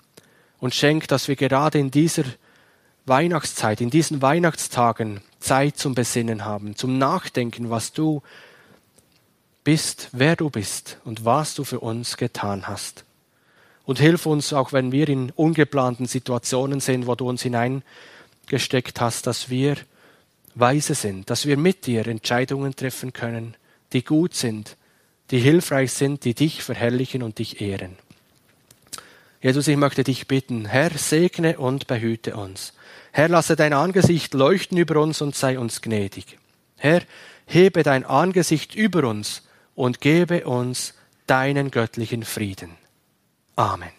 und 0.60 0.76
schenk, 0.76 1.08
dass 1.08 1.26
wir 1.26 1.34
gerade 1.34 1.80
in 1.80 1.90
dieser 1.90 2.22
Weihnachtszeit, 3.06 3.80
in 3.80 3.90
diesen 3.90 4.22
Weihnachtstagen 4.22 5.22
Zeit 5.40 5.76
zum 5.76 5.96
Besinnen 5.96 6.44
haben, 6.44 6.76
zum 6.76 6.98
Nachdenken, 6.98 7.70
was 7.70 7.92
du 7.92 8.22
bist, 9.64 10.10
wer 10.12 10.36
du 10.36 10.50
bist 10.50 10.98
und 11.04 11.24
was 11.24 11.56
du 11.56 11.64
für 11.64 11.80
uns 11.80 12.16
getan 12.16 12.68
hast. 12.68 13.04
Und 13.84 13.98
hilf 13.98 14.26
uns, 14.26 14.52
auch 14.52 14.72
wenn 14.72 14.92
wir 14.92 15.08
in 15.08 15.32
ungeplanten 15.32 16.06
Situationen 16.06 16.78
sind, 16.78 17.08
wo 17.08 17.16
du 17.16 17.28
uns 17.28 17.42
hineingesteckt 17.42 19.00
hast, 19.00 19.26
dass 19.26 19.50
wir 19.50 19.78
weise 20.56 20.94
sind, 20.94 21.30
dass 21.30 21.46
wir 21.46 21.56
mit 21.56 21.86
dir 21.86 22.06
Entscheidungen 22.06 22.74
treffen 22.74 23.12
können, 23.12 23.56
die 23.92 24.02
gut 24.04 24.34
sind, 24.34 24.76
die 25.30 25.38
hilfreich 25.38 25.92
sind, 25.92 26.24
die 26.24 26.34
dich 26.34 26.62
verherrlichen 26.62 27.22
und 27.22 27.38
dich 27.38 27.60
ehren. 27.60 27.96
Jesus, 29.40 29.68
ich 29.68 29.76
möchte 29.76 30.02
dich 30.02 30.26
bitten, 30.26 30.64
Herr, 30.64 30.90
segne 30.90 31.58
und 31.58 31.86
behüte 31.86 32.36
uns. 32.36 32.72
Herr, 33.12 33.28
lasse 33.28 33.54
dein 33.54 33.72
Angesicht 33.72 34.34
leuchten 34.34 34.78
über 34.78 35.00
uns 35.00 35.20
und 35.20 35.34
sei 35.34 35.58
uns 35.58 35.82
gnädig. 35.82 36.38
Herr, 36.76 37.02
hebe 37.46 37.82
dein 37.82 38.04
Angesicht 38.04 38.74
über 38.74 39.04
uns 39.08 39.42
und 39.74 40.00
gebe 40.00 40.46
uns 40.46 40.94
deinen 41.26 41.70
göttlichen 41.70 42.24
Frieden. 42.24 42.70
Amen. 43.56 43.95